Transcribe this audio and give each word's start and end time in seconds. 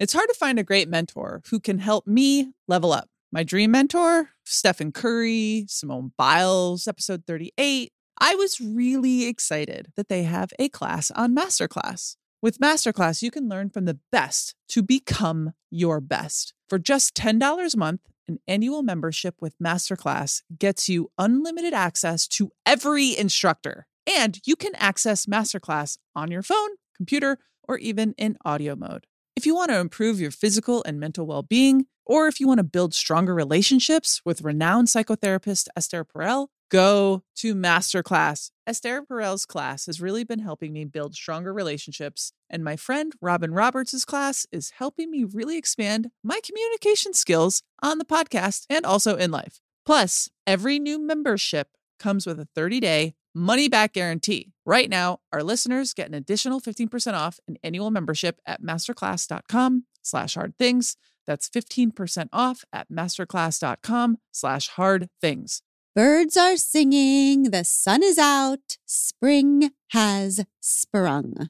It's 0.00 0.12
hard 0.12 0.28
to 0.28 0.38
find 0.38 0.60
a 0.60 0.64
great 0.64 0.88
mentor 0.88 1.42
who 1.50 1.58
can 1.58 1.80
help 1.80 2.06
me 2.06 2.52
level 2.68 2.92
up. 2.92 3.08
My 3.32 3.42
dream 3.42 3.72
mentor, 3.72 4.30
Stephen 4.44 4.92
Curry, 4.92 5.64
Simone 5.66 6.12
Biles, 6.16 6.86
episode 6.86 7.24
38. 7.26 7.90
I 8.20 8.36
was 8.36 8.60
really 8.60 9.26
excited 9.26 9.88
that 9.96 10.08
they 10.08 10.22
have 10.22 10.52
a 10.60 10.68
class 10.68 11.10
on 11.10 11.34
Masterclass. 11.34 12.14
With 12.40 12.60
Masterclass, 12.60 13.22
you 13.22 13.32
can 13.32 13.48
learn 13.48 13.70
from 13.70 13.86
the 13.86 13.98
best 14.12 14.54
to 14.68 14.84
become 14.84 15.54
your 15.68 16.00
best. 16.00 16.54
For 16.68 16.78
just 16.78 17.16
$10 17.16 17.74
a 17.74 17.76
month, 17.76 18.02
an 18.28 18.38
annual 18.46 18.84
membership 18.84 19.34
with 19.40 19.58
Masterclass 19.58 20.42
gets 20.56 20.88
you 20.88 21.10
unlimited 21.18 21.74
access 21.74 22.28
to 22.28 22.52
every 22.64 23.18
instructor. 23.18 23.88
And 24.06 24.38
you 24.46 24.54
can 24.54 24.76
access 24.76 25.26
Masterclass 25.26 25.98
on 26.14 26.30
your 26.30 26.42
phone, 26.42 26.70
computer, 26.96 27.38
or 27.64 27.78
even 27.78 28.14
in 28.16 28.38
audio 28.44 28.76
mode. 28.76 29.07
If 29.38 29.46
you 29.46 29.54
want 29.54 29.70
to 29.70 29.78
improve 29.78 30.20
your 30.20 30.32
physical 30.32 30.82
and 30.82 30.98
mental 30.98 31.24
well 31.24 31.44
being, 31.44 31.86
or 32.04 32.26
if 32.26 32.40
you 32.40 32.48
want 32.48 32.58
to 32.58 32.64
build 32.64 32.92
stronger 32.92 33.32
relationships 33.32 34.20
with 34.24 34.42
renowned 34.42 34.88
psychotherapist 34.88 35.68
Esther 35.76 36.04
Perel, 36.04 36.48
go 36.72 37.22
to 37.36 37.54
Masterclass. 37.54 38.50
Esther 38.66 39.00
Perel's 39.00 39.46
class 39.46 39.86
has 39.86 40.00
really 40.00 40.24
been 40.24 40.40
helping 40.40 40.72
me 40.72 40.84
build 40.84 41.14
stronger 41.14 41.52
relationships, 41.52 42.32
and 42.50 42.64
my 42.64 42.74
friend 42.74 43.12
Robin 43.22 43.54
Roberts' 43.54 44.04
class 44.04 44.44
is 44.50 44.70
helping 44.70 45.08
me 45.08 45.22
really 45.22 45.56
expand 45.56 46.10
my 46.24 46.40
communication 46.42 47.14
skills 47.14 47.62
on 47.80 47.98
the 47.98 48.04
podcast 48.04 48.66
and 48.68 48.84
also 48.84 49.14
in 49.14 49.30
life. 49.30 49.60
Plus, 49.86 50.28
every 50.48 50.80
new 50.80 50.98
membership 50.98 51.68
comes 52.00 52.26
with 52.26 52.40
a 52.40 52.48
30 52.56 52.80
day 52.80 53.14
money 53.34 53.68
back 53.68 53.92
guarantee. 53.92 54.52
Right 54.64 54.88
now, 54.90 55.20
our 55.32 55.42
listeners 55.42 55.94
get 55.94 56.08
an 56.08 56.14
additional 56.14 56.60
15% 56.60 57.14
off 57.14 57.40
an 57.48 57.56
annual 57.62 57.90
membership 57.90 58.40
at 58.46 58.62
masterclass.com 58.62 59.84
slash 60.02 60.34
hard 60.34 60.56
things. 60.58 60.96
That's 61.26 61.48
15% 61.48 62.28
off 62.32 62.64
at 62.72 62.90
masterclass.com 62.90 64.18
slash 64.32 64.68
hard 64.68 65.08
things. 65.20 65.62
Birds 65.94 66.36
are 66.36 66.56
singing, 66.56 67.50
the 67.50 67.64
sun 67.64 68.02
is 68.02 68.18
out, 68.18 68.78
spring 68.86 69.70
has 69.88 70.44
sprung. 70.60 71.48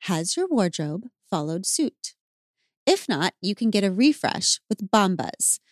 Has 0.00 0.36
your 0.36 0.46
wardrobe 0.48 1.06
followed 1.30 1.64
suit? 1.64 2.14
If 2.86 3.08
not, 3.08 3.34
you 3.40 3.54
can 3.54 3.70
get 3.70 3.84
a 3.84 3.90
refresh 3.90 4.60
with 4.68 4.90
Bombas, 4.90 5.60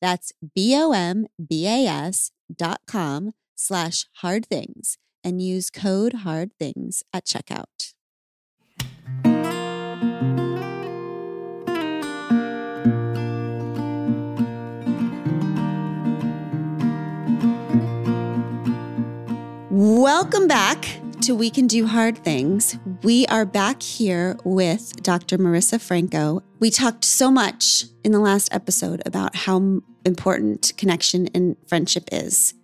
That's 0.00 0.32
B-O-M-B-A-S 0.54 2.30
dot 2.54 2.80
com 2.86 3.32
slash 3.54 4.06
hard 4.16 4.46
things 4.46 4.98
and 5.24 5.42
use 5.42 5.70
code 5.70 6.14
hard 6.24 6.50
things 6.58 7.02
at 7.12 7.24
checkout. 7.24 7.94
Welcome 19.70 20.48
back 20.48 21.00
to 21.22 21.34
We 21.34 21.50
Can 21.50 21.66
Do 21.66 21.86
Hard 21.86 22.16
Things. 22.18 22.78
We 23.02 23.26
are 23.26 23.44
back 23.44 23.82
here 23.82 24.36
with 24.44 25.02
Dr. 25.02 25.36
Marisa 25.36 25.80
Franco. 25.80 26.44
We 26.60 26.70
talked 26.70 27.04
so 27.04 27.30
much 27.30 27.84
in 28.04 28.12
the 28.12 28.20
last 28.20 28.48
episode 28.54 29.02
about 29.04 29.34
how 29.34 29.80
important 30.04 30.72
connection 30.76 31.28
and 31.34 31.56
friendship 31.66 32.04
is. 32.12 32.54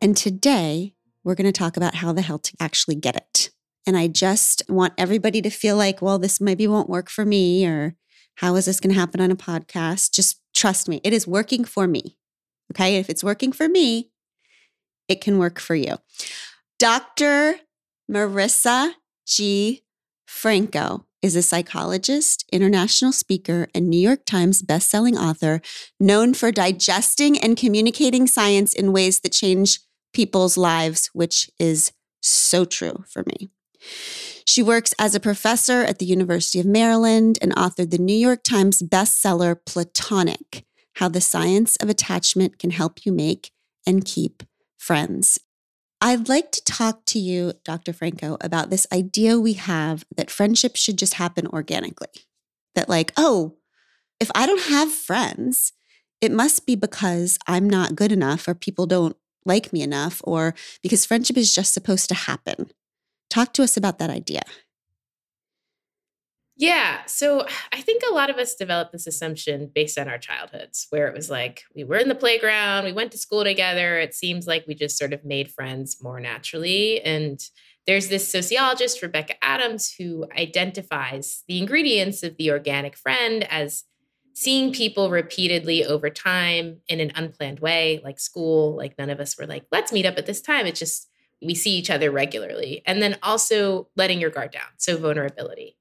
And 0.00 0.14
today, 0.16 0.94
we're 1.24 1.34
going 1.34 1.50
to 1.50 1.58
talk 1.58 1.76
about 1.76 1.94
how 1.96 2.12
the 2.12 2.20
hell 2.20 2.38
to 2.38 2.52
actually 2.60 2.96
get 2.96 3.16
it. 3.16 3.50
And 3.86 3.96
I 3.96 4.08
just 4.08 4.62
want 4.68 4.92
everybody 4.98 5.40
to 5.40 5.50
feel 5.50 5.76
like, 5.76 6.02
well, 6.02 6.18
this 6.18 6.40
maybe 6.40 6.66
won't 6.66 6.90
work 6.90 7.08
for 7.08 7.24
me, 7.24 7.66
or 7.66 7.96
how 8.36 8.56
is 8.56 8.66
this 8.66 8.78
going 8.78 8.92
to 8.92 9.00
happen 9.00 9.20
on 9.20 9.30
a 9.30 9.36
podcast? 9.36 10.12
Just 10.12 10.38
trust 10.54 10.86
me, 10.86 11.00
it 11.02 11.14
is 11.14 11.26
working 11.26 11.64
for 11.64 11.86
me. 11.86 12.18
Okay. 12.72 12.96
If 12.96 13.08
it's 13.08 13.24
working 13.24 13.52
for 13.52 13.68
me, 13.68 14.10
it 15.08 15.20
can 15.20 15.38
work 15.38 15.58
for 15.58 15.74
you. 15.74 15.96
Dr. 16.78 17.56
Marisa 18.10 18.92
G. 19.26 19.82
Franco 20.26 21.06
is 21.22 21.36
a 21.36 21.42
psychologist, 21.42 22.44
international 22.52 23.12
speaker, 23.12 23.68
and 23.74 23.88
New 23.88 24.00
York 24.00 24.24
Times 24.26 24.62
bestselling 24.62 25.16
author 25.16 25.60
known 26.00 26.34
for 26.34 26.50
digesting 26.50 27.38
and 27.38 27.56
communicating 27.56 28.26
science 28.26 28.74
in 28.74 28.92
ways 28.92 29.20
that 29.20 29.32
change 29.32 29.80
people's 30.12 30.56
lives, 30.56 31.10
which 31.12 31.48
is 31.58 31.92
so 32.20 32.64
true 32.64 33.04
for 33.08 33.22
me. 33.26 33.50
She 34.44 34.62
works 34.62 34.92
as 34.98 35.14
a 35.14 35.20
professor 35.20 35.82
at 35.82 35.98
the 35.98 36.06
University 36.06 36.58
of 36.58 36.66
Maryland 36.66 37.38
and 37.40 37.54
authored 37.54 37.90
the 37.90 37.98
New 37.98 38.16
York 38.16 38.42
Times 38.42 38.82
bestseller 38.82 39.56
Platonic 39.64 40.64
How 40.96 41.08
the 41.08 41.20
Science 41.20 41.76
of 41.76 41.88
Attachment 41.88 42.58
Can 42.58 42.70
Help 42.70 43.06
You 43.06 43.12
Make 43.12 43.52
and 43.86 44.04
Keep 44.04 44.42
Friends. 44.76 45.38
I'd 46.04 46.28
like 46.28 46.50
to 46.50 46.64
talk 46.64 47.04
to 47.06 47.20
you, 47.20 47.52
Dr. 47.64 47.92
Franco, 47.92 48.36
about 48.40 48.70
this 48.70 48.88
idea 48.92 49.38
we 49.38 49.52
have 49.52 50.04
that 50.16 50.32
friendship 50.32 50.74
should 50.74 50.98
just 50.98 51.14
happen 51.14 51.46
organically. 51.46 52.08
That, 52.74 52.88
like, 52.88 53.12
oh, 53.16 53.54
if 54.18 54.28
I 54.34 54.46
don't 54.46 54.62
have 54.64 54.92
friends, 54.92 55.72
it 56.20 56.32
must 56.32 56.66
be 56.66 56.74
because 56.74 57.38
I'm 57.46 57.70
not 57.70 57.94
good 57.94 58.10
enough 58.10 58.48
or 58.48 58.54
people 58.54 58.86
don't 58.86 59.16
like 59.46 59.72
me 59.72 59.80
enough 59.80 60.20
or 60.24 60.56
because 60.82 61.06
friendship 61.06 61.36
is 61.36 61.54
just 61.54 61.72
supposed 61.72 62.08
to 62.08 62.16
happen. 62.16 62.72
Talk 63.30 63.52
to 63.52 63.62
us 63.62 63.76
about 63.76 64.00
that 64.00 64.10
idea. 64.10 64.42
Yeah. 66.56 67.04
So 67.06 67.46
I 67.72 67.80
think 67.80 68.02
a 68.08 68.14
lot 68.14 68.28
of 68.30 68.36
us 68.36 68.54
developed 68.54 68.92
this 68.92 69.06
assumption 69.06 69.70
based 69.74 69.98
on 69.98 70.08
our 70.08 70.18
childhoods, 70.18 70.86
where 70.90 71.08
it 71.08 71.14
was 71.14 71.30
like 71.30 71.64
we 71.74 71.82
were 71.82 71.96
in 71.96 72.08
the 72.08 72.14
playground, 72.14 72.84
we 72.84 72.92
went 72.92 73.10
to 73.12 73.18
school 73.18 73.42
together. 73.42 73.98
It 73.98 74.14
seems 74.14 74.46
like 74.46 74.66
we 74.66 74.74
just 74.74 74.98
sort 74.98 75.12
of 75.12 75.24
made 75.24 75.50
friends 75.50 76.02
more 76.02 76.20
naturally. 76.20 77.00
And 77.00 77.40
there's 77.86 78.08
this 78.08 78.28
sociologist, 78.28 79.02
Rebecca 79.02 79.34
Adams, 79.42 79.94
who 79.98 80.26
identifies 80.38 81.42
the 81.48 81.58
ingredients 81.58 82.22
of 82.22 82.36
the 82.36 82.50
organic 82.50 82.96
friend 82.96 83.44
as 83.50 83.84
seeing 84.34 84.72
people 84.72 85.10
repeatedly 85.10 85.84
over 85.84 86.10
time 86.10 86.78
in 86.86 87.00
an 87.00 87.12
unplanned 87.14 87.60
way, 87.60 88.00
like 88.04 88.20
school. 88.20 88.76
Like 88.76 88.96
none 88.98 89.10
of 89.10 89.20
us 89.20 89.38
were 89.38 89.46
like, 89.46 89.64
let's 89.72 89.92
meet 89.92 90.06
up 90.06 90.16
at 90.16 90.26
this 90.26 90.40
time. 90.40 90.66
It's 90.66 90.78
just 90.78 91.08
we 91.44 91.54
see 91.54 91.76
each 91.76 91.90
other 91.90 92.10
regularly. 92.10 92.82
And 92.86 93.02
then 93.02 93.18
also 93.22 93.88
letting 93.96 94.20
your 94.20 94.30
guard 94.30 94.52
down. 94.52 94.68
So 94.76 94.96
vulnerability. 94.96 95.76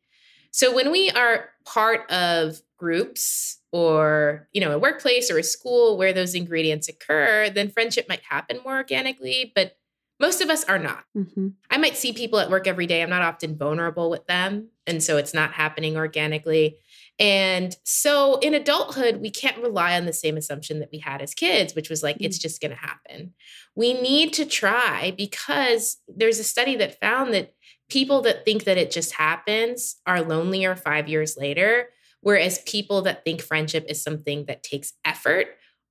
So 0.52 0.74
when 0.74 0.92
we 0.92 1.10
are 1.12 1.50
part 1.66 2.10
of 2.12 2.62
groups 2.78 3.60
or, 3.72 4.48
you 4.54 4.62
know, 4.62 4.72
a 4.72 4.80
workplace 4.80 5.32
or 5.32 5.38
a 5.38 5.44
school 5.44 5.98
where 5.98 6.14
those 6.14 6.36
ingredients 6.36 6.90
occur, 6.90 7.50
then 7.50 7.70
friendship 7.70 8.08
might 8.10 8.22
happen 8.22 8.60
more 8.64 8.76
organically, 8.76 9.52
but 9.56 9.78
most 10.20 10.42
of 10.42 10.50
us 10.50 10.64
are 10.66 10.78
not. 10.78 11.04
Mm-hmm. 11.18 11.48
I 11.72 11.78
might 11.78 11.98
see 11.98 12.14
people 12.14 12.40
at 12.40 12.52
work 12.52 12.68
every 12.68 12.86
day. 12.86 13.02
I'm 13.02 13.10
not 13.10 13.24
often 13.24 13.58
vulnerable 13.58 14.10
with 14.10 14.28
them. 14.28 14.70
And 14.86 15.02
so 15.02 15.18
it's 15.18 15.34
not 15.34 15.54
happening 15.54 15.98
organically. 15.98 16.78
And 17.18 17.76
so 17.84 18.38
in 18.40 18.54
adulthood, 18.54 19.20
we 19.20 19.32
can't 19.32 19.62
rely 19.62 19.98
on 19.98 20.06
the 20.06 20.14
same 20.14 20.38
assumption 20.38 20.80
that 20.80 20.90
we 20.92 21.00
had 21.00 21.22
as 21.22 21.34
kids, 21.34 21.74
which 21.74 21.90
was 21.90 22.04
like, 22.04 22.18
mm-hmm. 22.18 22.26
it's 22.26 22.38
just 22.38 22.62
going 22.62 22.72
to 22.72 22.78
happen. 22.78 23.34
We 23.76 23.94
need 23.94 24.34
to 24.34 24.46
try 24.46 25.14
because 25.18 25.98
there's 26.08 26.40
a 26.40 26.44
study 26.44 26.76
that 26.76 27.00
found 27.00 27.34
that 27.34 27.54
people 27.92 28.22
that 28.22 28.46
think 28.46 28.64
that 28.64 28.78
it 28.78 28.90
just 28.90 29.14
happens 29.14 29.98
are 30.08 30.22
lonelier 30.22 30.76
five 30.78 31.10
years 31.10 31.36
later, 31.38 31.90
whereas 32.22 32.60
people 32.60 33.02
that 33.02 33.26
think 33.26 33.42
friendship 33.42 33.86
is 33.90 34.02
something 34.02 34.46
that 34.46 34.64
takes 34.64 34.94
effort 35.04 35.48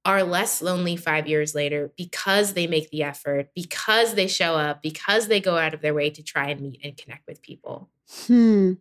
are 0.06 0.22
less 0.22 0.62
lonely 0.62 0.96
five 0.96 1.28
years 1.28 1.54
later 1.54 1.92
because 1.98 2.54
they 2.54 2.66
make 2.66 2.88
the 2.88 3.02
effort, 3.02 3.50
because 3.54 4.14
they 4.14 4.26
show 4.26 4.54
up, 4.54 4.82
because 4.82 5.28
they 5.28 5.40
go 5.40 5.58
out 5.58 5.74
of 5.74 5.82
their 5.82 5.92
way 5.92 6.08
to 6.08 6.22
try 6.22 6.48
and 6.48 6.62
meet 6.62 6.80
and 6.82 6.96
connect 6.96 7.26
with 7.28 7.42
people. 7.42 7.90
Hmm. 8.26 8.72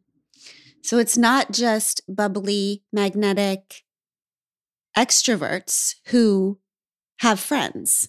So 0.82 0.98
it's 0.98 1.18
not 1.18 1.52
just 1.52 2.02
bubbly, 2.08 2.84
magnetic 2.94 3.84
extroverts 4.98 5.96
who 6.06 6.58
have 7.20 7.38
friends. 7.38 8.08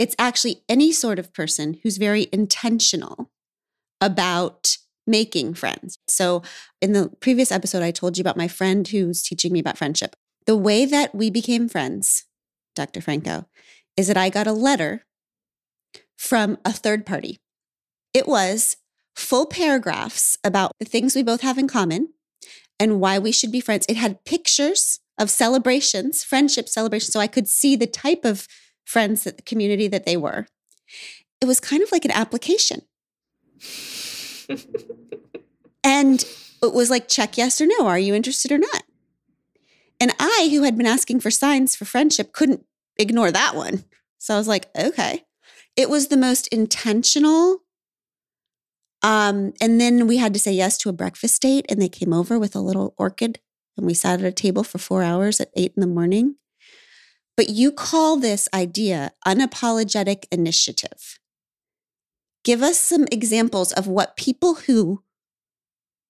It's 0.00 0.16
actually 0.18 0.64
any 0.68 0.90
sort 0.90 1.20
of 1.20 1.32
person 1.32 1.78
who's 1.84 1.96
very 1.96 2.26
intentional 2.32 3.30
about 4.00 4.76
making 5.06 5.54
friends. 5.54 5.98
So, 6.06 6.42
in 6.80 6.92
the 6.92 7.10
previous 7.20 7.50
episode, 7.50 7.82
I 7.82 7.90
told 7.90 8.16
you 8.16 8.22
about 8.22 8.36
my 8.36 8.48
friend 8.48 8.86
who's 8.86 9.22
teaching 9.22 9.52
me 9.52 9.60
about 9.60 9.78
friendship. 9.78 10.14
The 10.46 10.56
way 10.56 10.84
that 10.84 11.14
we 11.14 11.30
became 11.30 11.68
friends, 11.68 12.24
Dr. 12.74 13.00
Franco, 13.00 13.46
is 13.96 14.06
that 14.08 14.16
I 14.16 14.30
got 14.30 14.46
a 14.46 14.52
letter 14.52 15.04
from 16.16 16.58
a 16.64 16.72
third 16.72 17.06
party. 17.06 17.38
It 18.12 18.26
was 18.28 18.76
full 19.16 19.46
paragraphs 19.46 20.38
about 20.44 20.72
the 20.78 20.84
things 20.84 21.14
we 21.14 21.22
both 21.22 21.40
have 21.40 21.58
in 21.58 21.68
common 21.68 22.10
and 22.78 23.00
why 23.00 23.18
we 23.18 23.32
should 23.32 23.50
be 23.50 23.60
friends. 23.60 23.86
It 23.88 23.96
had 23.96 24.24
pictures 24.24 25.00
of 25.18 25.30
celebrations, 25.30 26.22
friendship 26.22 26.68
celebrations, 26.68 27.12
so 27.12 27.20
I 27.20 27.26
could 27.26 27.48
see 27.48 27.74
the 27.74 27.86
type 27.86 28.24
of 28.24 28.46
friends 28.84 29.24
that 29.24 29.36
the 29.36 29.42
community 29.42 29.88
that 29.88 30.06
they 30.06 30.16
were. 30.16 30.46
It 31.40 31.46
was 31.46 31.60
kind 31.60 31.82
of 31.82 31.92
like 31.92 32.04
an 32.04 32.10
application. 32.12 32.82
And 35.84 36.24
it 36.62 36.72
was 36.72 36.90
like, 36.90 37.08
check 37.08 37.36
yes 37.36 37.60
or 37.60 37.66
no. 37.66 37.86
Are 37.86 37.98
you 37.98 38.14
interested 38.14 38.52
or 38.52 38.58
not? 38.58 38.82
And 40.00 40.12
I, 40.18 40.48
who 40.50 40.62
had 40.62 40.76
been 40.76 40.86
asking 40.86 41.20
for 41.20 41.30
signs 41.30 41.74
for 41.74 41.84
friendship, 41.84 42.32
couldn't 42.32 42.64
ignore 42.98 43.30
that 43.30 43.54
one. 43.54 43.84
So 44.18 44.34
I 44.34 44.38
was 44.38 44.48
like, 44.48 44.68
okay. 44.76 45.24
It 45.76 45.88
was 45.88 46.08
the 46.08 46.16
most 46.16 46.48
intentional. 46.48 47.62
Um, 49.02 49.52
and 49.60 49.80
then 49.80 50.06
we 50.06 50.16
had 50.16 50.34
to 50.34 50.40
say 50.40 50.52
yes 50.52 50.76
to 50.78 50.88
a 50.88 50.92
breakfast 50.92 51.40
date, 51.40 51.66
and 51.68 51.80
they 51.80 51.88
came 51.88 52.12
over 52.12 52.38
with 52.38 52.56
a 52.56 52.60
little 52.60 52.94
orchid, 52.98 53.38
and 53.76 53.86
we 53.86 53.94
sat 53.94 54.20
at 54.20 54.26
a 54.26 54.32
table 54.32 54.64
for 54.64 54.78
four 54.78 55.04
hours 55.04 55.40
at 55.40 55.50
eight 55.54 55.72
in 55.76 55.80
the 55.80 55.86
morning. 55.86 56.34
But 57.36 57.48
you 57.48 57.70
call 57.70 58.16
this 58.16 58.48
idea 58.52 59.12
unapologetic 59.24 60.24
initiative. 60.32 61.20
Give 62.44 62.62
us 62.62 62.78
some 62.78 63.06
examples 63.10 63.72
of 63.72 63.86
what 63.86 64.16
people 64.16 64.54
who 64.54 65.02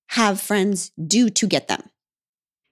have 0.08 0.40
friends 0.40 0.90
do 0.90 1.28
to 1.30 1.46
get 1.46 1.68
them. 1.68 1.90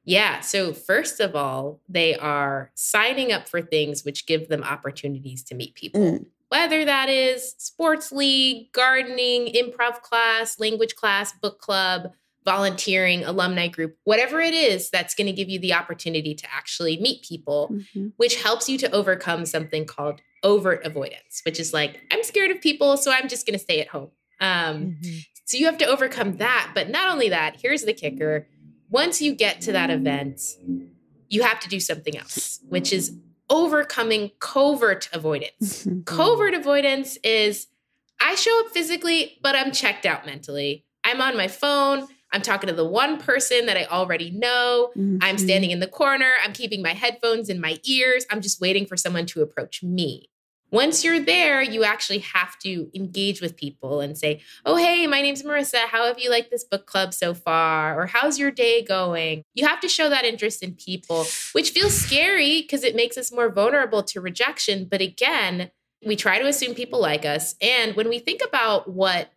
Yeah. 0.05 0.41
So, 0.41 0.73
first 0.73 1.19
of 1.19 1.35
all, 1.35 1.81
they 1.89 2.15
are 2.15 2.71
signing 2.75 3.33
up 3.33 3.49
for 3.49 3.61
things 3.61 4.05
which 4.05 4.27
give 4.27 4.49
them 4.49 4.63
opportunities 4.63 5.43
to 5.45 5.55
meet 5.55 5.75
people, 5.75 6.01
mm. 6.01 6.27
whether 6.49 6.85
that 6.85 7.09
is 7.09 7.57
sports 7.59 8.13
league, 8.13 8.73
gardening, 8.73 9.53
improv 9.53 10.01
class, 10.03 10.61
language 10.61 10.95
class, 10.95 11.33
book 11.33 11.61
club, 11.61 12.13
volunteering, 12.47 13.25
alumni 13.25 13.67
group, 13.67 13.99
whatever 14.05 14.41
it 14.41 14.55
is 14.55 14.89
that's 14.89 15.15
going 15.15 15.27
to 15.27 15.33
give 15.33 15.51
you 15.51 15.59
the 15.59 15.75
opportunity 15.75 16.35
to 16.35 16.47
actually 16.51 16.97
meet 16.99 17.23
people, 17.23 17.71
mm-hmm. 17.71 18.09
which 18.17 18.41
helps 18.41 18.69
you 18.69 18.79
to 18.79 18.91
overcome 18.93 19.45
something 19.45 19.85
called 19.85 20.23
overt 20.43 20.87
avoidance, 20.87 21.43
which 21.45 21.61
is 21.61 21.75
like, 21.75 22.01
I'm 22.11 22.23
scared 22.23 22.53
of 22.53 22.61
people, 22.63 22.97
so 22.97 23.13
I'm 23.13 23.29
just 23.29 23.47
going 23.47 23.59
to 23.59 23.63
stay 23.63 23.81
at 23.81 23.89
home. 23.89 24.11
Um, 24.41 24.97
mm-hmm. 25.03 25.19
So, 25.45 25.59
you 25.59 25.67
have 25.67 25.79
to 25.79 25.87
overcome 25.87 26.39
that. 26.39 26.73
But 26.75 26.89
not 26.89 27.13
only 27.13 27.29
that, 27.29 27.57
here's 27.61 27.83
the 27.83 27.93
kicker 27.93 28.49
once 28.89 29.21
you 29.21 29.35
get 29.35 29.61
to 29.63 29.73
that 29.73 29.91
event, 29.91 30.41
you 31.29 31.43
have 31.43 31.59
to 31.61 31.69
do 31.69 31.81
something 31.81 32.17
else, 32.17 32.61
which 32.69 32.93
is 32.93 33.17
overcoming 33.51 34.31
covert 34.39 35.09
avoidance. 35.13 35.85
Mm-hmm. 35.85 36.03
Covert 36.03 36.55
avoidance 36.55 37.17
is 37.25 37.67
I 38.21 38.35
show 38.35 38.61
up 38.61 38.73
physically, 38.73 39.39
but 39.43 39.57
I'm 39.57 39.73
checked 39.73 40.07
out 40.07 40.25
mentally. 40.25 40.85
I'm 41.05 41.21
on 41.21 41.37
my 41.37 41.49
phone. 41.49 42.07
I'm 42.37 42.43
talking 42.43 42.69
to 42.69 42.75
the 42.75 42.85
one 42.85 43.17
person 43.19 43.65
that 43.65 43.79
I 43.79 43.87
already 43.87 44.31
know. 44.31 44.91
Mm-hmm. 44.95 45.19
I'm 45.23 45.39
standing 45.39 45.71
in 45.71 45.81
the 45.81 45.87
corner. 45.87 46.33
I'm 46.45 46.53
keeping 46.53 46.83
my 46.83 46.93
headphones 46.93 47.49
in 47.49 47.63
my 47.63 47.81
ears. 47.85 48.27
I'm 48.31 48.43
just 48.43 48.61
waiting 48.61 48.85
for 48.85 48.95
someone 48.95 49.25
to 49.27 49.41
approach 49.41 49.83
me. 49.83 50.29
Once 50.71 51.03
you're 51.03 51.19
there, 51.19 51.63
you 51.63 51.83
actually 51.83 52.19
have 52.19 52.59
to 52.59 52.91
engage 52.95 53.41
with 53.41 53.57
people 53.57 54.01
and 54.01 54.19
say, 54.19 54.43
Oh, 54.67 54.77
hey, 54.77 55.07
my 55.07 55.23
name's 55.23 55.43
Marisa. 55.43 55.87
How 55.87 56.07
have 56.07 56.19
you 56.19 56.29
liked 56.29 56.51
this 56.51 56.65
book 56.65 56.85
club 56.85 57.15
so 57.15 57.33
far? 57.33 57.99
Or 57.99 58.05
how's 58.05 58.39
your 58.39 58.51
day 58.51 58.83
going? 58.83 59.43
You 59.55 59.67
have 59.67 59.81
to 59.81 59.89
show 59.89 60.11
that 60.11 60.27
interest 60.27 60.63
in 60.63 60.75
people, 60.75 61.25
which 61.53 61.71
feels 61.71 61.95
scary 61.95 62.61
because 62.61 62.85
it 62.85 62.95
makes 62.95 63.17
us 63.17 63.33
more 63.33 63.49
vulnerable 63.49 64.03
to 64.03 64.21
rejection. 64.21 64.85
But 64.85 65.01
again, 65.01 65.71
we 66.05 66.17
try 66.17 66.39
to 66.39 66.47
assume 66.47 66.75
people 66.75 67.01
like 67.01 67.25
us. 67.25 67.55
And 67.63 67.97
when 67.97 68.11
we 68.11 68.19
think 68.19 68.43
about 68.47 68.91
what 68.91 69.31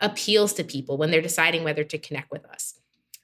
appeals 0.00 0.52
to 0.54 0.64
people 0.64 0.96
when 0.96 1.10
they're 1.10 1.22
deciding 1.22 1.64
whether 1.64 1.84
to 1.84 1.98
connect 1.98 2.30
with 2.30 2.44
us, 2.46 2.74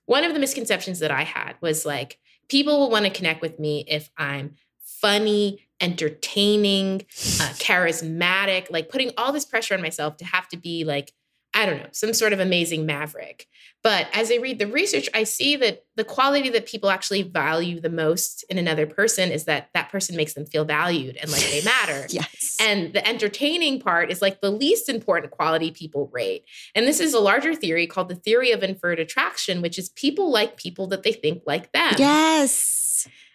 one 0.07 0.25
of 0.25 0.35
the 0.35 0.41
misconceptions 0.41 0.99
that 0.99 1.11
I 1.11 1.23
had 1.23 1.55
was 1.61 1.87
like, 1.87 2.19
people 2.49 2.79
will 2.79 2.91
want 2.91 3.05
to 3.05 3.11
connect 3.11 3.41
with 3.41 3.59
me 3.59 3.85
if 3.89 4.11
I'm 4.17 4.57
funny, 4.83 5.67
entertaining, 5.81 7.03
uh, 7.41 7.53
charismatic, 7.59 8.71
like 8.71 8.89
putting 8.89 9.11
all 9.17 9.33
this 9.33 9.45
pressure 9.45 9.75
on 9.75 9.83
myself 9.83 10.17
to 10.19 10.25
have 10.25 10.49
to 10.49 10.57
be 10.57 10.85
like, 10.85 11.13
I 11.55 11.67
don't 11.67 11.79
know, 11.79 11.89
some 11.93 12.15
sort 12.15 12.33
of 12.33 12.41
amazing 12.41 12.87
maverick. 12.87 13.47
But 13.83 14.07
as 14.13 14.31
I 14.31 14.37
read 14.37 14.59
the 14.59 14.67
research, 14.67 15.09
I 15.13 15.25
see 15.25 15.57
that 15.57 15.85
the 15.97 16.05
quality 16.05 16.49
that 16.51 16.67
people 16.67 16.89
actually 16.89 17.23
value 17.23 17.81
the 17.81 17.91
most 17.91 18.45
in 18.49 18.57
another 18.57 18.87
person 18.87 19.31
is 19.31 19.45
that 19.45 19.69
that 19.75 19.91
person 19.91 20.17
makes 20.17 20.35
them 20.35 20.47
feel 20.47 20.65
valued 20.65 21.17
and 21.17 21.31
like 21.31 21.43
they 21.51 21.63
matter. 21.65 22.07
yes. 22.09 22.57
And 22.61 22.93
the 22.93 23.07
entertaining 23.07 23.81
part 23.81 24.11
is 24.11 24.23
like 24.23 24.41
the 24.41 24.51
least 24.51 24.89
important 24.89 25.33
quality 25.33 25.73
people 25.73 26.09
rate. 26.13 26.45
And 26.75 26.87
this 26.87 27.01
is 27.01 27.13
a 27.13 27.21
larger 27.21 27.55
theory 27.55 27.87
called 27.87 28.09
the 28.09 28.15
theory 28.15 28.53
of 28.53 28.63
inferred 28.63 29.01
attraction, 29.01 29.63
which 29.63 29.79
is 29.79 29.89
people 29.91 30.31
like 30.31 30.57
people 30.57 30.87
that 30.89 31.03
they 31.03 31.13
think 31.13 31.43
like 31.45 31.73
them. 31.73 31.95
Yes. 31.99 32.81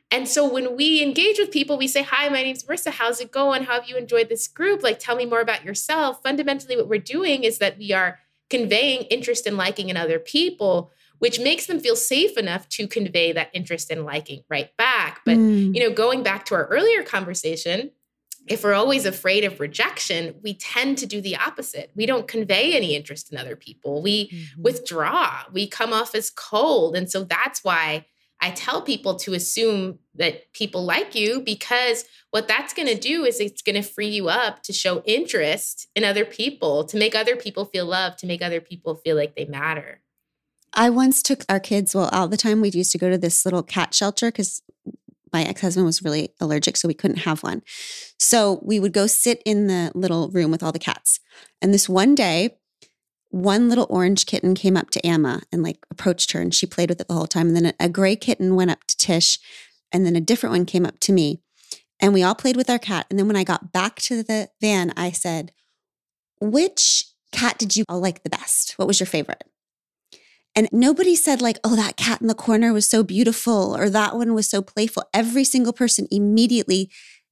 And 0.09 0.27
so 0.27 0.47
when 0.49 0.77
we 0.77 1.03
engage 1.03 1.37
with 1.37 1.51
people, 1.51 1.77
we 1.77 1.87
say, 1.87 2.03
Hi, 2.03 2.29
my 2.29 2.43
name's 2.43 2.63
Marisa. 2.63 2.91
How's 2.91 3.19
it 3.19 3.31
going? 3.31 3.63
How 3.63 3.73
have 3.73 3.89
you 3.89 3.97
enjoyed 3.97 4.29
this 4.29 4.47
group? 4.47 4.81
Like, 4.83 4.99
tell 4.99 5.15
me 5.15 5.25
more 5.25 5.41
about 5.41 5.65
yourself. 5.65 6.21
Fundamentally, 6.23 6.77
what 6.77 6.87
we're 6.87 6.99
doing 6.99 7.43
is 7.43 7.57
that 7.57 7.77
we 7.77 7.91
are 7.91 8.19
conveying 8.49 9.01
interest 9.03 9.45
and 9.45 9.57
liking 9.57 9.89
in 9.89 9.97
other 9.97 10.19
people, 10.19 10.91
which 11.19 11.39
makes 11.39 11.65
them 11.65 11.79
feel 11.79 11.95
safe 11.95 12.37
enough 12.37 12.69
to 12.69 12.87
convey 12.87 13.33
that 13.33 13.49
interest 13.53 13.91
and 13.91 14.05
liking 14.05 14.43
right 14.49 14.75
back. 14.77 15.21
But, 15.25 15.37
mm. 15.37 15.75
you 15.75 15.81
know, 15.81 15.93
going 15.93 16.23
back 16.23 16.45
to 16.45 16.55
our 16.55 16.67
earlier 16.67 17.03
conversation, 17.03 17.91
if 18.47 18.63
we're 18.63 18.73
always 18.73 19.05
afraid 19.05 19.43
of 19.43 19.59
rejection, 19.59 20.35
we 20.41 20.53
tend 20.53 20.97
to 20.99 21.05
do 21.05 21.19
the 21.19 21.35
opposite. 21.35 21.91
We 21.95 22.05
don't 22.05 22.29
convey 22.29 22.77
any 22.77 22.95
interest 22.95 23.31
in 23.31 23.37
other 23.37 23.57
people. 23.57 24.01
We 24.01 24.29
mm-hmm. 24.29 24.61
withdraw. 24.61 25.41
We 25.51 25.67
come 25.67 25.91
off 25.91 26.15
as 26.15 26.29
cold. 26.29 26.95
And 26.95 27.11
so 27.11 27.25
that's 27.25 27.63
why 27.63 28.05
I 28.39 28.51
tell 28.51 28.81
people 28.81 29.15
to 29.15 29.33
assume 29.33 29.99
that 30.15 30.53
people 30.53 30.83
like 30.83 31.15
you 31.15 31.41
because 31.41 32.05
what 32.31 32.47
that's 32.47 32.73
going 32.73 32.87
to 32.87 32.97
do 32.97 33.25
is 33.25 33.39
it's 33.39 33.61
going 33.61 33.81
to 33.81 33.81
free 33.81 34.09
you 34.09 34.29
up 34.29 34.61
to 34.63 34.73
show 34.73 35.01
interest 35.05 35.87
in 35.95 36.03
other 36.03 36.25
people, 36.25 36.83
to 36.85 36.97
make 36.97 37.15
other 37.15 37.35
people 37.35 37.65
feel 37.65 37.85
loved, 37.85 38.19
to 38.19 38.27
make 38.27 38.41
other 38.41 38.61
people 38.61 38.95
feel 38.95 39.15
like 39.15 39.35
they 39.35 39.45
matter. 39.45 40.01
I 40.73 40.89
once 40.89 41.23
took 41.23 41.43
our 41.49 41.59
kids, 41.59 41.95
well, 41.95 42.09
all 42.11 42.27
the 42.27 42.37
time 42.37 42.61
we 42.61 42.69
used 42.69 42.91
to 42.91 42.97
go 42.97 43.09
to 43.09 43.17
this 43.17 43.45
little 43.45 43.63
cat 43.63 43.93
shelter 43.93 44.27
because 44.27 44.61
my 45.33 45.43
ex 45.43 45.61
husband 45.61 45.85
was 45.85 46.03
really 46.03 46.29
allergic, 46.39 46.77
so 46.77 46.87
we 46.87 46.93
couldn't 46.93 47.17
have 47.17 47.43
one. 47.43 47.61
So 48.19 48.59
we 48.63 48.79
would 48.79 48.93
go 48.93 49.07
sit 49.07 49.41
in 49.45 49.67
the 49.67 49.91
little 49.95 50.29
room 50.29 50.51
with 50.51 50.63
all 50.63 50.71
the 50.71 50.79
cats. 50.79 51.19
And 51.61 51.73
this 51.73 51.89
one 51.89 52.15
day, 52.15 52.57
one 53.41 53.69
little 53.69 53.87
orange 53.89 54.25
kitten 54.25 54.55
came 54.55 54.77
up 54.77 54.89
to 54.91 55.05
Emma 55.05 55.41
and 55.51 55.63
like 55.63 55.85
approached 55.91 56.31
her 56.31 56.41
and 56.41 56.53
she 56.53 56.65
played 56.65 56.89
with 56.89 57.01
it 57.01 57.07
the 57.07 57.13
whole 57.13 57.27
time. 57.27 57.47
And 57.47 57.55
then 57.55 57.65
a, 57.67 57.73
a 57.85 57.89
gray 57.89 58.15
kitten 58.15 58.55
went 58.55 58.71
up 58.71 58.83
to 58.87 58.97
Tish 58.97 59.39
and 59.91 60.05
then 60.05 60.15
a 60.15 60.21
different 60.21 60.53
one 60.53 60.65
came 60.65 60.85
up 60.85 60.99
to 61.01 61.13
me 61.13 61.41
and 61.99 62.13
we 62.13 62.23
all 62.23 62.35
played 62.35 62.55
with 62.55 62.69
our 62.69 62.79
cat. 62.79 63.05
And 63.09 63.17
then 63.17 63.27
when 63.27 63.35
I 63.35 63.43
got 63.43 63.71
back 63.71 63.97
to 64.01 64.23
the 64.23 64.49
van, 64.61 64.93
I 64.95 65.11
said, 65.11 65.51
which 66.39 67.05
cat 67.31 67.57
did 67.57 67.75
you 67.75 67.83
all 67.89 67.99
like 67.99 68.23
the 68.23 68.29
best? 68.29 68.73
What 68.77 68.87
was 68.87 68.99
your 68.99 69.07
favorite? 69.07 69.43
And 70.55 70.69
nobody 70.71 71.15
said, 71.15 71.39
like, 71.39 71.59
oh, 71.63 71.75
that 71.75 71.97
cat 71.97 72.19
in 72.19 72.27
the 72.27 72.33
corner 72.33 72.73
was 72.73 72.89
so 72.89 73.03
beautiful 73.03 73.77
or 73.77 73.89
that 73.91 74.15
one 74.15 74.33
was 74.33 74.49
so 74.49 74.63
playful. 74.63 75.03
Every 75.13 75.43
single 75.43 75.73
person 75.73 76.07
immediately 76.09 76.89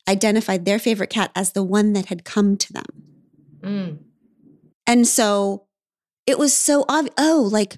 identified 0.08 0.66
their 0.66 0.78
favorite 0.78 1.10
cat 1.10 1.32
as 1.36 1.54
the 1.54 1.64
one 1.64 1.94
that 1.94 2.08
had 2.08 2.24
come 2.24 2.56
to 2.58 2.74
them. 2.74 2.86
Mm. 3.62 3.98
And 4.86 5.08
so 5.08 5.66
it 6.26 6.40
was 6.40 6.56
so 6.56 6.86
obvious. 6.90 7.14
Oh, 7.18 7.48
like 7.52 7.78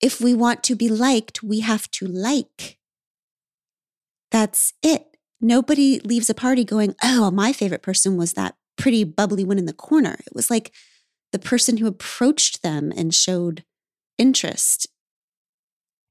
if 0.00 0.20
we 0.20 0.34
want 0.34 0.62
to 0.64 0.76
be 0.76 0.88
liked, 0.88 1.42
we 1.42 1.60
have 1.60 1.90
to 1.92 2.06
like. 2.06 2.78
That's 4.30 4.74
it. 4.82 5.16
Nobody 5.40 6.00
leaves 6.00 6.28
a 6.28 6.34
party 6.34 6.64
going, 6.64 6.94
oh, 7.02 7.30
my 7.30 7.52
favorite 7.52 7.82
person 7.82 8.16
was 8.16 8.34
that 8.34 8.56
pretty 8.76 9.04
bubbly 9.04 9.44
one 9.44 9.58
in 9.58 9.66
the 9.66 9.72
corner. 9.72 10.16
It 10.26 10.34
was 10.34 10.50
like 10.50 10.72
the 11.32 11.38
person 11.38 11.78
who 11.78 11.86
approached 11.86 12.62
them 12.62 12.92
and 12.96 13.14
showed 13.14 13.64
interest. 14.18 14.86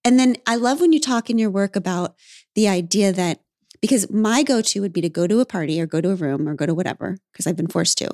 And 0.03 0.19
then 0.19 0.37
I 0.45 0.55
love 0.55 0.79
when 0.79 0.93
you 0.93 0.99
talk 0.99 1.29
in 1.29 1.37
your 1.37 1.49
work 1.49 1.75
about 1.75 2.15
the 2.55 2.67
idea 2.67 3.11
that 3.11 3.41
because 3.81 4.09
my 4.09 4.43
go 4.43 4.61
to 4.61 4.81
would 4.81 4.93
be 4.93 5.01
to 5.01 5.09
go 5.09 5.27
to 5.27 5.39
a 5.39 5.45
party 5.45 5.79
or 5.79 5.85
go 5.85 6.01
to 6.01 6.11
a 6.11 6.15
room 6.15 6.47
or 6.47 6.55
go 6.55 6.65
to 6.65 6.73
whatever, 6.73 7.17
because 7.31 7.47
I've 7.47 7.55
been 7.55 7.67
forced 7.67 7.97
to, 7.99 8.09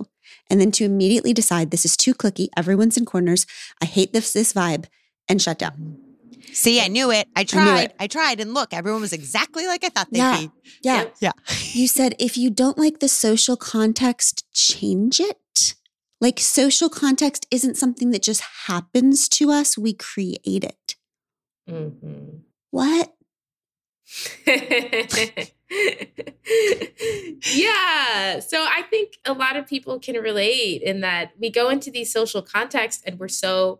and 0.50 0.60
then 0.60 0.72
to 0.74 0.86
immediately 0.86 1.34
decide 1.34 1.72
this 1.72 1.86
is 1.86 1.98
too 1.98 2.14
cliquey, 2.14 2.50
everyone's 2.58 2.98
in 2.98 3.06
corners, 3.06 3.46
I 3.82 3.86
hate 3.86 4.14
this, 4.14 4.34
this 4.34 4.54
vibe, 4.54 4.86
and 5.28 5.42
shut 5.42 5.60
down. 5.60 5.98
See, 6.52 6.82
I 6.82 6.88
knew 6.88 7.12
it. 7.12 7.28
I 7.36 7.44
tried. 7.46 7.68
I, 7.68 7.82
it. 7.84 7.96
I, 8.00 8.08
tried. 8.08 8.40
And 8.40 8.54
look, 8.54 8.74
everyone 8.74 9.02
was 9.02 9.14
exactly 9.14 9.66
like 9.66 9.84
I 9.84 9.90
thought 9.90 10.08
they'd 10.12 10.20
yeah. 10.20 10.40
be. 10.40 10.52
Yeah. 10.84 11.06
Yeah. 11.20 11.32
you 11.72 11.88
said 11.88 12.16
if 12.20 12.38
you 12.38 12.50
don't 12.50 12.78
like 12.78 13.00
the 13.00 13.08
social 13.08 13.58
context, 13.58 14.46
change 14.54 15.20
it. 15.20 15.76
Like 16.22 16.40
social 16.40 16.90
context 16.90 17.48
isn't 17.52 17.76
something 17.76 18.12
that 18.12 18.22
just 18.22 18.42
happens 18.68 19.28
to 19.30 19.52
us, 19.52 19.78
we 19.78 19.94
create 19.94 20.40
it. 20.46 20.96
Mm-hmm. 21.70 22.38
What? 22.72 23.14
yeah. 27.56 28.40
So 28.40 28.64
I 28.64 28.84
think 28.90 29.18
a 29.26 29.34
lot 29.34 29.56
of 29.56 29.68
people 29.68 30.00
can 30.00 30.16
relate 30.18 30.82
in 30.82 31.02
that 31.02 31.32
we 31.40 31.50
go 31.50 31.70
into 31.70 31.90
these 31.90 32.12
social 32.12 32.42
contexts 32.42 33.04
and 33.06 33.20
we're 33.20 33.28
so 33.28 33.80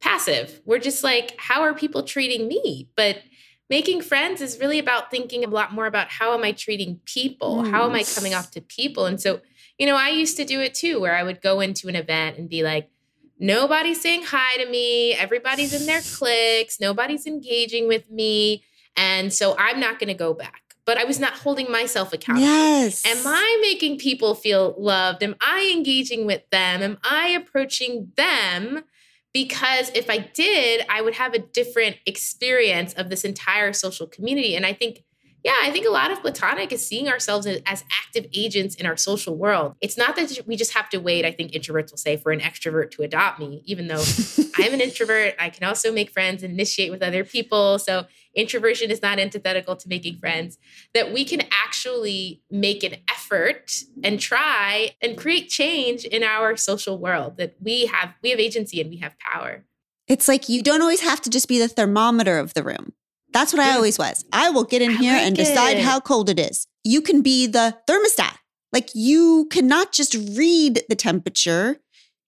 passive. 0.00 0.60
We're 0.64 0.78
just 0.78 1.04
like, 1.04 1.34
how 1.38 1.62
are 1.62 1.74
people 1.74 2.02
treating 2.02 2.48
me? 2.48 2.88
But 2.96 3.22
making 3.70 4.02
friends 4.02 4.40
is 4.40 4.58
really 4.60 4.78
about 4.78 5.10
thinking 5.10 5.44
a 5.44 5.48
lot 5.48 5.72
more 5.72 5.86
about 5.86 6.08
how 6.08 6.34
am 6.34 6.44
I 6.44 6.52
treating 6.52 7.00
people? 7.04 7.62
Mm. 7.62 7.70
How 7.70 7.84
am 7.84 7.94
I 7.94 8.04
coming 8.04 8.34
off 8.34 8.50
to 8.52 8.60
people? 8.60 9.06
And 9.06 9.20
so, 9.20 9.40
you 9.78 9.86
know, 9.86 9.96
I 9.96 10.10
used 10.10 10.36
to 10.36 10.44
do 10.44 10.60
it 10.60 10.74
too, 10.74 11.00
where 11.00 11.16
I 11.16 11.22
would 11.22 11.40
go 11.40 11.60
into 11.60 11.88
an 11.88 11.96
event 11.96 12.38
and 12.38 12.48
be 12.48 12.62
like, 12.62 12.90
nobody's 13.38 14.00
saying 14.00 14.24
hi 14.24 14.62
to 14.62 14.70
me. 14.70 15.12
Everybody's 15.14 15.78
in 15.78 15.86
their 15.86 16.00
cliques. 16.14 16.80
Nobody's 16.80 17.26
engaging 17.26 17.88
with 17.88 18.10
me. 18.10 18.62
And 18.96 19.32
so 19.32 19.56
I'm 19.58 19.80
not 19.80 19.98
going 19.98 20.08
to 20.08 20.14
go 20.14 20.34
back. 20.34 20.60
But 20.86 20.98
I 20.98 21.04
was 21.04 21.18
not 21.18 21.32
holding 21.32 21.72
myself 21.72 22.12
accountable. 22.12 22.46
Yes. 22.46 23.06
Am 23.06 23.26
I 23.26 23.58
making 23.62 23.98
people 23.98 24.34
feel 24.34 24.74
loved? 24.78 25.22
Am 25.22 25.34
I 25.40 25.72
engaging 25.74 26.26
with 26.26 26.42
them? 26.50 26.82
Am 26.82 26.98
I 27.02 27.28
approaching 27.28 28.12
them? 28.16 28.84
Because 29.32 29.90
if 29.94 30.10
I 30.10 30.18
did, 30.18 30.84
I 30.90 31.00
would 31.00 31.14
have 31.14 31.32
a 31.32 31.38
different 31.38 31.96
experience 32.04 32.92
of 32.92 33.08
this 33.08 33.24
entire 33.24 33.72
social 33.72 34.06
community. 34.06 34.54
And 34.54 34.66
I 34.66 34.74
think 34.74 35.04
yeah, 35.44 35.56
I 35.62 35.70
think 35.70 35.84
a 35.84 35.90
lot 35.90 36.10
of 36.10 36.22
platonic 36.22 36.72
is 36.72 36.86
seeing 36.86 37.06
ourselves 37.06 37.46
as 37.46 37.84
active 38.02 38.26
agents 38.32 38.74
in 38.76 38.86
our 38.86 38.96
social 38.96 39.36
world. 39.36 39.74
It's 39.82 39.98
not 39.98 40.16
that 40.16 40.40
we 40.46 40.56
just 40.56 40.72
have 40.72 40.88
to 40.88 40.98
wait, 40.98 41.26
I 41.26 41.32
think 41.32 41.52
introverts 41.52 41.90
will 41.90 41.98
say, 41.98 42.16
for 42.16 42.32
an 42.32 42.40
extrovert 42.40 42.92
to 42.92 43.02
adopt 43.02 43.38
me, 43.38 43.62
even 43.66 43.86
though 43.86 44.02
I'm 44.56 44.72
an 44.72 44.80
introvert. 44.80 45.34
I 45.38 45.50
can 45.50 45.68
also 45.68 45.92
make 45.92 46.10
friends 46.10 46.42
and 46.42 46.54
initiate 46.54 46.90
with 46.90 47.02
other 47.02 47.24
people. 47.24 47.78
So 47.78 48.06
introversion 48.34 48.90
is 48.90 49.02
not 49.02 49.18
antithetical 49.18 49.76
to 49.76 49.88
making 49.88 50.18
friends. 50.18 50.58
That 50.94 51.12
we 51.12 51.24
can 51.24 51.42
actually 51.50 52.42
make 52.50 52.82
an 52.82 52.96
effort 53.10 53.72
and 54.02 54.20
try 54.20 54.94
and 55.00 55.16
create 55.16 55.48
change 55.48 56.04
in 56.04 56.22
our 56.22 56.56
social 56.56 56.98
world. 56.98 57.36
That 57.36 57.54
we 57.60 57.86
have 57.86 58.14
we 58.22 58.30
have 58.30 58.40
agency 58.40 58.80
and 58.80 58.90
we 58.90 58.96
have 58.98 59.16
power. 59.18 59.64
It's 60.06 60.28
like 60.28 60.48
you 60.48 60.62
don't 60.62 60.82
always 60.82 61.00
have 61.00 61.20
to 61.22 61.30
just 61.30 61.48
be 61.48 61.58
the 61.58 61.68
thermometer 61.68 62.38
of 62.38 62.54
the 62.54 62.62
room. 62.62 62.92
That's 63.32 63.52
what 63.52 63.60
I 63.60 63.74
always 63.74 63.98
was. 63.98 64.24
I 64.32 64.50
will 64.50 64.64
get 64.64 64.80
in 64.80 64.92
I 64.92 64.94
here 64.94 65.12
like 65.14 65.26
and 65.26 65.36
decide 65.36 65.78
it. 65.78 65.84
how 65.84 65.98
cold 65.98 66.30
it 66.30 66.38
is. 66.38 66.66
You 66.84 67.00
can 67.00 67.20
be 67.20 67.46
the 67.46 67.76
thermostat. 67.88 68.36
Like 68.72 68.90
you 68.94 69.48
cannot 69.50 69.92
just 69.92 70.14
read 70.36 70.82
the 70.88 70.96
temperature. 70.96 71.78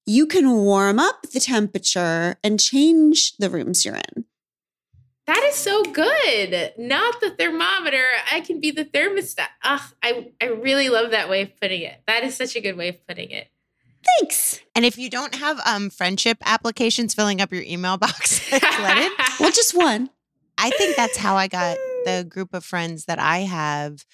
You 0.04 0.26
can 0.26 0.50
warm 0.52 0.98
up 0.98 1.22
the 1.32 1.40
temperature 1.40 2.36
and 2.42 2.58
change 2.58 3.36
the 3.36 3.50
rooms 3.50 3.84
you're 3.84 3.96
in. 3.96 4.25
That 5.26 5.42
is 5.49 5.56
so 5.56 5.83
good. 5.83 6.73
Not 6.78 7.21
the 7.21 7.30
thermometer. 7.30 8.04
I 8.30 8.40
can 8.40 8.61
be 8.61 8.71
the 8.71 8.85
thermostat. 8.85 9.49
Ugh, 9.64 9.80
I, 10.02 10.30
I 10.40 10.47
really 10.47 10.88
love 10.88 11.11
that 11.11 11.28
way 11.28 11.42
of 11.42 11.61
putting 11.61 11.83
it. 11.83 12.00
That 12.06 12.23
is 12.23 12.37
such 12.37 12.54
a 12.54 12.61
good 12.61 12.76
way 12.76 12.88
of 12.88 13.06
putting 13.06 13.30
it. 13.30 13.49
Thanks. 14.21 14.61
And 14.76 14.85
if 14.85 14.97
you 14.97 15.11
don't 15.11 15.35
have 15.35 15.61
um 15.66 15.90
friendship 15.90 16.38
applications 16.45 17.12
filling 17.12 17.40
up 17.40 17.52
your 17.52 17.62
email 17.62 17.97
box, 17.97 18.49
well, 19.40 19.50
just 19.50 19.76
one. 19.76 20.11
I 20.59 20.71
think 20.71 20.97
that's 20.97 21.16
how 21.16 21.37
I 21.37 21.49
got 21.49 21.76
the 22.04 22.25
group 22.28 22.54
of 22.54 22.64
friends 22.64 23.06
that 23.06 23.18
I 23.18 23.38
have 23.38 24.04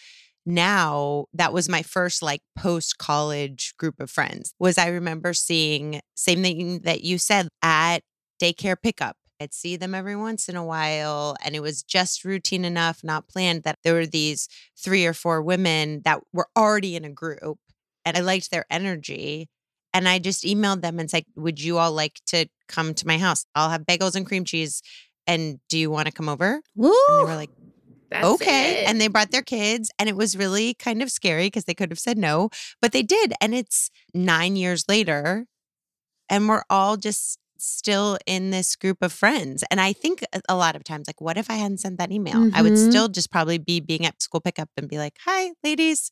now 0.44 1.26
that 1.34 1.52
was 1.52 1.68
my 1.68 1.82
first 1.82 2.22
like 2.22 2.40
post 2.56 2.98
college 2.98 3.74
group 3.76 4.00
of 4.00 4.10
friends 4.10 4.54
was 4.58 4.76
i 4.76 4.88
remember 4.88 5.32
seeing 5.32 6.00
same 6.16 6.42
thing 6.42 6.80
that 6.80 7.02
you 7.02 7.16
said 7.16 7.48
at 7.62 8.00
daycare 8.40 8.74
pickup 8.82 9.16
i'd 9.42 9.54
see 9.54 9.76
them 9.76 9.94
every 9.94 10.16
once 10.16 10.48
in 10.48 10.56
a 10.56 10.64
while 10.64 11.36
and 11.44 11.54
it 11.54 11.60
was 11.60 11.82
just 11.82 12.24
routine 12.24 12.64
enough 12.64 13.02
not 13.02 13.28
planned 13.28 13.62
that 13.62 13.78
there 13.84 13.94
were 13.94 14.06
these 14.06 14.48
three 14.76 15.04
or 15.04 15.12
four 15.12 15.42
women 15.42 16.00
that 16.04 16.20
were 16.32 16.48
already 16.56 16.96
in 16.96 17.04
a 17.04 17.10
group 17.10 17.58
and 18.04 18.16
i 18.16 18.20
liked 18.20 18.50
their 18.50 18.66
energy 18.70 19.48
and 19.92 20.08
i 20.08 20.18
just 20.18 20.44
emailed 20.44 20.80
them 20.80 20.98
and 20.98 21.10
said 21.10 21.24
would 21.36 21.60
you 21.60 21.78
all 21.78 21.92
like 21.92 22.20
to 22.26 22.46
come 22.68 22.94
to 22.94 23.06
my 23.06 23.18
house 23.18 23.44
i'll 23.54 23.70
have 23.70 23.82
bagels 23.82 24.14
and 24.14 24.26
cream 24.26 24.44
cheese 24.44 24.82
and 25.26 25.60
do 25.68 25.78
you 25.78 25.90
want 25.90 26.06
to 26.06 26.12
come 26.12 26.28
over? 26.28 26.60
Woo! 26.74 26.92
And 27.08 27.18
they 27.18 27.24
were 27.24 27.36
like, 27.36 27.50
That's 28.10 28.26
okay. 28.26 28.82
It. 28.82 28.88
And 28.88 29.00
they 29.00 29.08
brought 29.08 29.30
their 29.30 29.42
kids, 29.42 29.90
and 29.98 30.08
it 30.08 30.16
was 30.16 30.36
really 30.36 30.74
kind 30.74 31.02
of 31.02 31.10
scary 31.10 31.46
because 31.46 31.64
they 31.64 31.74
could 31.74 31.90
have 31.90 31.98
said 31.98 32.18
no, 32.18 32.50
but 32.80 32.92
they 32.92 33.02
did. 33.02 33.32
And 33.40 33.54
it's 33.54 33.90
nine 34.14 34.56
years 34.56 34.84
later, 34.88 35.46
and 36.28 36.48
we're 36.48 36.64
all 36.68 36.96
just 36.96 37.38
still 37.62 38.18
in 38.26 38.50
this 38.50 38.76
group 38.76 38.98
of 39.02 39.12
friends. 39.12 39.64
And 39.70 39.80
I 39.80 39.92
think 39.92 40.24
a 40.48 40.56
lot 40.56 40.76
of 40.76 40.84
times, 40.84 41.06
like, 41.08 41.20
what 41.20 41.38
if 41.38 41.50
I 41.50 41.54
hadn't 41.54 41.78
sent 41.78 41.98
that 41.98 42.10
email? 42.10 42.34
Mm-hmm. 42.34 42.56
I 42.56 42.62
would 42.62 42.72
mm-hmm. 42.72 42.90
still 42.90 43.08
just 43.08 43.30
probably 43.30 43.58
be 43.58 43.80
being 43.80 44.04
at 44.04 44.20
school 44.22 44.40
pickup 44.40 44.68
and 44.76 44.88
be 44.88 44.98
like, 44.98 45.16
hi, 45.24 45.52
ladies. 45.62 46.10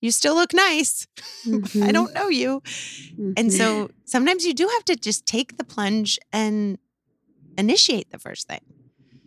You 0.00 0.12
still 0.12 0.34
look 0.34 0.52
nice. 0.52 1.06
Mm-hmm. 1.46 1.84
I 1.84 1.92
don't 1.92 2.12
know 2.12 2.28
you. 2.28 2.60
Mm-hmm. 2.60 3.32
And 3.36 3.52
so 3.52 3.90
sometimes 4.04 4.44
you 4.44 4.52
do 4.52 4.68
have 4.68 4.84
to 4.86 4.96
just 4.96 5.24
take 5.24 5.56
the 5.56 5.64
plunge 5.64 6.18
and 6.32 6.78
initiate 7.56 8.10
the 8.10 8.18
first 8.18 8.48
thing. 8.48 8.60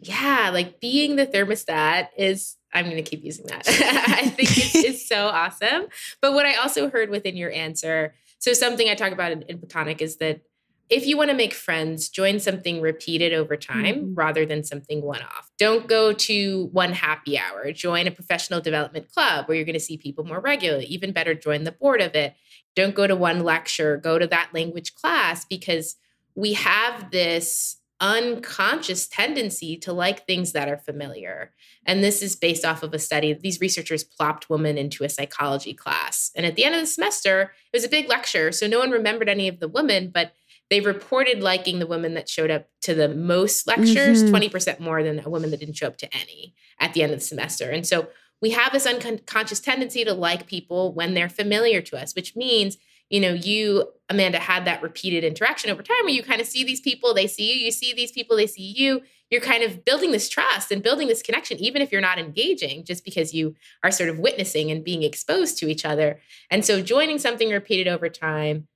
Yeah, 0.02 0.50
like 0.52 0.80
being 0.80 1.16
the 1.16 1.26
thermostat 1.26 2.10
is 2.18 2.58
I'm 2.74 2.86
going 2.86 2.98
to 2.98 3.10
keep 3.10 3.24
using 3.24 3.46
that. 3.48 3.64
I 3.68 4.30
think 4.30 4.58
it's, 4.58 4.76
it's, 4.76 5.08
so 5.08 5.28
awesome. 5.28 5.88
But 6.22 6.34
what 6.34 6.46
I 6.46 6.56
also 6.56 6.90
heard 6.90 7.10
within 7.10 7.36
your 7.38 7.52
answer, 7.52 8.14
so 8.40 8.54
something 8.54 8.90
I 8.90 8.96
talk 8.96 9.12
about 9.12 9.32
in, 9.32 9.44
in 9.44 9.60
Platonic 9.60 10.02
is 10.02 10.18
that 10.18 10.42
if 10.92 11.08
you 11.08 11.16
want 11.16 11.30
to 11.30 11.36
make 11.36 11.54
friends, 11.54 12.10
join 12.10 12.38
something 12.42 12.82
repeated 12.82 13.32
over 13.32 13.56
time 13.56 13.96
mm-hmm. 13.96 14.14
rather 14.14 14.46
than 14.46 14.62
something 14.62 15.02
one 15.02 15.22
off. 15.22 15.50
Don't 15.58 15.88
go 15.88 16.12
to 16.12 16.66
one 16.74 16.92
happy 16.92 17.40
hour. 17.40 17.72
Join 17.72 18.08
a 18.08 18.12
professional 18.12 18.60
development 18.60 19.10
club 19.10 19.48
where 19.48 19.56
you're 19.56 19.66
going 19.66 19.74
to 19.74 19.80
see 19.80 19.98
people 19.98 20.26
more 20.26 20.42
regularly. 20.42 20.86
Even 20.86 21.14
better, 21.14 21.34
join 21.34 21.64
the 21.64 21.72
board 21.72 22.02
of 22.02 22.14
it. 22.14 22.36
Don't 22.76 22.94
go 22.94 23.08
to 23.08 23.16
one 23.16 23.40
lecture, 23.40 23.96
go 23.98 24.20
to 24.20 24.28
that 24.28 24.50
language 24.54 24.94
class 24.94 25.46
because 25.46 25.96
we 26.36 26.54
have 26.54 27.10
this 27.12 27.78
unconscious 28.02 29.08
tendency 29.08 29.78
to 29.78 29.94
like 29.94 30.26
things 30.26 30.52
that 30.52 30.68
are 30.68 30.78
familiar. 30.78 31.54
And 31.86 32.04
this 32.04 32.22
is 32.22 32.36
based 32.36 32.66
off 32.66 32.84
of 32.84 32.94
a 32.94 33.00
study. 33.00 33.34
These 33.34 33.62
researchers 33.62 34.04
plopped 34.04 34.50
women 34.50 34.78
into 34.78 35.06
a 35.06 35.10
psychology 35.10 35.74
class. 35.74 36.32
And 36.36 36.46
at 36.46 36.56
the 36.56 36.66
end 36.66 36.76
of 36.76 36.82
the 36.82 36.88
semester, 36.88 37.54
it 37.72 37.78
was 37.78 37.86
a 37.86 37.90
big 37.90 38.10
lecture. 38.10 38.52
So 38.52 38.68
no 38.68 38.80
one 38.80 38.92
remembered 38.92 39.30
any 39.30 39.48
of 39.48 39.60
the 39.60 39.68
women, 39.68 40.10
but 40.14 40.34
they 40.72 40.80
reported 40.80 41.44
liking 41.44 41.78
the 41.78 41.86
women 41.86 42.16
that 42.16 42.28
showed 42.28 42.50
up 42.50 42.68
to 42.82 42.96
the 42.96 43.10
most 43.10 43.68
lectures 43.68 44.24
mm-hmm. 44.24 44.34
20% 44.34 44.80
more 44.80 45.04
than 45.04 45.24
a 45.24 45.30
woman 45.30 45.52
that 45.52 45.60
didn't 45.60 45.76
show 45.76 45.88
up 45.88 45.98
to 45.98 46.16
any 46.16 46.56
at 46.80 46.94
the 46.94 47.04
end 47.04 47.14
of 47.14 47.20
the 47.20 47.26
semester. 47.26 47.70
And 47.70 47.86
so 47.86 48.08
we 48.42 48.52
have 48.52 48.72
this 48.72 48.88
unconscious 48.88 49.60
tendency 49.60 50.04
to 50.06 50.14
like 50.14 50.48
people 50.48 50.94
when 50.94 51.14
they're 51.14 51.30
familiar 51.30 51.82
to 51.82 52.02
us, 52.02 52.16
which 52.16 52.36
means 52.36 52.78
you 53.12 53.20
know, 53.20 53.34
you, 53.34 53.90
Amanda, 54.10 54.40
had 54.40 54.64
that 54.66 54.82
repeated 54.82 55.26
interaction 55.26 55.70
over 55.70 55.84
time 55.84 56.04
where 56.04 56.14
you 56.14 56.24
kind 56.24 56.40
of 56.40 56.48
see 56.48 56.64
these 56.64 56.80
people, 56.80 57.14
they 57.14 57.28
see 57.28 57.54
you, 57.54 57.66
you 57.66 57.72
see 57.72 57.94
these 57.94 58.12
people, 58.14 58.38
they 58.38 58.48
see 58.48 58.74
you. 58.76 59.02
You're 59.30 59.42
kind 59.42 59.64
of 59.64 59.84
building 59.84 60.12
this 60.12 60.30
trust 60.30 60.72
and 60.72 60.82
building 60.82 61.10
this 61.10 61.22
connection, 61.22 61.58
even 61.58 61.82
if 61.82 61.92
you're 61.92 62.00
not 62.00 62.20
engaging, 62.20 62.86
just 62.86 63.04
because 63.04 63.34
you 63.34 63.56
are 63.84 63.92
sort 63.92 64.10
of 64.10 64.18
witnessing 64.18 64.72
and 64.72 64.84
being 64.84 65.04
exposed 65.04 65.58
to 65.58 65.68
each 65.68 65.84
other. 65.84 66.22
And 66.50 66.66
so 66.66 66.82
joining 66.82 67.20
something 67.20 67.50
repeated 67.50 67.90
over 67.90 68.08
time, 68.08 68.68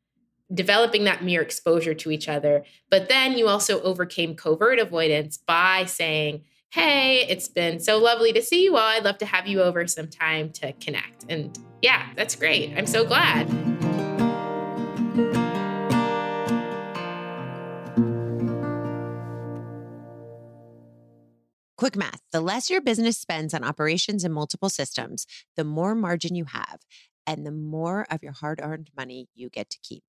developing 0.54 1.04
that 1.06 1.24
mere 1.24 1.42
exposure 1.42 1.94
to 1.94 2.12
each 2.12 2.30
other. 2.30 2.64
But 2.90 3.10
then 3.10 3.38
you 3.38 3.48
also 3.48 3.82
overcame 3.82 4.36
covert 4.36 4.80
avoidance 4.80 5.38
by 5.38 5.86
saying, 5.86 6.44
Hey, 6.72 7.26
it's 7.30 7.48
been 7.48 7.80
so 7.80 7.98
lovely 7.98 8.34
to 8.34 8.42
see 8.42 8.64
you 8.64 8.76
all. 8.76 8.84
I'd 8.84 9.06
love 9.06 9.18
to 9.20 9.26
have 9.26 9.48
you 9.48 9.62
over 9.62 9.88
sometime 9.88 10.50
to 10.54 10.74
connect. 10.74 11.26
And 11.30 11.58
yeah, 11.82 12.08
that's 12.16 12.36
great. 12.36 12.74
I'm 12.76 12.86
so 12.86 13.06
glad. 13.06 13.48
Quick 21.78 21.96
math 21.96 22.22
the 22.32 22.42
less 22.42 22.70
your 22.70 22.82
business 22.82 23.18
spends 23.18 23.54
on 23.54 23.64
operations 23.64 24.24
in 24.24 24.32
multiple 24.32 24.70
systems, 24.70 25.26
the 25.56 25.64
more 25.64 25.96
margin 25.96 26.36
you 26.36 26.46
have, 26.46 26.80
and 27.28 27.46
the 27.46 27.52
more 27.52 28.06
of 28.10 28.24
your 28.24 28.34
hard 28.34 28.60
earned 28.62 28.90
money 28.98 29.28
you 29.36 29.50
get 29.50 29.70
to 29.70 29.78
keep. 29.84 30.04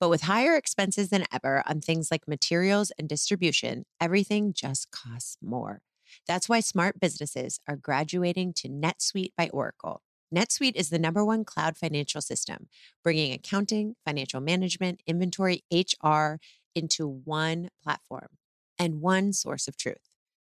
But 0.00 0.08
with 0.08 0.22
higher 0.22 0.56
expenses 0.56 1.10
than 1.10 1.26
ever 1.32 1.62
on 1.66 1.80
things 1.80 2.10
like 2.10 2.28
materials 2.28 2.92
and 2.98 3.08
distribution, 3.08 3.84
everything 4.00 4.52
just 4.52 4.90
costs 4.90 5.36
more. 5.42 5.82
That's 6.26 6.48
why 6.48 6.60
smart 6.60 7.00
businesses 7.00 7.60
are 7.68 7.76
graduating 7.76 8.54
to 8.54 8.68
NetSuite 8.68 9.32
by 9.36 9.48
Oracle. 9.52 10.02
NetSuite 10.34 10.76
is 10.76 10.90
the 10.90 10.98
number 10.98 11.24
one 11.24 11.44
cloud 11.44 11.76
financial 11.76 12.20
system, 12.20 12.68
bringing 13.02 13.32
accounting, 13.32 13.96
financial 14.04 14.40
management, 14.40 15.00
inventory, 15.06 15.64
HR 15.72 16.36
into 16.74 17.08
one 17.08 17.70
platform 17.82 18.28
and 18.78 19.00
one 19.00 19.32
source 19.32 19.68
of 19.68 19.76
truth. 19.76 20.07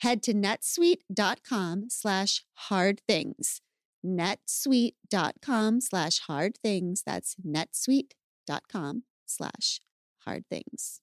Head 0.00 0.22
to 0.24 0.34
netsuite.com 0.34 1.86
slash 1.88 2.44
hard 2.54 3.00
things. 3.06 3.60
netsuite.com 4.04 5.80
slash 5.80 6.18
hard 6.20 6.58
things. 6.62 7.02
That's 7.06 7.36
netsuite.com 7.36 9.02
slash 9.26 9.80
hard 10.24 10.44
things. 10.50 11.00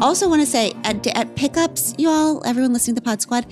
Also, 0.00 0.28
want 0.28 0.42
to 0.42 0.46
say 0.46 0.72
at, 0.84 1.06
at 1.16 1.34
pickups, 1.34 1.94
you 1.96 2.10
all, 2.10 2.44
everyone 2.44 2.72
listening 2.72 2.96
to 2.96 3.00
the 3.00 3.04
Pod 3.04 3.22
Squad, 3.22 3.46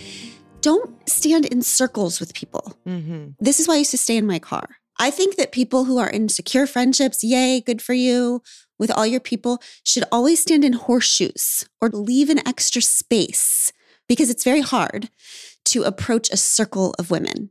don't 0.60 1.08
stand 1.08 1.46
in 1.46 1.62
circles 1.62 2.20
with 2.20 2.34
people. 2.34 2.76
Mm-hmm. 2.86 3.30
This 3.40 3.58
is 3.58 3.66
why 3.66 3.74
I 3.74 3.78
used 3.78 3.92
to 3.92 3.98
stay 3.98 4.16
in 4.16 4.26
my 4.26 4.38
car. 4.38 4.68
I 4.98 5.10
think 5.10 5.36
that 5.36 5.52
people 5.52 5.84
who 5.84 5.98
are 5.98 6.10
in 6.10 6.28
secure 6.28 6.66
friendships, 6.66 7.24
yay, 7.24 7.60
good 7.60 7.80
for 7.82 7.94
you, 7.94 8.42
with 8.78 8.90
all 8.90 9.06
your 9.06 9.20
people, 9.20 9.60
should 9.84 10.04
always 10.12 10.40
stand 10.40 10.64
in 10.64 10.74
horseshoes 10.74 11.64
or 11.80 11.88
leave 11.88 12.28
an 12.30 12.46
extra 12.46 12.82
space 12.82 13.72
because 14.08 14.30
it's 14.30 14.44
very 14.44 14.60
hard 14.60 15.08
to 15.66 15.82
approach 15.84 16.30
a 16.30 16.36
circle 16.36 16.94
of 16.98 17.10
women. 17.10 17.50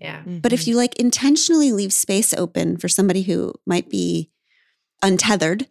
Yeah. 0.00 0.22
But 0.24 0.52
if 0.52 0.66
you 0.66 0.76
like 0.76 0.96
intentionally 0.96 1.72
leave 1.72 1.92
space 1.92 2.32
open 2.32 2.76
for 2.78 2.88
somebody 2.88 3.22
who 3.22 3.52
might 3.66 3.90
be 3.90 4.30
untethered, 5.02 5.68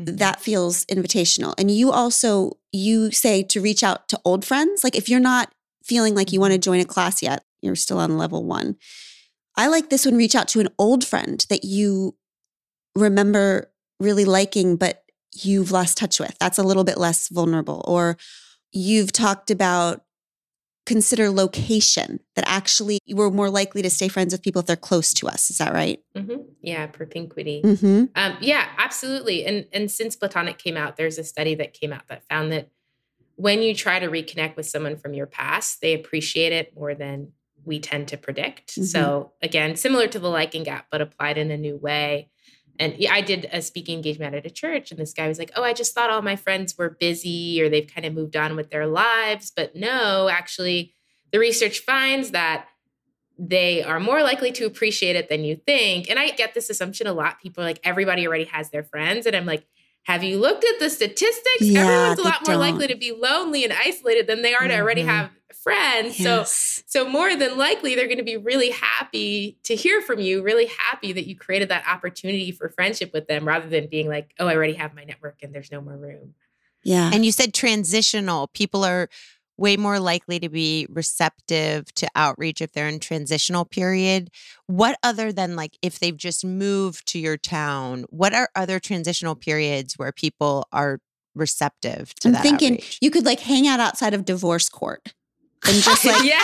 Mhm. 0.00 0.18
that 0.18 0.40
feels 0.40 0.84
invitational. 0.86 1.54
And 1.58 1.70
you 1.70 1.90
also 1.92 2.58
you 2.72 3.10
say 3.12 3.42
to 3.44 3.60
reach 3.60 3.84
out 3.84 4.08
to 4.08 4.20
old 4.24 4.44
friends. 4.44 4.82
Like 4.82 4.96
if 4.96 5.08
you're 5.08 5.20
not 5.20 5.52
feeling 5.84 6.14
like 6.14 6.32
you 6.32 6.40
want 6.40 6.52
to 6.52 6.58
join 6.58 6.80
a 6.80 6.84
class 6.84 7.22
yet, 7.22 7.44
you're 7.62 7.76
still 7.76 7.98
on 7.98 8.18
level 8.18 8.44
1. 8.44 8.76
I 9.56 9.68
like 9.68 9.90
this 9.90 10.04
one 10.04 10.16
reach 10.16 10.34
out 10.34 10.48
to 10.48 10.60
an 10.60 10.68
old 10.78 11.04
friend 11.04 11.44
that 11.48 11.64
you 11.64 12.16
remember 12.94 13.70
really 14.00 14.24
liking 14.24 14.76
but 14.76 15.02
you've 15.32 15.72
lost 15.72 15.98
touch 15.98 16.20
with. 16.20 16.36
That's 16.38 16.58
a 16.58 16.62
little 16.62 16.84
bit 16.84 16.98
less 16.98 17.28
vulnerable 17.28 17.84
or 17.86 18.16
you've 18.72 19.12
talked 19.12 19.50
about 19.50 20.04
consider 20.86 21.30
location 21.30 22.20
that 22.36 22.44
actually 22.46 22.98
we're 23.08 23.30
more 23.30 23.48
likely 23.48 23.80
to 23.80 23.88
stay 23.88 24.08
friends 24.08 24.34
with 24.34 24.42
people 24.42 24.60
if 24.60 24.66
they're 24.66 24.76
close 24.76 25.14
to 25.14 25.26
us. 25.26 25.50
Is 25.50 25.58
that 25.58 25.72
right? 25.72 26.00
hmm 26.16 26.42
Yeah. 26.60 26.86
Propinquity. 26.86 27.62
Mm-hmm. 27.62 28.04
Um, 28.14 28.36
yeah, 28.40 28.68
absolutely. 28.76 29.44
And 29.46 29.66
and 29.72 29.90
since 29.90 30.14
Platonic 30.14 30.58
came 30.58 30.76
out, 30.76 30.96
there's 30.96 31.18
a 31.18 31.24
study 31.24 31.54
that 31.56 31.72
came 31.72 31.92
out 31.92 32.06
that 32.08 32.22
found 32.28 32.52
that 32.52 32.68
when 33.36 33.62
you 33.62 33.74
try 33.74 33.98
to 33.98 34.08
reconnect 34.08 34.56
with 34.56 34.66
someone 34.66 34.96
from 34.96 35.14
your 35.14 35.26
past, 35.26 35.80
they 35.80 35.94
appreciate 35.94 36.52
it 36.52 36.76
more 36.76 36.94
than 36.94 37.32
we 37.66 37.78
tend 37.80 38.08
to 38.08 38.16
predict. 38.16 38.76
Mhm. 38.76 38.84
So 38.84 39.32
again, 39.42 39.76
similar 39.76 40.06
to 40.08 40.18
the 40.18 40.28
liking 40.30 40.62
gap, 40.64 40.86
but 40.90 41.00
applied 41.00 41.38
in 41.38 41.50
a 41.50 41.56
new 41.56 41.76
way. 41.76 42.28
And 42.78 42.96
I 43.08 43.20
did 43.20 43.48
a 43.52 43.62
speaking 43.62 43.96
engagement 43.96 44.34
at 44.34 44.46
a 44.46 44.50
church, 44.50 44.90
and 44.90 44.98
this 44.98 45.12
guy 45.12 45.28
was 45.28 45.38
like, 45.38 45.52
"Oh, 45.54 45.62
I 45.62 45.72
just 45.72 45.94
thought 45.94 46.10
all 46.10 46.22
my 46.22 46.34
friends 46.36 46.76
were 46.76 46.90
busy 46.90 47.62
or 47.62 47.68
they've 47.68 47.86
kind 47.86 48.04
of 48.04 48.12
moved 48.14 48.36
on 48.36 48.56
with 48.56 48.70
their 48.70 48.86
lives, 48.86 49.52
but 49.54 49.76
no, 49.76 50.28
actually, 50.28 50.92
the 51.32 51.38
research 51.38 51.80
finds 51.80 52.30
that." 52.32 52.68
they 53.36 53.82
are 53.82 53.98
more 53.98 54.22
likely 54.22 54.52
to 54.52 54.64
appreciate 54.64 55.16
it 55.16 55.28
than 55.28 55.44
you 55.44 55.56
think. 55.56 56.08
And 56.08 56.18
I 56.20 56.30
get 56.30 56.54
this 56.54 56.70
assumption 56.70 57.06
a 57.08 57.12
lot. 57.12 57.40
People 57.40 57.64
are 57.64 57.66
like, 57.66 57.80
everybody 57.82 58.26
already 58.26 58.44
has 58.44 58.70
their 58.70 58.84
friends. 58.84 59.26
And 59.26 59.34
I'm 59.34 59.44
like, 59.46 59.66
have 60.04 60.22
you 60.22 60.38
looked 60.38 60.64
at 60.64 60.78
the 60.80 60.88
statistics? 60.90 61.60
Yeah, 61.60 61.80
Everyone's 61.80 62.18
a 62.18 62.22
lot 62.22 62.46
more 62.46 62.56
likely 62.56 62.86
don't. 62.86 62.94
to 62.94 63.00
be 63.00 63.12
lonely 63.12 63.64
and 63.64 63.72
isolated 63.72 64.26
than 64.26 64.42
they 64.42 64.54
are 64.54 64.66
to 64.68 64.74
already 64.78 65.02
Mhm. 65.02 65.06
have 65.06 65.30
friends. 65.62 66.16
So 66.18 66.44
so 66.46 67.08
more 67.08 67.34
than 67.36 67.56
likely 67.56 67.94
they're 67.94 68.06
going 68.06 68.18
to 68.18 68.22
be 68.24 68.36
really 68.36 68.70
happy 68.70 69.58
to 69.64 69.74
hear 69.74 70.02
from 70.02 70.20
you, 70.20 70.42
really 70.42 70.66
happy 70.66 71.12
that 71.12 71.26
you 71.26 71.34
created 71.36 71.70
that 71.70 71.84
opportunity 71.88 72.52
for 72.52 72.68
friendship 72.68 73.12
with 73.14 73.26
them 73.28 73.46
rather 73.48 73.68
than 73.68 73.86
being 73.88 74.08
like, 74.08 74.32
"Oh, 74.38 74.46
I 74.46 74.54
already 74.54 74.74
have 74.74 74.94
my 74.94 75.04
network 75.04 75.38
and 75.42 75.54
there's 75.54 75.72
no 75.72 75.80
more 75.80 75.96
room." 75.96 76.34
yeah. 76.82 77.10
And 77.14 77.24
you 77.24 77.32
said 77.32 77.54
transitional. 77.54 78.48
People 78.48 78.84
are 78.84 79.08
way 79.56 79.76
more 79.76 80.00
likely 80.00 80.40
to 80.40 80.48
be 80.48 80.86
receptive 80.90 81.92
to 81.94 82.08
outreach 82.16 82.60
if 82.60 82.72
they're 82.72 82.88
in 82.88 82.98
transitional 83.00 83.64
period. 83.64 84.30
What 84.66 84.98
other 85.02 85.32
than 85.32 85.56
like 85.56 85.76
if 85.82 85.98
they've 85.98 86.16
just 86.16 86.44
moved 86.44 87.06
to 87.08 87.18
your 87.18 87.36
town, 87.36 88.04
what 88.10 88.34
are 88.34 88.48
other 88.56 88.80
transitional 88.80 89.34
periods 89.36 89.94
where 89.94 90.12
people 90.12 90.66
are 90.72 90.98
receptive 91.34 92.14
to 92.16 92.28
I'm 92.28 92.32
that 92.34 92.42
thinking 92.42 92.74
outreach? 92.74 92.98
you 93.00 93.10
could 93.10 93.24
like 93.24 93.40
hang 93.40 93.66
out 93.66 93.80
outside 93.80 94.14
of 94.14 94.24
divorce 94.24 94.68
court 94.68 95.14
and 95.66 95.82
just 95.82 96.04
like 96.06 96.24
yeah. 96.24 96.40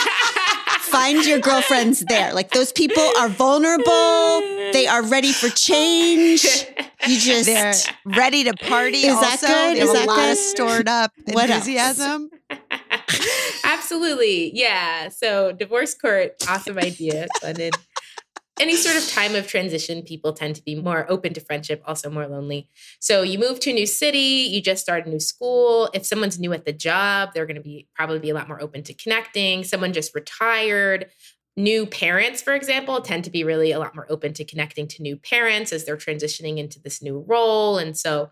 find 0.80 1.24
your 1.24 1.38
girlfriends 1.40 2.04
there. 2.08 2.32
Like 2.32 2.50
those 2.50 2.72
people 2.72 3.02
are 3.18 3.28
vulnerable. 3.28 4.40
They 4.72 4.86
are 4.88 5.02
ready 5.02 5.32
for 5.32 5.48
change. 5.48 6.44
You 7.06 7.18
just 7.18 7.46
They're 7.46 7.74
ready 8.04 8.44
to 8.44 8.54
party. 8.54 8.98
Is 8.98 9.20
that 9.20 9.32
also. 9.42 9.46
good? 9.46 9.76
They 9.76 9.80
Is 9.80 9.92
that 9.92 10.04
a 10.04 10.06
lot 10.06 10.16
good? 10.16 10.30
of 10.32 10.38
stored 10.38 10.88
up 10.88 11.12
What 11.26 11.50
else? 11.50 11.66
Absolutely. 13.64 14.50
Yeah. 14.54 15.08
So 15.08 15.52
divorce 15.52 15.94
court, 15.94 16.34
awesome 16.48 16.78
idea. 16.78 17.26
Any 18.58 18.76
sort 18.76 18.96
of 18.96 19.08
time 19.08 19.34
of 19.36 19.46
transition, 19.46 20.02
people 20.02 20.34
tend 20.34 20.54
to 20.56 20.62
be 20.62 20.74
more 20.74 21.10
open 21.10 21.32
to 21.32 21.40
friendship, 21.40 21.82
also 21.86 22.10
more 22.10 22.26
lonely. 22.26 22.68
So 22.98 23.22
you 23.22 23.38
move 23.38 23.58
to 23.60 23.70
a 23.70 23.72
new 23.72 23.86
city, 23.86 24.18
you 24.18 24.60
just 24.60 24.82
start 24.82 25.06
a 25.06 25.08
new 25.08 25.18
school. 25.18 25.88
If 25.94 26.04
someone's 26.04 26.38
new 26.38 26.52
at 26.52 26.66
the 26.66 26.72
job, 26.74 27.30
they're 27.32 27.46
going 27.46 27.56
to 27.56 27.62
be 27.62 27.88
probably 27.94 28.18
be 28.18 28.28
a 28.28 28.34
lot 28.34 28.48
more 28.48 28.62
open 28.62 28.82
to 28.82 28.92
connecting. 28.92 29.64
Someone 29.64 29.94
just 29.94 30.14
retired. 30.14 31.06
New 31.56 31.86
parents, 31.86 32.42
for 32.42 32.54
example, 32.54 33.00
tend 33.00 33.24
to 33.24 33.30
be 33.30 33.44
really 33.44 33.72
a 33.72 33.78
lot 33.78 33.94
more 33.94 34.06
open 34.10 34.34
to 34.34 34.44
connecting 34.44 34.86
to 34.88 35.02
new 35.02 35.16
parents 35.16 35.72
as 35.72 35.86
they're 35.86 35.96
transitioning 35.96 36.58
into 36.58 36.78
this 36.78 37.00
new 37.00 37.24
role. 37.26 37.78
And 37.78 37.96
so 37.96 38.30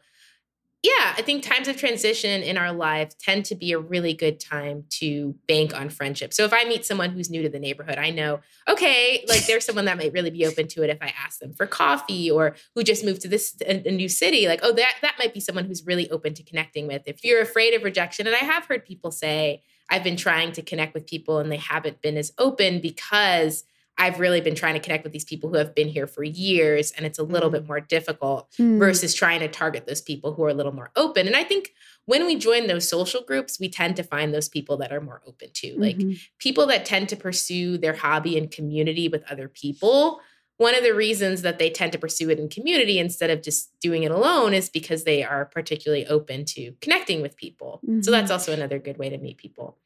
yeah, 0.83 1.15
I 1.17 1.23
think 1.23 1.43
times 1.43 1.67
of 1.67 1.77
transition 1.77 2.43
in 2.43 2.57
our 2.57 2.73
life 2.73 3.19
tend 3.19 3.45
to 3.47 3.57
be 3.57 3.73
a 3.73 3.81
really 3.81 4.15
good 4.15 4.39
time 4.39 4.85
to 4.91 5.35
bank 5.49 5.75
on 5.75 5.91
friendship. 5.91 6.33
So 6.33 6.45
if 6.45 6.53
I 6.53 6.65
meet 6.67 6.87
someone 6.87 7.11
who's 7.11 7.31
new 7.31 7.43
to 7.43 7.49
the 7.49 7.59
neighborhood, 7.59 7.99
I 7.99 8.11
know, 8.11 8.41
okay, 8.69 9.25
like 9.29 9.45
there's 9.47 9.65
someone 9.65 9.87
that 9.87 9.99
might 9.99 10.13
really 10.13 10.31
be 10.31 10.47
open 10.47 10.69
to 10.69 10.85
it 10.85 10.91
if 10.91 10.99
I 11.03 11.13
ask 11.19 11.41
them 11.41 11.53
for 11.53 11.67
coffee 11.67 12.31
or 12.31 12.55
who 12.77 12.85
just 12.85 13.05
moved 13.05 13.23
to 13.23 13.29
this 13.29 13.57
a, 13.63 13.89
a 13.89 13.91
new 13.91 14.09
city, 14.09 14.47
like, 14.47 14.61
oh, 14.63 14.73
that 14.73 14.95
that 15.03 15.17
might 15.19 15.35
be 15.35 15.41
someone 15.41 15.65
who's 15.65 15.85
really 15.85 16.09
open 16.11 16.33
to 16.35 16.45
connecting 16.45 16.87
with. 16.87 17.03
If 17.07 17.25
you're 17.25 17.43
afraid 17.43 17.75
of 17.75 17.83
rejection, 17.83 18.29
and 18.29 18.37
I 18.37 18.41
have 18.45 18.67
heard 18.67 18.85
people 18.85 19.11
say, 19.11 19.63
I've 19.91 20.05
been 20.05 20.17
trying 20.17 20.53
to 20.53 20.63
connect 20.63 20.95
with 20.95 21.07
people 21.07 21.39
and 21.39 21.51
they 21.51 21.57
haven't 21.57 22.03
been 22.03 22.17
as 22.17 22.33
open 22.39 22.81
because 22.81 23.65
I've 23.99 24.21
really 24.21 24.41
been 24.41 24.55
trying 24.55 24.75
to 24.75 24.81
connect 24.81 25.03
with 25.05 25.13
these 25.13 25.25
people 25.25 25.51
who 25.51 25.57
have 25.57 25.75
been 25.75 25.89
here 25.89 26.07
for 26.07 26.23
years 26.23 26.93
and 26.93 27.05
it's 27.05 27.19
a 27.19 27.23
little 27.25 27.51
bit 27.51 27.67
more 27.67 27.81
difficult 27.81 28.49
Hmm. 28.57 28.79
versus 28.79 29.13
trying 29.13 29.41
to 29.41 29.49
target 29.49 29.87
those 29.87 30.01
people 30.01 30.33
who 30.35 30.45
are 30.45 30.49
a 30.51 30.55
little 30.55 30.73
more 30.73 30.91
open. 30.97 31.27
And 31.27 31.37
I 31.37 31.45
think 31.45 31.73
when 32.07 32.25
we 32.25 32.37
join 32.37 32.69
those 32.69 32.89
social 32.89 33.23
groups, 33.23 33.59
we 33.61 33.69
tend 33.69 33.97
to 33.97 34.03
find 34.03 34.33
those 34.33 34.49
people 34.49 34.77
that 34.79 34.93
are 34.93 35.01
more 35.01 35.21
open 35.27 35.51
to, 35.55 35.75
like 35.79 35.97
Mhm. 35.99 36.19
people 36.39 36.67
that 36.67 36.87
tend 36.87 37.09
to 37.11 37.17
pursue 37.17 37.77
their 37.77 37.93
hobby 37.95 38.39
and 38.39 38.51
community 38.51 39.09
with 39.09 39.25
other 39.31 39.49
people. 39.49 40.21
One 40.57 40.75
of 40.75 40.83
the 40.83 40.95
reasons 40.95 41.43
that 41.43 41.59
they 41.59 41.71
tend 41.71 41.93
to 41.93 41.99
pursue 41.99 42.31
it 42.31 42.39
in 42.41 42.49
community 42.49 42.99
instead 42.99 43.31
of 43.31 43.43
just 43.43 43.71
doing 43.81 44.03
it 44.05 44.11
alone 44.11 44.55
is 44.55 44.69
because 44.69 45.05
they 45.05 45.23
are 45.23 45.45
particularly 45.45 46.07
open 46.07 46.45
to 46.47 46.73
connecting 46.81 47.21
with 47.23 47.37
people. 47.37 47.81
So 48.01 48.11
Mhm. 48.11 48.13
that's 48.13 48.31
also 48.31 48.53
another 48.53 48.79
good 48.79 48.97
way 48.97 49.09
to 49.09 49.19
meet 49.19 49.37
people. 49.39 49.77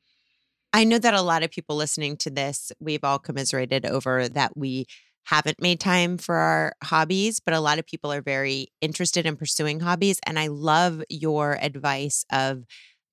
I 0.73 0.85
know 0.85 0.99
that 0.99 1.15
a 1.15 1.23
lot 1.23 1.43
of 1.43 1.51
people 1.51 1.77
listening 1.77 2.17
to 2.19 2.31
this, 2.31 2.73
we've 2.81 3.05
all 3.05 3.19
commiserated 3.19 3.85
over 3.85 4.29
that 4.29 4.57
we 4.57 4.87
haven't 5.25 5.61
made 5.63 5.79
time 5.79 6.19
for 6.19 6.35
our 6.37 6.75
hobbies, 6.83 7.41
but 7.41 7.55
a 7.55 7.61
lot 7.61 7.79
of 7.79 7.87
people 7.87 8.13
are 8.13 8.23
very 8.23 8.69
interested 8.81 9.27
in 9.27 9.37
pursuing 9.37 9.81
hobbies. 9.81 10.19
And 10.27 10.39
I 10.39 10.49
love 10.49 11.03
your 11.09 11.59
advice 11.61 12.25
of 12.33 12.65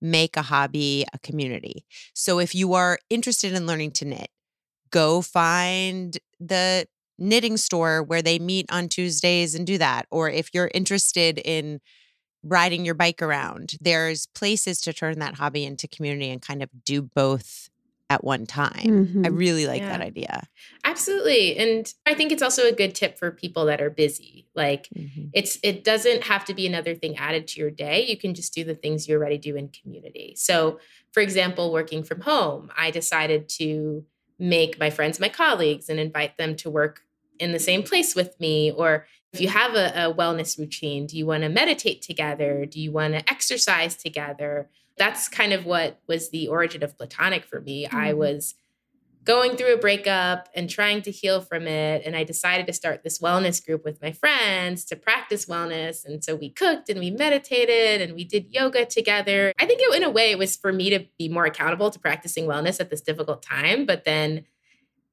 make 0.02 0.38
a 0.38 0.42
hobby 0.42 1.06
a 1.14 1.20
community. 1.20 1.86
So 2.14 2.40
if 2.40 2.56
you 2.56 2.74
are 2.74 2.98
interested 3.10 3.54
in 3.54 3.68
learning 3.68 3.92
to 3.92 4.06
knit, 4.06 4.30
go 4.92 5.22
find 5.22 6.18
the 6.40 6.88
knitting 7.20 7.58
store 7.58 8.02
where 8.02 8.22
they 8.22 8.40
meet 8.40 8.66
on 8.72 8.88
Tuesdays 8.88 9.54
and 9.54 9.68
do 9.68 9.78
that. 9.78 10.08
Or 10.10 10.30
if 10.30 10.50
you're 10.54 10.72
interested 10.74 11.38
in 11.44 11.82
riding 12.44 12.86
your 12.86 12.96
bike 12.96 13.22
around. 13.22 13.76
There's 13.82 14.28
places 14.28 14.82
to 14.82 14.94
turn 14.94 15.20
that 15.20 15.36
hobby 15.36 15.66
into 15.66 15.88
community 15.88 16.30
and 16.30 16.42
kind 16.42 16.64
of 16.64 16.70
do 16.86 17.02
both 17.02 17.70
at 18.10 18.24
one 18.24 18.46
time. 18.48 19.08
Mhm. 19.08 19.26
I 19.26 19.30
really 19.30 19.68
like 19.68 19.84
that 19.84 20.02
idea. 20.02 20.48
Absolutely. 20.84 21.58
And 21.58 21.94
I 22.08 22.16
think 22.16 22.32
it's 22.32 22.42
also 22.42 22.68
a 22.68 22.72
good 22.72 22.96
tip 22.96 23.20
for 23.20 23.30
people 23.30 23.66
that 23.66 23.82
are 23.82 23.92
busy. 23.92 24.48
Like 24.56 24.90
Mhm. 24.98 25.30
it's 25.34 25.60
it 25.62 25.84
doesn't 25.84 26.24
have 26.24 26.44
to 26.46 26.56
be 26.56 26.66
another 26.66 26.96
thing 26.96 27.18
added 27.18 27.48
to 27.48 27.60
your 27.60 27.70
day 27.70 28.06
you 28.08 28.18
can 28.18 28.34
just 28.34 28.54
do 28.54 28.64
the 28.64 28.74
things 28.74 29.08
you 29.08 29.16
already 29.16 29.38
do 29.38 29.56
in 29.56 29.70
community 29.70 30.34
so 30.36 30.80
for 31.12 31.22
example 31.22 31.72
working 31.72 32.04
from 32.04 32.22
home 32.22 32.72
i 32.76 32.90
decided 32.90 33.48
to 33.48 34.04
make 34.40 34.80
my 34.80 34.90
friends 34.90 35.20
my 35.20 35.30
colleagues 35.30 35.88
and 35.88 36.00
invite 36.00 36.36
them 36.38 36.56
to 36.56 36.70
work 36.70 37.02
in 37.38 37.52
the 37.52 37.60
same 37.60 37.84
place 37.84 38.16
with 38.16 38.40
me 38.40 38.72
or 38.72 39.06
if 39.32 39.42
you 39.42 39.48
have 39.48 39.76
a, 39.76 40.10
a 40.10 40.14
wellness 40.14 40.58
routine 40.58 41.06
do 41.06 41.18
you 41.18 41.26
want 41.26 41.44
to 41.44 41.50
meditate 41.50 42.02
together 42.02 42.66
do 42.66 42.80
you 42.80 42.92
want 42.92 43.14
to 43.14 43.30
exercise 43.30 43.96
together 43.96 44.70
That's 45.00 45.30
kind 45.30 45.54
of 45.54 45.66
what 45.66 46.02
was 46.08 46.30
the 46.30 46.50
origin 46.50 46.84
of 46.84 46.98
platonic 46.98 47.46
for 47.46 47.62
me. 47.62 47.86
Mm-hmm. 47.86 47.96
I 47.96 48.14
was 48.14 48.56
going 49.24 49.56
through 49.56 49.74
a 49.74 49.78
breakup 49.78 50.50
and 50.54 50.70
trying 50.70 51.02
to 51.04 51.12
heal 51.12 51.40
from 51.40 51.68
it. 51.68 52.04
And 52.06 52.16
I 52.16 52.24
decided 52.24 52.68
to 52.68 52.74
start 52.74 53.04
this 53.04 53.20
wellness 53.20 53.66
group 53.66 53.86
with 53.86 54.02
my 54.02 54.12
friends 54.12 54.84
to 54.86 54.96
practice 54.96 55.46
wellness. 55.46 56.04
And 56.04 56.24
so 56.24 56.36
we 56.36 56.50
cooked 56.50 56.90
and 56.90 57.00
we 57.00 57.12
meditated 57.12 58.02
and 58.02 58.14
we 58.14 58.24
did 58.24 58.48
yoga 58.50 58.86
together. 58.86 59.54
I 59.58 59.66
think 59.66 59.80
it, 59.82 59.96
in 59.96 60.04
a 60.04 60.10
way, 60.10 60.32
it 60.32 60.38
was 60.38 60.58
for 60.58 60.74
me 60.74 60.90
to 60.90 61.06
be 61.18 61.30
more 61.30 61.46
accountable 61.46 61.92
to 61.92 62.00
practicing 62.00 62.46
wellness 62.46 62.80
at 62.80 62.90
this 62.90 63.02
difficult 63.02 63.42
time. 63.42 63.86
But 63.86 64.04
then 64.04 64.46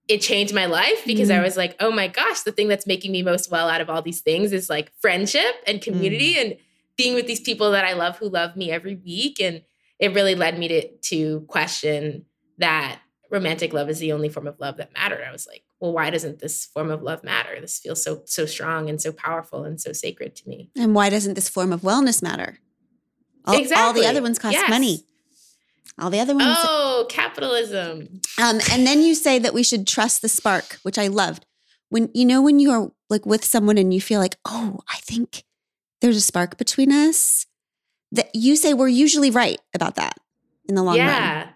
it 0.09 0.21
changed 0.21 0.55
my 0.55 0.66
life 0.66 1.03
because 1.05 1.31
I 1.31 1.38
Mm. 1.38 1.42
was 1.42 1.57
like, 1.57 1.75
oh 1.81 1.90
my 1.90 2.07
gosh, 2.09 2.42
the 2.42 2.53
thing 2.53 2.69
that's 2.69 2.87
making 2.87 3.11
me 3.12 3.23
most 3.23 3.51
well 3.51 3.69
out 3.69 3.81
of 3.81 3.90
all 3.90 4.03
these 4.03 4.21
things 4.21 4.53
is 4.53 4.71
like 4.71 4.92
friendship 5.01 5.55
and 5.66 5.83
community 5.83 6.37
and 6.38 6.57
being 6.97 7.14
with 7.14 7.27
these 7.27 7.40
people 7.40 7.73
that 7.73 7.85
I 7.85 7.95
love 7.95 8.16
who 8.19 8.29
love 8.29 8.57
me 8.57 8.71
every 8.71 8.95
week. 8.95 9.40
And 9.40 9.62
it 9.99 10.14
really 10.14 10.35
led 10.35 10.59
me 10.59 10.69
to 10.69 10.88
to 11.11 11.40
question 11.49 12.27
that 12.59 13.01
romantic 13.31 13.73
love 13.73 13.90
is 13.90 13.99
the 13.99 14.12
only 14.12 14.29
form 14.29 14.47
of 14.47 14.61
love 14.61 14.77
that 14.77 14.92
mattered. 14.92 15.25
I 15.29 15.33
was 15.33 15.47
like, 15.47 15.64
well, 15.81 15.92
why 15.92 16.11
doesn't 16.11 16.38
this 16.38 16.66
form 16.66 16.90
of 16.90 17.03
love 17.03 17.25
matter? 17.25 17.61
This 17.61 17.79
feels 17.81 18.03
so 18.03 18.23
so 18.27 18.47
strong 18.47 18.88
and 18.88 19.03
so 19.03 19.11
powerful 19.12 19.64
and 19.64 19.81
so 19.81 19.92
sacred 19.92 20.37
to 20.37 20.49
me. 20.49 20.71
And 20.77 20.95
why 20.95 21.11
doesn't 21.11 21.35
this 21.35 21.49
form 21.49 21.73
of 21.73 21.81
wellness 21.83 22.23
matter? 22.23 22.59
All, 23.45 23.57
all 23.77 23.92
the 23.92 24.07
other 24.07 24.23
ones 24.23 24.38
cost 24.38 24.53
Yes. 24.53 24.69
money. 24.71 25.03
All 25.98 26.11
the 26.11 26.20
other 26.20 26.35
ones. 26.35 26.56
Oh, 26.59 27.06
capitalism. 27.09 28.20
Um, 28.42 28.61
and 28.70 28.87
then 28.87 29.00
you 29.02 29.14
say 29.14 29.38
that 29.38 29.54
we 29.54 29.62
should 29.62 29.87
trust 29.87 30.20
the 30.20 30.28
spark, 30.28 30.78
which 30.82 30.98
I 30.98 31.06
loved. 31.06 31.46
When 31.88 32.11
you 32.14 32.24
know 32.24 32.42
when 32.42 32.59
you 32.59 32.70
are 32.70 32.90
like 33.09 33.24
with 33.24 33.44
someone 33.44 33.78
and 33.78 33.94
you 33.94 34.00
feel 34.00 34.20
like, 34.20 34.37
oh, 34.44 34.80
I 34.88 34.96
think 34.98 35.44
there's 36.00 36.16
a 36.16 36.20
spark 36.20 36.59
between 36.59 36.92
us. 36.92 37.46
That 38.12 38.28
you 38.35 38.56
say 38.56 38.74
we're 38.74 38.88
usually 38.88 39.30
right 39.30 39.61
about 39.74 39.96
that 39.96 40.14
in 40.68 40.74
the 40.74 40.82
long 40.82 40.98
run. 40.98 41.06
yeah. 41.06 41.48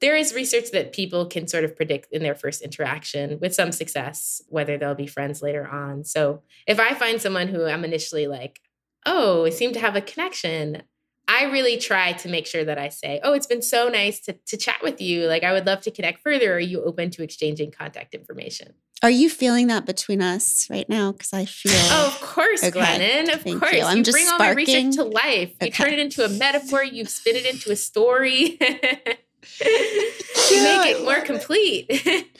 There 0.00 0.16
is 0.16 0.34
research 0.34 0.70
that 0.72 0.92
people 0.92 1.26
can 1.26 1.46
sort 1.46 1.64
of 1.64 1.76
predict 1.76 2.08
in 2.12 2.22
their 2.22 2.34
first 2.34 2.62
interaction 2.62 3.38
with 3.40 3.54
some 3.54 3.72
success 3.72 4.42
whether 4.48 4.76
they'll 4.76 4.94
be 4.94 5.06
friends 5.06 5.40
later 5.40 5.66
on. 5.66 6.04
So 6.04 6.42
if 6.66 6.78
I 6.78 6.94
find 6.94 7.20
someone 7.20 7.48
who 7.48 7.64
I'm 7.64 7.84
initially 7.84 8.26
like, 8.26 8.60
oh, 9.06 9.44
we 9.44 9.50
seem 9.50 9.72
to 9.72 9.80
have 9.80 9.96
a 9.96 10.00
connection, 10.00 10.82
I 11.26 11.44
really 11.44 11.78
try 11.78 12.12
to 12.12 12.28
make 12.28 12.46
sure 12.46 12.64
that 12.64 12.78
I 12.78 12.90
say, 12.90 13.20
oh, 13.22 13.32
it's 13.32 13.46
been 13.46 13.62
so 13.62 13.88
nice 13.88 14.20
to, 14.20 14.34
to 14.46 14.56
chat 14.56 14.76
with 14.82 15.00
you. 15.00 15.26
Like, 15.26 15.42
I 15.42 15.52
would 15.52 15.66
love 15.66 15.80
to 15.82 15.90
connect 15.90 16.20
further. 16.20 16.54
Are 16.54 16.58
you 16.60 16.82
open 16.84 17.10
to 17.12 17.22
exchanging 17.22 17.70
contact 17.70 18.14
information? 18.14 18.74
Are 19.02 19.10
you 19.10 19.28
feeling 19.30 19.66
that 19.68 19.86
between 19.86 20.22
us 20.22 20.66
right 20.70 20.88
now? 20.88 21.12
Because 21.12 21.32
I 21.32 21.46
feel. 21.46 21.72
Oh, 21.74 22.14
of 22.14 22.20
course, 22.26 22.62
Okay, 22.62 22.78
Glennon. 22.78 23.32
Of 23.34 23.42
thank 23.42 23.60
course. 23.60 23.72
you. 23.74 23.82
I'm 23.82 24.04
just 24.04 24.14
bring 24.14 24.28
all 24.28 24.38
my 24.38 24.50
research 24.50 24.92
sparking. 24.92 24.92
to 24.92 25.04
life. 25.04 25.50
You 25.60 25.68
Okay. 25.68 25.70
turn 25.70 25.92
it 25.92 25.98
into 25.98 26.24
a 26.24 26.28
metaphor, 26.28 26.84
you 26.84 27.04
spin 27.06 27.36
it 27.36 27.46
into 27.46 27.72
a 27.72 27.76
story. 27.76 28.58
you 28.60 30.62
make 30.62 30.96
it 30.96 31.04
more 31.04 31.20
complete. 31.20 31.86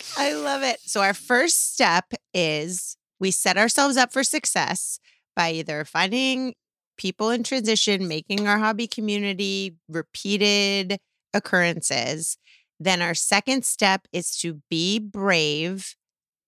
I 0.19 0.33
love 0.35 0.63
it. 0.63 0.79
So, 0.85 1.01
our 1.03 1.15
first 1.15 1.73
step 1.75 2.13
is 2.33 2.97
we 3.21 3.31
set 3.31 3.57
ourselves 3.57 3.97
up 3.97 4.13
for 4.13 4.25
success 4.25 4.99
by 5.37 5.53
either 5.53 5.85
finding 5.85 6.55
people 6.97 7.31
in 7.31 7.43
transition, 7.43 8.09
making 8.09 8.47
our 8.49 8.59
hobby 8.59 8.87
community 8.87 9.77
repeated 9.89 10.99
occurrences. 11.33 12.37
Then, 12.81 13.03
our 13.03 13.15
second 13.15 13.65
step 13.65 14.07
is 14.13 14.37
to 14.39 14.61
be 14.71 14.99
brave 14.99 15.95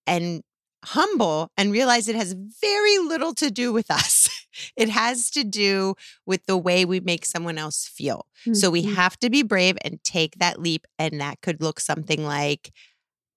and 0.05 0.43
humble 0.85 1.51
and 1.57 1.71
realize 1.71 2.07
it 2.07 2.15
has 2.15 2.33
very 2.61 2.97
little 2.99 3.33
to 3.35 3.49
do 3.51 3.73
with 3.73 3.89
us. 3.91 4.29
it 4.77 4.89
has 4.89 5.29
to 5.31 5.43
do 5.43 5.95
with 6.25 6.45
the 6.45 6.57
way 6.57 6.85
we 6.85 6.99
make 6.99 7.25
someone 7.25 7.57
else 7.57 7.85
feel. 7.87 8.25
So 8.53 8.69
we 8.69 8.83
Mhm. 8.83 8.95
have 8.95 9.17
to 9.19 9.29
be 9.29 9.41
brave 9.43 9.77
and 9.83 10.01
take 10.03 10.37
that 10.37 10.59
leap. 10.61 10.85
And 10.99 11.19
that 11.19 11.41
could 11.41 11.61
look 11.61 11.79
something 11.79 12.23
like 12.23 12.71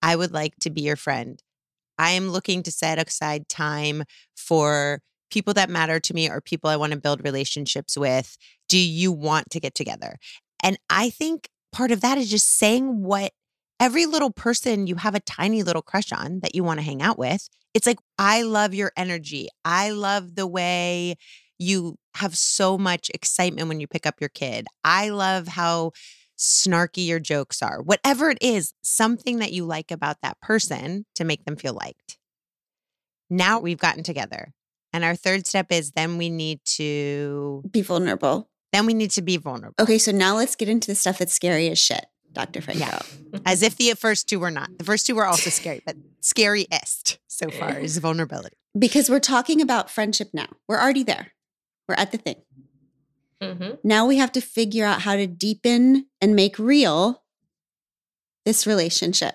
I 0.02 0.16
would 0.16 0.32
like 0.32 0.54
to 0.60 0.70
be 0.70 0.82
your 0.82 0.96
friend. 0.96 1.42
I 1.98 2.10
am 2.12 2.30
looking 2.30 2.62
to 2.64 2.70
set 2.72 2.98
aside 3.06 3.48
time 3.48 4.04
for 4.36 5.02
people 5.30 5.54
that 5.54 5.70
matter 5.70 6.00
to 6.00 6.14
me 6.14 6.28
or 6.28 6.40
people 6.40 6.70
I 6.70 6.76
want 6.76 6.92
to 6.92 6.98
build 6.98 7.24
relationships 7.24 7.96
with. 7.96 8.36
Do 8.68 8.78
you 8.78 9.12
want 9.12 9.50
to 9.50 9.60
get 9.60 9.74
together? 9.74 10.16
And 10.62 10.78
I 10.88 11.10
think 11.10 11.48
part 11.72 11.90
of 11.90 12.00
that 12.00 12.18
is 12.18 12.30
just 12.30 12.58
saying 12.58 13.02
what 13.02 13.32
every 13.78 14.06
little 14.06 14.30
person 14.30 14.86
you 14.86 14.96
have 14.96 15.14
a 15.14 15.20
tiny 15.20 15.62
little 15.62 15.82
crush 15.82 16.12
on 16.12 16.40
that 16.40 16.54
you 16.54 16.62
want 16.62 16.78
to 16.78 16.84
hang 16.84 17.00
out 17.02 17.18
with. 17.18 17.48
It's 17.72 17.86
like, 17.86 17.98
I 18.18 18.42
love 18.42 18.74
your 18.74 18.92
energy. 18.96 19.48
I 19.64 19.90
love 19.90 20.34
the 20.34 20.46
way 20.46 21.16
you 21.58 21.96
have 22.16 22.36
so 22.36 22.76
much 22.76 23.10
excitement 23.14 23.68
when 23.68 23.80
you 23.80 23.86
pick 23.86 24.06
up 24.06 24.20
your 24.20 24.30
kid. 24.30 24.66
I 24.82 25.10
love 25.10 25.48
how 25.48 25.92
snarky 26.38 27.06
your 27.06 27.20
jokes 27.20 27.62
are. 27.62 27.82
Whatever 27.82 28.30
it 28.30 28.38
is, 28.40 28.72
something 28.82 29.38
that 29.38 29.52
you 29.52 29.64
like 29.64 29.90
about 29.90 30.16
that 30.22 30.40
person 30.40 31.04
to 31.14 31.24
make 31.24 31.44
them 31.44 31.56
feel 31.56 31.74
liked. 31.74 32.18
Now 33.28 33.60
we've 33.60 33.78
gotten 33.78 34.02
together. 34.02 34.52
And 34.92 35.04
our 35.04 35.14
third 35.14 35.46
step 35.46 35.66
is 35.70 35.92
then 35.92 36.16
we 36.18 36.30
need 36.30 36.60
to 36.76 37.62
Be 37.70 37.82
vulnerable. 37.82 38.48
then 38.72 38.86
we 38.86 38.94
need 38.94 39.10
to 39.12 39.22
be 39.22 39.36
vulnerable. 39.36 39.74
Okay, 39.80 39.98
so 39.98 40.10
now 40.12 40.36
let's 40.36 40.56
get 40.56 40.68
into 40.68 40.88
the 40.88 40.94
stuff 40.94 41.18
that's 41.18 41.32
scary 41.32 41.68
as 41.68 41.78
shit, 41.78 42.06
Dr. 42.32 42.60
Franco. 42.60 42.80
Yeah. 42.84 43.38
As 43.46 43.62
if 43.62 43.76
the 43.76 43.92
first 43.94 44.28
two 44.28 44.38
were 44.40 44.50
not. 44.50 44.68
The 44.78 44.84
first 44.84 45.06
two 45.06 45.14
were 45.14 45.26
also 45.26 45.50
scary, 45.50 45.80
but 45.86 45.96
scariest 46.20 47.18
so 47.28 47.50
far 47.50 47.78
is 47.78 47.98
vulnerability. 47.98 48.56
Because 48.78 49.08
we're 49.10 49.20
talking 49.20 49.60
about 49.60 49.90
friendship 49.90 50.30
now. 50.32 50.46
We're 50.68 50.80
already 50.80 51.02
there. 51.04 51.32
We're 51.88 51.94
at 51.96 52.12
the 52.12 52.18
thing. 52.18 52.36
hmm 53.42 53.70
Now 53.84 54.06
we 54.06 54.16
have 54.18 54.32
to 54.32 54.40
figure 54.40 54.84
out 54.84 55.02
how 55.02 55.16
to 55.16 55.26
deepen 55.26 56.06
and 56.20 56.34
make 56.36 56.58
real 56.58 57.22
this 58.44 58.66
relationship. 58.66 59.34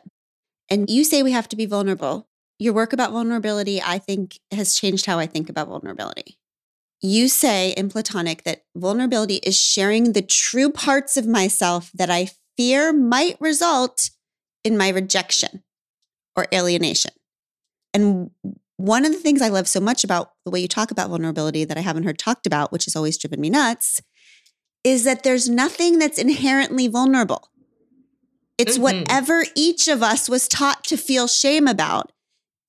And 0.69 0.89
you 0.89 1.03
say 1.03 1.21
we 1.23 1.31
have 1.31 1.47
to 1.49 1.55
be 1.55 1.65
vulnerable. 1.65 2.27
Your 2.57 2.73
work 2.73 2.93
about 2.93 3.11
vulnerability, 3.11 3.81
I 3.81 3.97
think, 3.97 4.39
has 4.51 4.75
changed 4.75 5.05
how 5.05 5.19
I 5.19 5.25
think 5.25 5.49
about 5.49 5.67
vulnerability. 5.67 6.37
You 7.01 7.27
say 7.27 7.71
in 7.71 7.89
Platonic 7.89 8.43
that 8.43 8.63
vulnerability 8.75 9.35
is 9.43 9.57
sharing 9.59 10.13
the 10.13 10.21
true 10.21 10.71
parts 10.71 11.17
of 11.17 11.27
myself 11.27 11.91
that 11.93 12.09
I 12.09 12.29
fear 12.57 12.93
might 12.93 13.39
result 13.41 14.09
in 14.63 14.77
my 14.77 14.89
rejection 14.89 15.63
or 16.35 16.47
alienation. 16.53 17.11
And 17.93 18.31
one 18.77 19.05
of 19.05 19.11
the 19.11 19.19
things 19.19 19.41
I 19.41 19.49
love 19.49 19.67
so 19.67 19.79
much 19.79 20.03
about 20.03 20.31
the 20.45 20.51
way 20.51 20.59
you 20.59 20.67
talk 20.67 20.91
about 20.91 21.09
vulnerability 21.09 21.65
that 21.65 21.77
I 21.77 21.81
haven't 21.81 22.03
heard 22.03 22.17
talked 22.17 22.47
about, 22.47 22.71
which 22.71 22.85
has 22.85 22.95
always 22.95 23.17
driven 23.17 23.41
me 23.41 23.49
nuts, 23.49 24.01
is 24.83 25.03
that 25.03 25.23
there's 25.23 25.49
nothing 25.49 25.99
that's 25.99 26.17
inherently 26.17 26.87
vulnerable. 26.87 27.49
It's 28.57 28.77
Mhm. 28.77 28.81
whatever 28.81 29.45
each 29.55 29.87
of 29.87 30.01
us 30.01 30.29
was 30.29 30.47
taught 30.47 30.83
to 30.85 30.97
feel 30.97 31.27
shame 31.27 31.67
about 31.67 32.11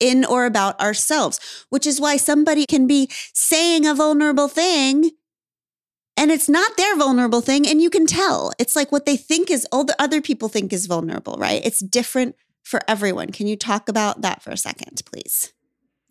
in 0.01 0.25
or 0.25 0.47
about 0.47 0.79
ourselves, 0.81 1.67
which 1.71 1.87
is 1.87 2.01
why 2.01 2.17
somebody 2.17 2.67
can 2.67 2.87
be 2.87 3.09
saying 3.33 3.87
a 3.87 3.95
vulnerable 3.95 4.49
thing 4.49 5.11
and 6.17 6.31
it's 6.31 6.49
not 6.49 6.77
their 6.77 6.97
vulnerable 6.97 7.41
thing 7.41 7.67
and 7.67 7.83
you 7.83 7.91
can 7.91 8.07
tell. 8.07 8.53
It's 8.59 8.75
like 8.75 8.91
what 8.91 9.05
they 9.05 9.17
think 9.17 9.51
is 9.51 9.67
all 9.71 9.85
the 9.85 10.01
other 10.01 10.21
people 10.23 10.49
think 10.49 10.73
is 10.73 10.87
vulnerable, 10.87 11.37
right? 11.39 11.65
It's 11.65 11.81
different 11.81 12.37
for 12.63 12.81
everyone. 12.89 13.31
Can 13.31 13.47
you 13.47 13.57
talk 13.57 13.89
about 13.89 14.23
that 14.23 14.43
for 14.43 14.51
a 14.51 14.57
second, 14.57 15.03
please? 15.05 15.53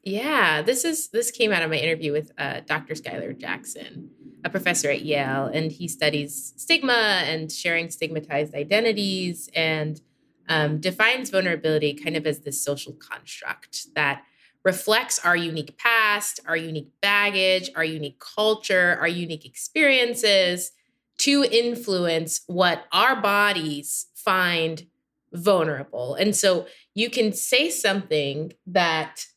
Yeah, 0.04 0.62
this 0.62 0.86
is 0.86 1.10
this 1.10 1.32
came 1.32 1.52
out 1.52 1.64
of 1.64 1.72
my 1.72 1.78
interview 1.78 2.12
with 2.12 2.32
uh, 2.38 2.62
Dr. 2.68 2.94
Skyler 2.94 3.36
Jackson, 3.36 4.12
a 4.44 4.52
professor 4.52 4.92
at 4.92 5.02
Yale, 5.02 5.50
and 5.52 5.72
he 5.72 5.88
studies 5.88 6.54
stigma 6.58 7.24
and 7.26 7.52
sharing 7.52 7.90
stigmatized 7.90 8.54
identities, 8.54 9.50
and 9.56 10.00
um, 10.48 10.80
defines 10.80 11.30
vulnerability 11.30 11.94
kind 11.94 12.16
of 12.16 12.26
as 12.28 12.40
this 12.40 12.64
social 12.64 12.94
construct 12.94 13.94
that 13.96 14.24
reflects 14.64 15.20
our 15.20 15.36
unique 15.36 15.78
past, 15.78 16.40
our 16.48 16.58
unique 16.58 16.90
baggage, 17.02 17.70
our 17.76 17.84
unique 17.84 18.20
culture, 18.20 18.98
our 19.00 19.08
unique 19.08 19.46
experiences 19.46 20.72
to 21.20 21.44
influence 21.44 22.42
what 22.48 22.86
our 22.92 23.16
bodies 23.22 24.08
find 24.16 24.88
vulnerable. 25.32 26.16
And 26.16 26.36
so 26.36 26.66
you 26.94 27.10
can 27.10 27.32
say 27.32 27.70
something 27.70 28.54
that 28.68 29.28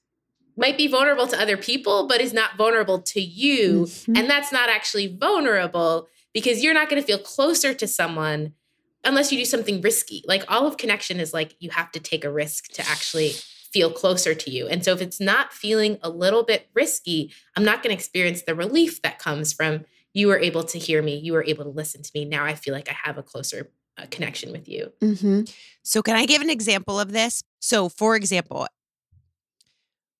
might 0.56 0.76
be 0.76 0.88
vulnerable 0.88 1.26
to 1.28 1.40
other 1.40 1.56
people, 1.56 2.08
but 2.08 2.20
is 2.20 2.32
not 2.32 2.56
vulnerable 2.56 3.00
to 3.00 3.20
you. 3.20 3.84
Mhm. 3.84 4.18
And 4.18 4.30
that's 4.30 4.50
not 4.50 4.68
actually 4.68 5.06
vulnerable 5.06 6.08
because 6.32 6.62
you're 6.62 6.74
not 6.74 6.88
going 6.88 7.00
to 7.00 7.06
feel 7.06 7.18
closer 7.18 7.74
to 7.74 7.86
someone 7.86 8.54
unless 9.04 9.32
you 9.32 9.38
do 9.38 9.44
something 9.44 9.80
risky. 9.80 10.24
Like 10.26 10.44
all 10.48 10.66
of 10.66 10.76
connection 10.76 11.20
is 11.20 11.32
like 11.32 11.54
you 11.58 11.70
have 11.70 11.90
to 11.92 12.00
take 12.00 12.24
a 12.24 12.30
risk 12.30 12.72
to 12.72 12.88
actually 12.88 13.32
feel 13.72 13.90
closer 13.90 14.34
to 14.34 14.50
you. 14.50 14.66
And 14.66 14.84
so 14.84 14.92
if 14.92 15.00
it's 15.00 15.20
not 15.20 15.52
feeling 15.52 15.98
a 16.02 16.08
little 16.08 16.42
bit 16.42 16.68
risky, 16.74 17.32
I'm 17.56 17.64
not 17.64 17.82
going 17.82 17.94
to 17.94 17.98
experience 17.98 18.42
the 18.42 18.54
relief 18.54 19.02
that 19.02 19.18
comes 19.18 19.52
from 19.52 19.84
you 20.14 20.26
were 20.28 20.38
able 20.38 20.64
to 20.64 20.78
hear 20.78 21.02
me, 21.02 21.16
you 21.16 21.32
were 21.32 21.44
able 21.44 21.64
to 21.64 21.70
listen 21.70 22.02
to 22.02 22.10
me. 22.14 22.24
Now 22.24 22.44
I 22.44 22.54
feel 22.54 22.74
like 22.74 22.88
I 22.88 22.96
have 23.04 23.18
a 23.18 23.22
closer 23.22 23.70
uh, 23.98 24.06
connection 24.10 24.52
with 24.52 24.68
you. 24.68 24.92
Mhm. 25.00 25.52
So, 25.82 26.02
can 26.02 26.16
I 26.16 26.24
give 26.24 26.40
an 26.40 26.50
example 26.50 26.98
of 26.98 27.12
this? 27.12 27.42
So, 27.60 27.88
for 27.88 28.16
example, 28.16 28.66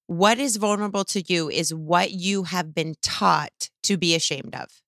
what 0.07 0.39
is 0.39 0.57
vulnerable 0.57 1.05
to 1.05 1.23
you 1.27 1.49
is 1.49 1.73
what 1.73 2.11
you 2.11 2.45
have 2.45 2.75
been 2.75 2.97
taught 3.03 3.71
to 3.85 3.97
be 3.97 4.15
ashamed 4.15 4.55
of. 4.55 4.83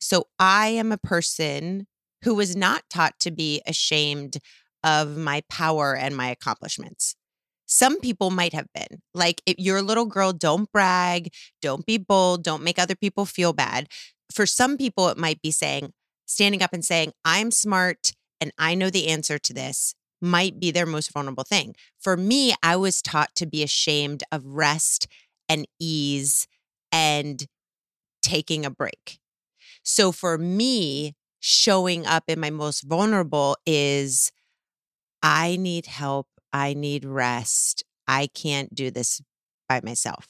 So, 0.00 0.26
I 0.38 0.68
am 0.68 0.92
a 0.92 0.98
person 0.98 1.86
who 2.26 2.34
was 2.34 2.56
not 2.56 2.82
taught 2.90 3.14
to 3.20 3.30
be 3.30 3.62
ashamed 3.68 4.38
of 4.82 5.16
my 5.16 5.44
power 5.48 5.94
and 5.94 6.16
my 6.16 6.28
accomplishments. 6.28 7.14
Some 7.66 8.00
people 8.00 8.30
might 8.30 8.52
have 8.52 8.66
been. 8.74 9.00
Like, 9.14 9.42
if 9.46 9.54
you're 9.58 9.76
a 9.78 9.82
little 9.82 10.06
girl, 10.06 10.32
don't 10.32 10.70
brag, 10.72 11.32
don't 11.62 11.86
be 11.86 11.98
bold, 11.98 12.42
don't 12.42 12.64
make 12.64 12.80
other 12.80 12.96
people 12.96 13.26
feel 13.26 13.52
bad. 13.52 13.86
For 14.32 14.44
some 14.44 14.76
people, 14.76 15.08
it 15.08 15.16
might 15.16 15.40
be 15.40 15.52
saying, 15.52 15.92
standing 16.26 16.62
up 16.62 16.72
and 16.72 16.84
saying, 16.84 17.12
I'm 17.24 17.52
smart 17.52 18.12
and 18.40 18.50
I 18.58 18.74
know 18.74 18.90
the 18.90 19.06
answer 19.06 19.38
to 19.38 19.54
this 19.54 19.94
might 20.20 20.58
be 20.58 20.72
their 20.72 20.84
most 20.84 21.12
vulnerable 21.12 21.44
thing. 21.44 21.76
For 22.00 22.16
me, 22.16 22.54
I 22.60 22.74
was 22.74 23.02
taught 23.02 23.36
to 23.36 23.46
be 23.46 23.62
ashamed 23.62 24.24
of 24.32 24.44
rest 24.44 25.06
and 25.48 25.64
ease 25.78 26.48
and 26.90 27.46
taking 28.20 28.66
a 28.66 28.70
break. 28.70 29.20
So 29.84 30.10
for 30.10 30.36
me, 30.36 31.14
showing 31.40 32.06
up 32.06 32.24
in 32.28 32.40
my 32.40 32.50
most 32.50 32.82
vulnerable 32.82 33.56
is 33.66 34.32
I 35.22 35.56
need 35.56 35.86
help. 35.86 36.28
I 36.52 36.74
need 36.74 37.04
rest. 37.04 37.84
I 38.08 38.28
can't 38.28 38.74
do 38.74 38.90
this 38.90 39.20
by 39.68 39.80
myself. 39.82 40.28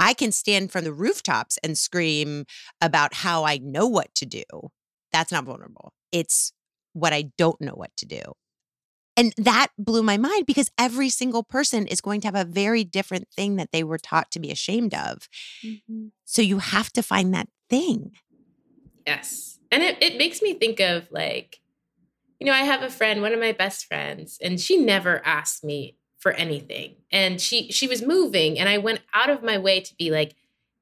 I 0.00 0.12
can 0.12 0.32
stand 0.32 0.72
from 0.72 0.84
the 0.84 0.92
rooftops 0.92 1.58
and 1.62 1.78
scream 1.78 2.44
about 2.80 3.14
how 3.14 3.44
I 3.44 3.58
know 3.58 3.86
what 3.86 4.14
to 4.16 4.26
do. 4.26 4.42
That's 5.12 5.30
not 5.32 5.44
vulnerable. 5.44 5.92
It's 6.10 6.52
what 6.92 7.12
I 7.12 7.30
don't 7.38 7.60
know 7.60 7.74
what 7.74 7.96
to 7.98 8.06
do. 8.06 8.20
And 9.16 9.32
that 9.36 9.68
blew 9.78 10.02
my 10.02 10.16
mind 10.16 10.46
because 10.46 10.70
every 10.76 11.08
single 11.08 11.44
person 11.44 11.86
is 11.86 12.00
going 12.00 12.20
to 12.22 12.26
have 12.26 12.34
a 12.34 12.44
very 12.44 12.82
different 12.82 13.28
thing 13.28 13.56
that 13.56 13.70
they 13.72 13.84
were 13.84 13.98
taught 13.98 14.32
to 14.32 14.40
be 14.40 14.50
ashamed 14.50 14.92
of. 14.92 15.28
Mm-hmm. 15.64 16.06
So 16.24 16.42
you 16.42 16.58
have 16.58 16.92
to 16.94 17.02
find 17.02 17.32
that 17.32 17.48
thing. 17.70 18.12
Yes. 19.06 19.58
And 19.70 19.82
it, 19.82 20.02
it 20.02 20.18
makes 20.18 20.42
me 20.42 20.54
think 20.54 20.80
of 20.80 21.10
like, 21.10 21.60
you 22.38 22.46
know, 22.46 22.52
I 22.52 22.62
have 22.62 22.82
a 22.82 22.90
friend, 22.90 23.22
one 23.22 23.32
of 23.32 23.40
my 23.40 23.52
best 23.52 23.86
friends, 23.86 24.38
and 24.42 24.60
she 24.60 24.76
never 24.76 25.24
asked 25.24 25.64
me 25.64 25.96
for 26.18 26.32
anything. 26.32 26.96
And 27.12 27.40
she 27.40 27.70
she 27.70 27.86
was 27.86 28.02
moving 28.02 28.58
and 28.58 28.68
I 28.68 28.78
went 28.78 29.00
out 29.12 29.30
of 29.30 29.42
my 29.42 29.58
way 29.58 29.80
to 29.80 29.94
be 29.96 30.10
like, 30.10 30.34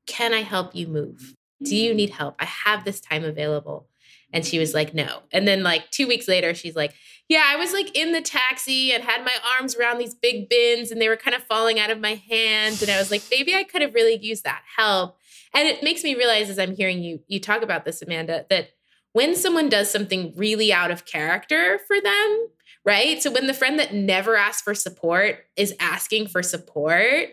"Can 0.06 0.32
I 0.32 0.42
help 0.42 0.74
you 0.74 0.86
move? 0.86 1.36
Do 1.62 1.76
you 1.76 1.94
need 1.94 2.10
help? 2.10 2.36
I 2.38 2.44
have 2.44 2.84
this 2.84 3.00
time 3.00 3.24
available." 3.24 3.88
And 4.32 4.46
she 4.46 4.58
was 4.58 4.74
like, 4.74 4.94
no. 4.94 5.20
And 5.30 5.46
then 5.46 5.62
like 5.62 5.90
two 5.90 6.06
weeks 6.06 6.26
later, 6.26 6.54
she's 6.54 6.74
like, 6.74 6.94
yeah, 7.28 7.44
I 7.46 7.56
was 7.56 7.72
like 7.72 7.96
in 7.96 8.12
the 8.12 8.20
taxi 8.20 8.92
and 8.92 9.04
had 9.04 9.24
my 9.24 9.34
arms 9.58 9.76
around 9.76 9.98
these 9.98 10.14
big 10.14 10.48
bins 10.48 10.90
and 10.90 11.00
they 11.00 11.08
were 11.08 11.16
kind 11.16 11.34
of 11.34 11.42
falling 11.42 11.78
out 11.78 11.90
of 11.90 12.00
my 12.00 12.14
hands. 12.28 12.82
And 12.82 12.90
I 12.90 12.98
was 12.98 13.10
like, 13.10 13.22
maybe 13.30 13.54
I 13.54 13.64
could 13.64 13.82
have 13.82 13.94
really 13.94 14.16
used 14.16 14.44
that 14.44 14.62
help. 14.76 15.18
And 15.54 15.68
it 15.68 15.82
makes 15.82 16.02
me 16.02 16.14
realize 16.14 16.48
as 16.50 16.58
I'm 16.58 16.74
hearing 16.74 17.02
you 17.02 17.20
you 17.28 17.40
talk 17.40 17.62
about 17.62 17.84
this, 17.84 18.02
Amanda, 18.02 18.46
that 18.50 18.70
when 19.12 19.36
someone 19.36 19.68
does 19.68 19.90
something 19.90 20.32
really 20.36 20.72
out 20.72 20.90
of 20.90 21.04
character 21.04 21.78
for 21.86 22.00
them, 22.00 22.48
right? 22.84 23.22
So 23.22 23.30
when 23.30 23.46
the 23.46 23.54
friend 23.54 23.78
that 23.78 23.94
never 23.94 24.36
asked 24.36 24.64
for 24.64 24.74
support 24.74 25.44
is 25.56 25.74
asking 25.78 26.28
for 26.28 26.42
support, 26.42 27.28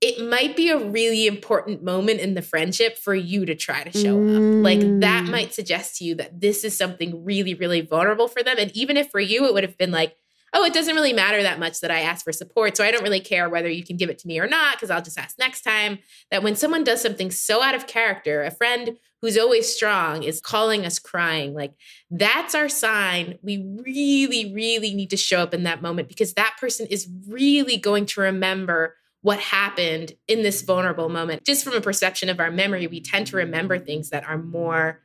it 0.00 0.28
might 0.28 0.56
be 0.56 0.68
a 0.68 0.78
really 0.78 1.28
important 1.28 1.82
moment 1.82 2.18
in 2.18 2.34
the 2.34 2.42
friendship 2.42 2.98
for 2.98 3.14
you 3.14 3.46
to 3.46 3.54
try 3.54 3.84
to 3.84 3.92
show 3.92 4.18
mm. 4.18 4.58
up. 4.58 4.64
Like 4.64 4.80
that 5.00 5.24
mm. 5.24 5.30
might 5.30 5.54
suggest 5.54 5.98
to 5.98 6.04
you 6.04 6.16
that 6.16 6.40
this 6.40 6.64
is 6.64 6.76
something 6.76 7.24
really, 7.24 7.54
really 7.54 7.82
vulnerable 7.82 8.26
for 8.26 8.42
them. 8.42 8.56
And 8.58 8.76
even 8.76 8.96
if 8.96 9.10
for 9.10 9.20
you, 9.20 9.46
it 9.46 9.54
would 9.54 9.62
have 9.62 9.78
been 9.78 9.92
like, 9.92 10.16
oh, 10.54 10.64
it 10.64 10.72
doesn't 10.72 10.94
really 10.94 11.12
matter 11.12 11.42
that 11.42 11.58
much 11.58 11.80
that 11.80 11.90
I 11.90 12.00
ask 12.00 12.24
for 12.24 12.32
support. 12.32 12.76
So 12.76 12.84
I 12.84 12.90
don't 12.90 13.02
really 13.02 13.20
care 13.20 13.48
whether 13.48 13.68
you 13.68 13.84
can 13.84 13.96
give 13.96 14.10
it 14.10 14.18
to 14.20 14.28
me 14.28 14.38
or 14.38 14.46
not, 14.46 14.76
because 14.76 14.90
I'll 14.90 15.02
just 15.02 15.18
ask 15.18 15.38
next 15.38 15.62
time. 15.62 15.98
That 16.30 16.42
when 16.42 16.56
someone 16.56 16.84
does 16.84 17.00
something 17.00 17.30
so 17.30 17.62
out 17.62 17.74
of 17.74 17.86
character, 17.86 18.42
a 18.42 18.50
friend 18.50 18.98
who's 19.20 19.38
always 19.38 19.72
strong 19.72 20.22
is 20.24 20.40
calling 20.40 20.84
us 20.84 20.98
crying, 20.98 21.54
like 21.54 21.72
that's 22.10 22.54
our 22.54 22.68
sign. 22.68 23.38
We 23.42 23.64
really, 23.84 24.52
really 24.52 24.94
need 24.94 25.10
to 25.10 25.16
show 25.16 25.40
up 25.40 25.54
in 25.54 25.62
that 25.62 25.80
moment 25.80 26.08
because 26.08 26.34
that 26.34 26.56
person 26.60 26.86
is 26.88 27.08
really 27.28 27.76
going 27.76 28.06
to 28.06 28.20
remember 28.20 28.96
what 29.22 29.38
happened 29.38 30.12
in 30.26 30.42
this 30.42 30.62
vulnerable 30.62 31.08
moment. 31.08 31.44
Just 31.44 31.64
from 31.64 31.74
a 31.74 31.80
perception 31.80 32.28
of 32.28 32.40
our 32.40 32.50
memory, 32.50 32.88
we 32.88 33.00
tend 33.00 33.28
to 33.28 33.36
remember 33.36 33.78
things 33.78 34.10
that 34.10 34.26
are 34.28 34.38
more 34.38 35.00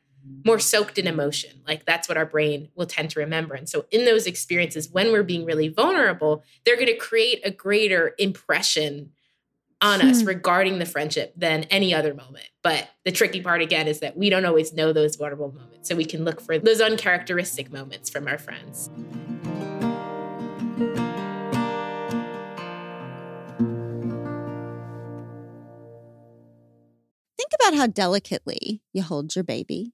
more 0.45 0.59
soaked 0.59 0.97
in 0.97 1.07
emotion. 1.07 1.61
Like 1.67 1.85
that's 1.85 2.07
what 2.07 2.17
our 2.17 2.25
brain 2.25 2.69
will 2.75 2.85
tend 2.85 3.09
to 3.11 3.19
remember. 3.19 3.53
And 3.53 3.67
so 3.67 3.85
in 3.91 4.05
those 4.05 4.25
experiences 4.25 4.89
when 4.89 5.11
we're 5.11 5.23
being 5.23 5.45
really 5.45 5.67
vulnerable, 5.67 6.43
they're 6.65 6.75
going 6.75 6.87
to 6.87 6.95
create 6.95 7.41
a 7.43 7.51
greater 7.51 8.15
impression 8.17 9.11
on 9.81 9.99
hmm. 10.01 10.07
us 10.07 10.23
regarding 10.23 10.79
the 10.79 10.85
friendship 10.85 11.33
than 11.35 11.63
any 11.65 11.93
other 11.93 12.13
moment. 12.13 12.47
But 12.63 12.89
the 13.05 13.11
tricky 13.11 13.41
part 13.41 13.61
again 13.61 13.87
is 13.87 13.99
that 13.99 14.17
we 14.17 14.29
don't 14.29 14.45
always 14.45 14.73
know 14.73 14.93
those 14.93 15.15
vulnerable 15.15 15.51
moments. 15.51 15.89
So 15.89 15.95
we 15.95 16.05
can 16.05 16.23
look 16.23 16.41
for 16.41 16.57
those 16.57 16.81
uncharacteristic 16.81 17.71
moments 17.71 18.09
from 18.09 18.27
our 18.27 18.37
friends. 18.37 18.89
Think 27.37 27.51
about 27.61 27.75
how 27.75 27.87
delicately 27.87 28.81
you 28.93 29.03
hold 29.03 29.35
your 29.35 29.43
baby, 29.43 29.93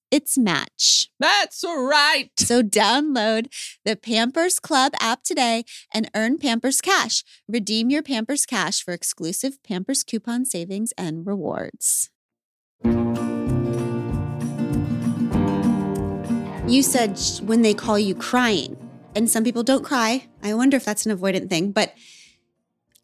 its 0.11 0.37
match. 0.37 1.09
That's 1.19 1.63
right. 1.63 2.29
So 2.37 2.61
download 2.61 3.47
the 3.85 3.95
Pampers 3.95 4.59
Club 4.59 4.93
app 4.99 5.23
today 5.23 5.63
and 5.93 6.11
earn 6.13 6.37
Pampers 6.37 6.81
Cash. 6.81 7.23
Redeem 7.47 7.89
your 7.89 8.03
Pampers 8.03 8.45
Cash 8.45 8.83
for 8.83 8.93
exclusive 8.93 9.63
Pampers 9.63 10.03
coupon 10.03 10.45
savings 10.45 10.93
and 10.97 11.25
rewards. 11.25 12.09
You 16.67 16.83
said 16.83 17.19
when 17.43 17.63
they 17.63 17.73
call 17.73 17.99
you 17.99 18.15
crying, 18.15 18.77
and 19.15 19.29
some 19.29 19.43
people 19.43 19.63
don't 19.63 19.83
cry. 19.83 20.27
I 20.41 20.53
wonder 20.53 20.77
if 20.77 20.85
that's 20.85 21.05
an 21.05 21.17
avoidant 21.17 21.49
thing, 21.49 21.71
but 21.71 21.93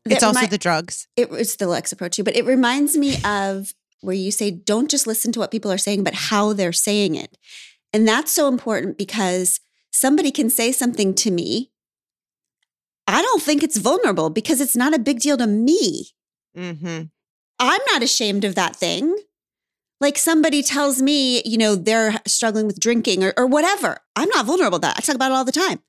it's 0.05 0.23
also 0.23 0.39
remi- 0.39 0.49
the 0.49 0.57
drugs. 0.57 1.07
It, 1.17 1.29
it's 1.31 1.55
the 1.57 1.65
Lexapro 1.65 2.09
too, 2.09 2.23
but 2.23 2.35
it 2.35 2.45
reminds 2.45 2.97
me 2.97 3.17
of 3.25 3.73
where 4.01 4.15
you 4.15 4.31
say, 4.31 4.51
don't 4.51 4.91
just 4.91 5.07
listen 5.07 5.31
to 5.33 5.39
what 5.39 5.51
people 5.51 5.71
are 5.71 5.77
saying, 5.77 6.03
but 6.03 6.13
how 6.13 6.53
they're 6.53 6.73
saying 6.73 7.15
it. 7.15 7.37
And 7.93 8.07
that's 8.07 8.31
so 8.31 8.47
important 8.47 8.97
because 8.97 9.59
somebody 9.91 10.31
can 10.31 10.49
say 10.49 10.71
something 10.71 11.13
to 11.15 11.31
me. 11.31 11.71
I 13.07 13.21
don't 13.21 13.41
think 13.41 13.63
it's 13.63 13.77
vulnerable 13.77 14.29
because 14.29 14.61
it's 14.61 14.75
not 14.75 14.93
a 14.93 14.99
big 14.99 15.19
deal 15.19 15.37
to 15.37 15.47
me. 15.47 16.09
Mm-hmm. 16.55 17.03
I'm 17.59 17.81
not 17.91 18.03
ashamed 18.03 18.43
of 18.43 18.55
that 18.55 18.75
thing. 18.75 19.17
Like 19.99 20.17
somebody 20.17 20.61
tells 20.61 21.01
me, 21.01 21.41
you 21.43 21.57
know, 21.57 21.75
they're 21.75 22.21
struggling 22.27 22.67
with 22.67 22.79
drinking 22.79 23.23
or, 23.23 23.33
or 23.35 23.47
whatever. 23.47 23.97
I'm 24.15 24.29
not 24.29 24.45
vulnerable 24.45 24.77
to 24.77 24.81
that. 24.81 24.97
I 24.97 25.01
talk 25.01 25.15
about 25.15 25.31
it 25.31 25.35
all 25.35 25.45
the 25.45 25.51
time. 25.51 25.79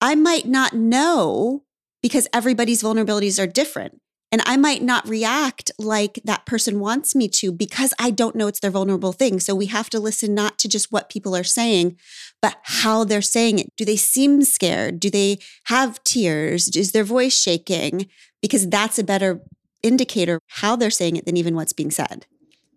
I 0.00 0.14
might 0.14 0.46
not 0.46 0.72
know 0.72 1.64
because 2.02 2.28
everybody's 2.32 2.82
vulnerabilities 2.82 3.42
are 3.42 3.46
different. 3.46 4.00
And 4.32 4.42
I 4.46 4.56
might 4.56 4.82
not 4.82 5.08
react 5.08 5.72
like 5.78 6.20
that 6.24 6.46
person 6.46 6.78
wants 6.78 7.16
me 7.16 7.26
to 7.28 7.50
because 7.50 7.92
I 7.98 8.10
don't 8.10 8.36
know 8.36 8.46
it's 8.46 8.60
their 8.60 8.70
vulnerable 8.70 9.12
thing. 9.12 9.40
So 9.40 9.54
we 9.56 9.66
have 9.66 9.90
to 9.90 9.98
listen 9.98 10.34
not 10.34 10.56
to 10.60 10.68
just 10.68 10.92
what 10.92 11.10
people 11.10 11.34
are 11.34 11.42
saying, 11.42 11.96
but 12.40 12.58
how 12.62 13.02
they're 13.02 13.22
saying 13.22 13.58
it. 13.58 13.74
Do 13.76 13.84
they 13.84 13.96
seem 13.96 14.42
scared? 14.42 15.00
Do 15.00 15.10
they 15.10 15.38
have 15.64 16.02
tears? 16.04 16.68
Is 16.76 16.92
their 16.92 17.02
voice 17.02 17.36
shaking? 17.36 18.08
Because 18.40 18.68
that's 18.68 18.98
a 18.98 19.04
better 19.04 19.40
indicator 19.82 20.38
how 20.46 20.76
they're 20.76 20.90
saying 20.90 21.16
it 21.16 21.24
than 21.24 21.36
even 21.36 21.56
what's 21.56 21.72
being 21.72 21.90
said. 21.90 22.26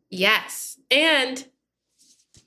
Yes. 0.10 0.80
And 0.90 1.46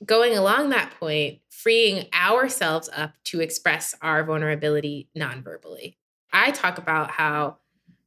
going 0.04 0.36
along 0.36 0.70
that 0.70 0.92
point, 0.98 1.40
freeing 1.48 2.06
ourselves 2.12 2.88
up 2.92 3.14
to 3.24 3.40
express 3.40 3.94
our 4.02 4.24
vulnerability 4.24 5.08
non-verbally. 5.14 5.96
I 6.32 6.50
talk 6.50 6.78
about 6.78 7.12
how 7.12 7.58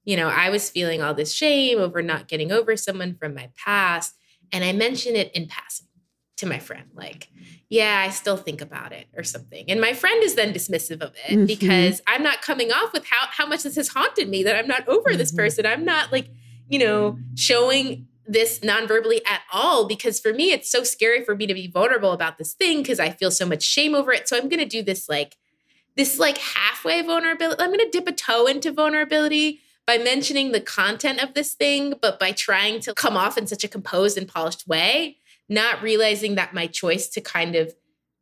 you 0.10 0.17
know, 0.17 0.28
I 0.28 0.50
was 0.50 0.72
feeling 0.72 1.04
all 1.04 1.13
this 1.13 1.32
shame 1.32 1.78
over 1.78 2.02
not 2.02 2.28
getting 2.28 2.52
over 2.52 2.76
someone 2.76 3.13
from 3.13 3.36
my 3.36 3.52
past. 3.56 4.15
And 4.52 4.63
I 4.63 4.74
mentioned 4.74 5.15
it 5.15 5.32
in 5.36 5.45
passing 5.45 5.86
to 6.38 6.48
my 6.48 6.58
friend, 6.58 6.88
like, 6.95 7.28
yeah, 7.69 8.04
I 8.04 8.10
still 8.10 8.36
think 8.36 8.60
about 8.60 8.91
it 8.91 9.06
or 9.15 9.22
something. 9.22 9.65
And 9.69 9.80
my 9.80 9.93
friend 9.93 10.24
is 10.24 10.34
then 10.34 10.52
dismissive 10.52 11.02
of 11.02 11.13
it 11.28 11.36
mm-hmm. 11.36 11.45
because 11.45 12.02
I'm 12.08 12.24
not 12.24 12.41
coming 12.41 12.72
off 12.72 12.91
with 12.91 13.06
how, 13.06 13.28
how 13.30 13.45
much 13.45 13.62
this 13.62 13.76
has 13.76 13.89
haunted 13.89 14.30
me 14.30 14.41
that 14.41 14.56
I'm 14.56 14.65
not 14.65 14.88
over 14.88 15.10
mm-hmm. 15.10 15.19
this 15.19 15.32
person. 15.32 15.67
I'm 15.67 15.86
not 15.86 16.12
like, 16.12 16.32
you 16.67 16.80
know, 16.80 17.19
showing 17.36 18.08
this 18.26 18.63
non-verbally 18.63 19.24
at 19.28 19.41
all 19.54 19.88
because 19.88 20.19
for 20.19 20.34
me 20.34 20.52
it's 20.52 20.72
so 20.72 20.84
scary 20.84 21.24
for 21.24 21.36
me 21.36 21.45
to 21.45 21.54
be 21.54 21.67
vulnerable 21.67 22.13
about 22.13 22.39
this 22.39 22.54
thing 22.54 22.82
because 22.82 23.00
I 23.00 23.12
feel 23.12 23.30
so 23.30 23.45
much 23.45 23.62
shame 23.62 23.93
over 23.93 24.12
it. 24.12 24.28
So 24.28 24.38
I'm 24.38 24.50
going 24.50 24.58
to 24.60 24.65
do 24.65 24.82
this 24.82 25.08
like 25.08 25.38
this 25.95 26.17
like 26.17 26.39
halfway 26.39 27.04
vulnerability. 27.04 27.62
I'm 27.62 27.69
going 27.69 27.80
to 27.80 27.89
dip 27.91 28.08
a 28.08 28.12
toe 28.12 28.48
into 28.48 28.72
vulnerability 28.72 29.62
by 29.89 29.97
mentioning 29.97 30.52
the 30.52 30.62
content 30.62 31.19
of 31.19 31.34
this 31.34 31.56
thing, 31.56 31.95
but 31.99 32.19
by 32.19 32.32
trying 32.32 32.80
to 32.80 32.93
come 32.93 33.17
off 33.17 33.39
in 33.39 33.47
such 33.47 33.63
a 33.63 33.67
composed 33.67 34.19
and 34.19 34.28
polished 34.28 34.67
way, 34.67 35.17
not 35.49 35.82
realizing 35.82 36.36
that 36.36 36.54
my 36.54 36.67
choice 36.67 37.08
to 37.08 37.19
kind 37.19 37.56
of 37.56 37.73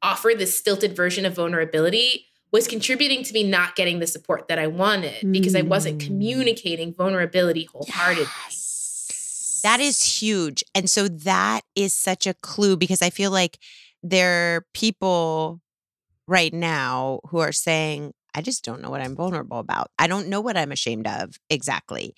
offer 0.02 0.32
this 0.34 0.58
stilted 0.58 0.96
version 0.96 1.26
of 1.26 1.36
vulnerability 1.36 2.28
was 2.54 2.70
contributing 2.70 3.22
to 3.22 3.34
me 3.34 3.44
not 3.44 3.76
getting 3.76 4.00
the 4.00 4.08
support 4.08 4.48
that 4.48 4.58
I 4.58 4.68
wanted 4.68 5.30
because 5.34 5.56
I 5.56 5.62
wasn't 5.62 6.00
mm. 6.00 6.06
communicating 6.06 6.94
vulnerability 6.94 7.66
wholeheartedly. 7.66 8.32
Yes. 8.46 9.60
That 9.62 9.82
is 9.82 10.22
huge. 10.22 10.64
And 10.74 10.90
so 10.90 11.10
that 11.10 11.66
is 11.76 11.94
such 11.94 12.26
a 12.26 12.34
clue 12.34 12.78
because 12.78 13.02
I 13.02 13.10
feel 13.10 13.32
like 13.32 13.58
there 14.02 14.56
are 14.56 14.66
people 14.74 15.60
right 16.30 16.54
now 16.54 17.20
who 17.28 17.40
are 17.40 17.52
saying, 17.52 18.14
I 18.38 18.42
just 18.42 18.64
don't 18.64 18.84
know 18.84 18.92
what 18.92 19.02
I'm 19.02 19.16
vulnerable 19.16 19.58
about. 19.58 19.90
I 19.98 20.06
don't 20.06 20.28
know 20.28 20.42
what 20.42 20.56
I'm 20.56 20.72
ashamed 20.72 21.08
of 21.08 21.40
exactly. 21.50 22.14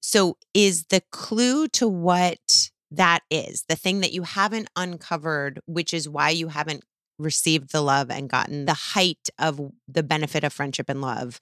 So, 0.00 0.36
is 0.52 0.86
the 0.86 1.00
clue 1.12 1.68
to 1.68 1.86
what 1.86 2.70
that 2.90 3.20
is, 3.30 3.64
the 3.68 3.76
thing 3.76 4.00
that 4.00 4.12
you 4.12 4.24
haven't 4.24 4.68
uncovered, 4.74 5.60
which 5.66 5.94
is 5.94 6.08
why 6.08 6.30
you 6.30 6.48
haven't 6.48 6.84
received 7.20 7.70
the 7.70 7.82
love 7.82 8.10
and 8.10 8.28
gotten 8.28 8.64
the 8.64 8.74
height 8.74 9.28
of 9.38 9.60
the 9.86 10.02
benefit 10.02 10.42
of 10.42 10.52
friendship 10.52 10.88
and 10.88 11.00
love, 11.00 11.40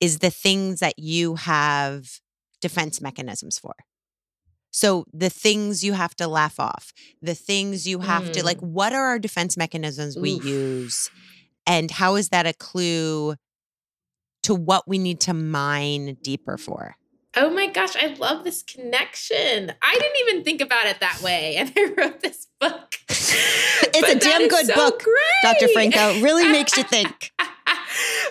is 0.00 0.20
the 0.20 0.30
things 0.30 0.80
that 0.80 0.98
you 0.98 1.34
have 1.34 2.18
defense 2.62 3.02
mechanisms 3.02 3.58
for. 3.58 3.74
So 4.70 5.04
the 5.12 5.28
things 5.28 5.84
you 5.84 5.92
have 5.92 6.16
to 6.16 6.26
laugh 6.26 6.58
off, 6.58 6.94
the 7.20 7.34
things 7.34 7.86
you 7.86 7.98
have 7.98 8.24
mm. 8.24 8.32
to 8.32 8.44
like, 8.44 8.58
mm. 8.58 8.68
what 8.68 8.94
are 8.94 9.04
our 9.04 9.18
defense 9.18 9.58
mechanisms 9.58 10.16
Oof. 10.16 10.22
we 10.22 10.30
use? 10.30 11.10
And 11.66 11.90
how 11.90 12.16
is 12.16 12.30
that 12.30 12.46
a 12.46 12.52
clue 12.52 13.34
to 14.44 14.54
what 14.54 14.88
we 14.88 14.98
need 14.98 15.20
to 15.20 15.34
mine 15.34 16.16
deeper 16.22 16.56
for? 16.56 16.96
Oh 17.34 17.48
my 17.48 17.66
gosh, 17.66 17.96
I 17.96 18.08
love 18.18 18.44
this 18.44 18.62
connection. 18.62 19.72
I 19.82 19.94
didn't 19.94 20.28
even 20.28 20.44
think 20.44 20.60
about 20.60 20.86
it 20.86 21.00
that 21.00 21.22
way. 21.22 21.56
And 21.56 21.72
I 21.76 21.92
wrote 21.96 22.20
this 22.20 22.46
book. 22.60 22.94
it's 23.08 24.00
but 24.00 24.16
a 24.16 24.18
damn 24.18 24.48
good 24.48 24.66
so 24.66 24.74
book, 24.74 25.02
great. 25.02 25.58
Dr. 25.58 25.68
Franco. 25.68 26.20
Really 26.20 26.46
makes 26.50 26.76
you 26.76 26.82
think. 26.90 27.32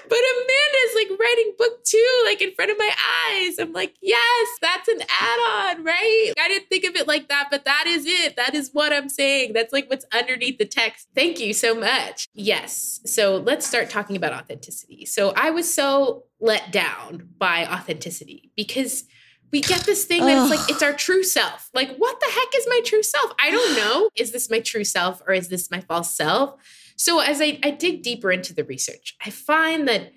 But 0.10 0.18
Amanda's 0.18 0.96
like 0.96 1.20
writing 1.20 1.54
book 1.58 1.84
two, 1.84 2.22
like 2.26 2.42
in 2.42 2.54
front 2.56 2.72
of 2.72 2.78
my 2.78 2.92
eyes. 3.30 3.60
I'm 3.60 3.74
like, 3.74 3.96
yes, 4.02 4.48
that's 4.62 4.88
an 4.88 5.02
add 5.02 5.78
on, 5.78 5.84
right? 5.84 6.34
I 6.40 6.48
didn't 6.48 6.70
think 6.70 6.86
of 6.86 6.96
it 6.96 7.08
like 7.08 7.30
that, 7.30 7.48
but 7.52 7.66
that 7.66 7.86
is 7.88 8.06
it. 8.06 8.36
That 8.36 8.56
is 8.56 8.70
what 8.74 8.94
I'm 8.94 9.10
saying. 9.10 9.54
That's 9.54 9.74
like 9.74 9.90
what's 9.90 10.06
underneath 10.14 10.58
the 10.58 10.66
text. 10.66 11.08
Thank 11.16 11.40
you 11.40 11.54
so 11.54 11.76
much. 11.76 12.28
Yes. 12.34 13.00
So 13.06 13.38
let's 13.38 13.66
start 13.66 13.90
talking 13.90 14.16
about 14.16 14.34
authenticity. 14.34 15.06
So 15.06 15.34
I 15.36 15.52
was 15.52 15.72
so 15.72 16.26
let 16.40 16.72
down 16.72 17.30
by 17.38 17.66
authenticity 17.66 18.52
because 18.56 19.06
we 19.52 19.62
get 19.62 19.82
this 19.82 20.06
thing 20.06 20.26
that 20.26 20.42
it's 20.42 20.50
like 20.50 20.70
it's 20.70 20.82
our 20.82 20.94
true 20.94 21.24
self. 21.24 21.70
Like, 21.74 21.96
what 21.98 22.20
the 22.20 22.28
heck 22.32 22.56
is 22.56 22.66
my 22.70 22.82
true 22.86 23.04
self? 23.04 23.34
I 23.42 23.52
don't 23.52 23.76
know. 23.76 24.10
Is 24.16 24.32
this 24.32 24.50
my 24.50 24.60
true 24.60 24.86
self 24.86 25.22
or 25.28 25.34
is 25.34 25.50
this 25.50 25.70
my 25.70 25.82
false 25.82 26.16
self? 26.16 26.56
So 27.02 27.20
as 27.20 27.42
I, 27.42 27.58
I 27.64 27.72
dig 27.72 28.04
deeper 28.04 28.32
into 28.32 28.54
the 28.54 28.64
research, 28.64 29.16
I 29.26 29.32
find 29.32 29.88
that 29.88 30.14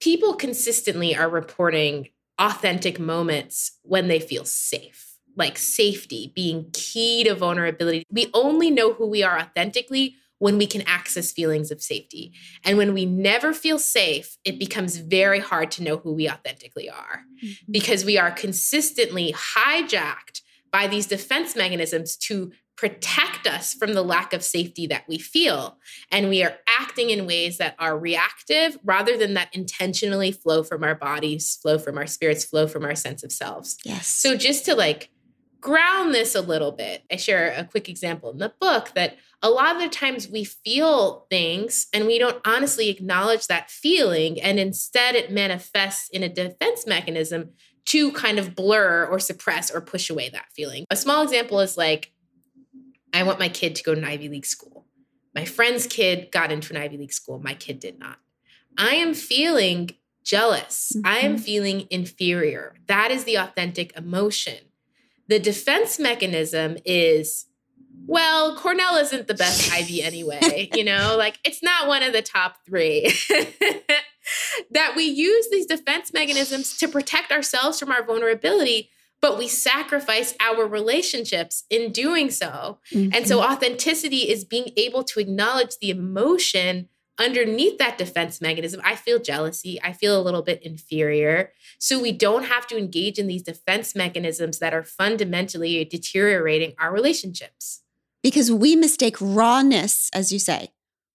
people 0.00 0.34
consistently 0.34 1.16
are 1.16 1.28
reporting 1.28 2.10
authentic 2.38 3.00
moments 3.00 3.72
when 3.82 4.06
they 4.06 4.20
feel 4.20 4.44
safe, 4.44 5.18
like 5.34 5.58
safety 5.58 6.30
being 6.36 6.70
key 6.72 7.24
to 7.24 7.34
vulnerability. 7.34 8.04
We 8.12 8.30
only 8.34 8.70
know 8.70 8.92
who 8.92 9.08
we 9.08 9.24
are 9.24 9.36
authentically 9.36 10.14
when 10.38 10.58
we 10.58 10.68
can 10.68 10.82
access 10.82 11.32
feelings 11.32 11.72
of 11.72 11.82
safety. 11.82 12.32
And 12.62 12.78
when 12.78 12.94
we 12.94 13.04
never 13.04 13.52
feel 13.52 13.80
safe, 13.80 14.38
it 14.44 14.60
becomes 14.60 14.98
very 14.98 15.40
hard 15.40 15.72
to 15.72 15.82
know 15.82 15.96
who 15.96 16.12
we 16.12 16.30
authentically 16.30 16.88
are 16.88 17.24
mm-hmm. 17.44 17.72
because 17.72 18.04
we 18.04 18.16
are 18.16 18.30
consistently 18.30 19.32
hijacked 19.32 20.42
by 20.70 20.86
these 20.86 21.06
defense 21.06 21.56
mechanisms 21.56 22.16
to 22.16 22.52
protect 22.78 23.44
us 23.48 23.74
from 23.74 23.92
the 23.92 24.02
lack 24.02 24.32
of 24.32 24.42
safety 24.42 24.86
that 24.86 25.02
we 25.08 25.18
feel. 25.18 25.76
And 26.12 26.28
we 26.28 26.44
are 26.44 26.56
acting 26.68 27.10
in 27.10 27.26
ways 27.26 27.58
that 27.58 27.74
are 27.80 27.98
reactive 27.98 28.78
rather 28.84 29.16
than 29.18 29.34
that 29.34 29.48
intentionally 29.52 30.30
flow 30.30 30.62
from 30.62 30.84
our 30.84 30.94
bodies, 30.94 31.58
flow 31.60 31.78
from 31.78 31.98
our 31.98 32.06
spirits, 32.06 32.44
flow 32.44 32.68
from 32.68 32.84
our 32.84 32.94
sense 32.94 33.24
of 33.24 33.32
selves. 33.32 33.78
Yes. 33.84 34.06
So 34.06 34.36
just 34.36 34.64
to 34.66 34.76
like 34.76 35.10
ground 35.60 36.14
this 36.14 36.36
a 36.36 36.40
little 36.40 36.70
bit, 36.70 37.02
I 37.10 37.16
share 37.16 37.52
a 37.56 37.64
quick 37.64 37.88
example 37.88 38.30
in 38.30 38.38
the 38.38 38.54
book 38.60 38.92
that 38.94 39.16
a 39.42 39.50
lot 39.50 39.74
of 39.74 39.82
the 39.82 39.88
times 39.88 40.28
we 40.28 40.44
feel 40.44 41.26
things 41.30 41.88
and 41.92 42.06
we 42.06 42.20
don't 42.20 42.40
honestly 42.46 42.90
acknowledge 42.90 43.48
that 43.48 43.72
feeling. 43.72 44.40
And 44.40 44.60
instead, 44.60 45.16
it 45.16 45.32
manifests 45.32 46.08
in 46.10 46.22
a 46.22 46.28
defense 46.28 46.86
mechanism 46.86 47.50
to 47.86 48.12
kind 48.12 48.38
of 48.38 48.54
blur 48.54 49.06
or 49.06 49.18
suppress 49.18 49.68
or 49.68 49.80
push 49.80 50.10
away 50.10 50.28
that 50.28 50.46
feeling. 50.54 50.84
A 50.90 50.96
small 50.96 51.24
example 51.24 51.58
is 51.58 51.76
like, 51.76 52.12
I 53.12 53.22
want 53.22 53.38
my 53.38 53.48
kid 53.48 53.76
to 53.76 53.82
go 53.82 53.94
to 53.94 54.00
an 54.00 54.06
Ivy 54.06 54.28
League 54.28 54.46
school. 54.46 54.86
My 55.34 55.44
friend's 55.44 55.86
kid 55.86 56.30
got 56.32 56.52
into 56.52 56.74
an 56.74 56.80
Ivy 56.80 56.96
League 56.96 57.12
school. 57.12 57.38
My 57.38 57.54
kid 57.54 57.80
did 57.80 57.98
not. 57.98 58.18
I 58.76 58.94
am 58.94 59.14
feeling 59.14 59.90
jealous. 60.24 60.92
Mm-hmm. 60.94 61.06
I 61.06 61.18
am 61.18 61.34
mm-hmm. 61.34 61.42
feeling 61.42 61.86
inferior. 61.90 62.74
That 62.86 63.10
is 63.10 63.24
the 63.24 63.36
authentic 63.36 63.96
emotion. 63.96 64.58
The 65.28 65.38
defense 65.38 65.98
mechanism 65.98 66.78
is, 66.84 67.46
well, 68.06 68.56
Cornell 68.56 68.96
isn't 68.96 69.26
the 69.26 69.34
best 69.34 69.72
Ivy 69.72 70.02
anyway. 70.02 70.70
you 70.74 70.84
know, 70.84 71.16
like 71.18 71.38
it's 71.44 71.62
not 71.62 71.88
one 71.88 72.02
of 72.02 72.12
the 72.12 72.22
top 72.22 72.56
three. 72.66 73.12
that 74.70 74.94
we 74.96 75.04
use 75.04 75.48
these 75.50 75.66
defense 75.66 76.12
mechanisms 76.12 76.76
to 76.78 76.88
protect 76.88 77.32
ourselves 77.32 77.78
from 77.78 77.90
our 77.90 78.04
vulnerability 78.04 78.90
but 79.20 79.38
we 79.38 79.48
sacrifice 79.48 80.34
our 80.40 80.66
relationships 80.66 81.64
in 81.70 81.92
doing 81.92 82.30
so. 82.30 82.78
Mm-hmm. 82.92 83.14
And 83.14 83.26
so 83.26 83.40
mm-hmm. 83.40 83.52
authenticity 83.52 84.28
is 84.30 84.44
being 84.44 84.70
able 84.76 85.02
to 85.04 85.20
acknowledge 85.20 85.76
the 85.80 85.90
emotion 85.90 86.88
underneath 87.18 87.78
that 87.78 87.98
defense 87.98 88.40
mechanism. 88.40 88.80
I 88.84 88.94
feel 88.94 89.18
jealousy, 89.18 89.80
I 89.82 89.92
feel 89.92 90.20
a 90.20 90.22
little 90.22 90.42
bit 90.42 90.62
inferior. 90.62 91.52
So 91.78 92.00
we 92.00 92.12
don't 92.12 92.44
have 92.44 92.66
to 92.68 92.78
engage 92.78 93.18
in 93.18 93.26
these 93.26 93.42
defense 93.42 93.94
mechanisms 93.94 94.60
that 94.60 94.72
are 94.72 94.84
fundamentally 94.84 95.84
deteriorating 95.84 96.74
our 96.78 96.92
relationships. 96.92 97.82
Because 98.22 98.50
we 98.50 98.76
mistake 98.76 99.16
rawness, 99.20 100.10
as 100.12 100.32
you 100.32 100.38
say, 100.38 100.68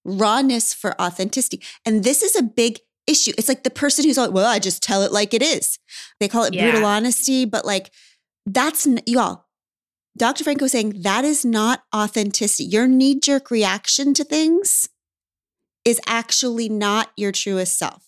rawness 0.04 0.74
for 0.74 1.00
authenticity. 1.02 1.62
And 1.86 2.04
this 2.04 2.22
is 2.22 2.36
a 2.36 2.44
big 2.44 2.80
issue. 3.08 3.32
It's 3.38 3.48
like 3.50 3.64
the 3.64 3.70
person 3.70 4.06
who's 4.06 4.18
like, 4.18 4.32
well, 4.32 4.48
I 4.48 4.60
just 4.60 4.82
tell 4.82 5.02
it 5.02 5.12
like 5.12 5.34
it 5.34 5.42
is. 5.42 5.80
They 6.20 6.28
call 6.28 6.44
it 6.44 6.54
yeah. 6.54 6.72
brutal 6.72 6.86
honesty, 6.86 7.46
but 7.46 7.66
like 7.66 7.92
that's 8.46 8.88
you 9.06 9.20
all. 9.20 9.48
Dr. 10.18 10.44
Franco 10.44 10.68
saying 10.68 11.02
that 11.02 11.26
is 11.26 11.44
not 11.44 11.84
authenticity. 11.96 12.66
Your 12.66 12.88
knee 12.88 13.20
jerk 13.20 13.50
reaction 13.50 14.14
to 14.14 14.24
things 14.24 14.90
is 15.86 16.00
actually 16.08 16.70
not 16.70 17.12
your 17.18 17.32
truest 17.32 17.78
self. 17.78 18.04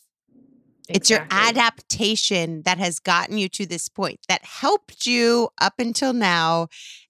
Exactly. 0.87 0.95
It's 0.95 1.09
your 1.09 1.27
adaptation 1.31 2.61
that 2.61 2.77
has 2.77 2.99
gotten 2.99 3.39
you 3.39 3.49
to 3.49 3.65
this 3.65 3.89
point 3.89 4.19
that 4.27 4.45
helped 4.45 5.07
you 5.07 5.49
up 5.59 5.79
until 5.79 6.13
now 6.13 6.67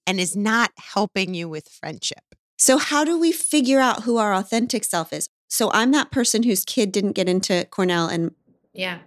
and 0.07 0.17
is 0.17 0.35
not 0.35 0.71
helping 0.77 1.33
you 1.33 1.49
with 1.49 1.67
friendship. 1.67 2.23
So, 2.57 2.77
how 2.77 3.03
do 3.03 3.19
we 3.19 3.33
figure 3.33 3.81
out 3.81 4.03
who 4.03 4.15
our 4.15 4.33
authentic 4.33 4.85
self 4.85 5.11
is? 5.11 5.27
So 5.47 5.71
I'm 5.71 5.91
that 5.91 6.11
person 6.11 6.43
whose 6.43 6.65
kid 6.65 6.91
didn't 6.91 7.13
get 7.13 7.29
into 7.29 7.65
Cornell 7.71 8.07
and 8.07 8.33
yeah. 8.73 8.99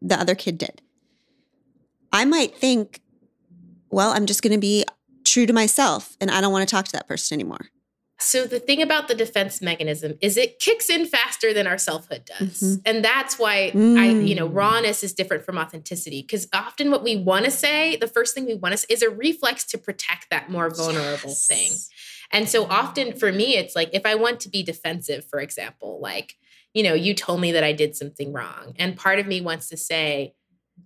The 0.00 0.18
other 0.18 0.34
kid 0.34 0.58
did. 0.58 0.80
I 2.12 2.24
might 2.24 2.56
think, 2.56 3.00
well, 3.90 4.10
I'm 4.10 4.26
just 4.26 4.42
going 4.42 4.52
to 4.52 4.58
be 4.58 4.84
true 5.24 5.46
to 5.46 5.52
myself 5.52 6.16
and 6.20 6.30
I 6.30 6.40
don't 6.40 6.52
want 6.52 6.68
to 6.68 6.72
talk 6.72 6.86
to 6.86 6.92
that 6.92 7.08
person 7.08 7.34
anymore. 7.34 7.70
So 8.18 8.46
the 8.46 8.58
thing 8.58 8.80
about 8.80 9.08
the 9.08 9.14
defense 9.14 9.60
mechanism 9.60 10.16
is 10.22 10.38
it 10.38 10.58
kicks 10.58 10.88
in 10.88 11.04
faster 11.04 11.52
than 11.52 11.66
our 11.66 11.76
selfhood 11.76 12.24
does. 12.24 12.60
Mm-hmm. 12.60 12.80
And 12.86 13.04
that's 13.04 13.38
why 13.38 13.72
mm. 13.74 13.98
I, 13.98 14.08
you 14.08 14.34
know, 14.34 14.48
mm. 14.48 14.54
rawness 14.54 15.04
is 15.04 15.12
different 15.12 15.44
from 15.44 15.58
authenticity 15.58 16.22
because 16.22 16.48
often 16.54 16.90
what 16.90 17.04
we 17.04 17.16
want 17.16 17.44
to 17.44 17.50
say, 17.50 17.96
the 17.96 18.08
first 18.08 18.34
thing 18.34 18.46
we 18.46 18.54
want 18.54 18.72
to 18.72 18.78
say 18.78 18.86
is 18.88 19.02
a 19.02 19.10
reflex 19.10 19.64
to 19.66 19.78
protect 19.78 20.30
that 20.30 20.50
more 20.50 20.70
vulnerable 20.70 21.28
yes. 21.28 21.46
thing. 21.46 21.72
And 22.32 22.48
so 22.48 22.64
often 22.66 23.16
for 23.16 23.32
me, 23.32 23.56
it's 23.56 23.76
like 23.76 23.90
if 23.92 24.04
I 24.04 24.14
want 24.14 24.40
to 24.40 24.48
be 24.48 24.62
defensive, 24.62 25.24
for 25.24 25.40
example, 25.40 25.98
like, 26.00 26.34
you 26.74 26.82
know, 26.82 26.94
you 26.94 27.14
told 27.14 27.40
me 27.40 27.52
that 27.52 27.64
I 27.64 27.72
did 27.72 27.96
something 27.96 28.32
wrong. 28.32 28.74
And 28.78 28.96
part 28.96 29.18
of 29.18 29.26
me 29.26 29.40
wants 29.40 29.68
to 29.70 29.76
say, 29.76 30.34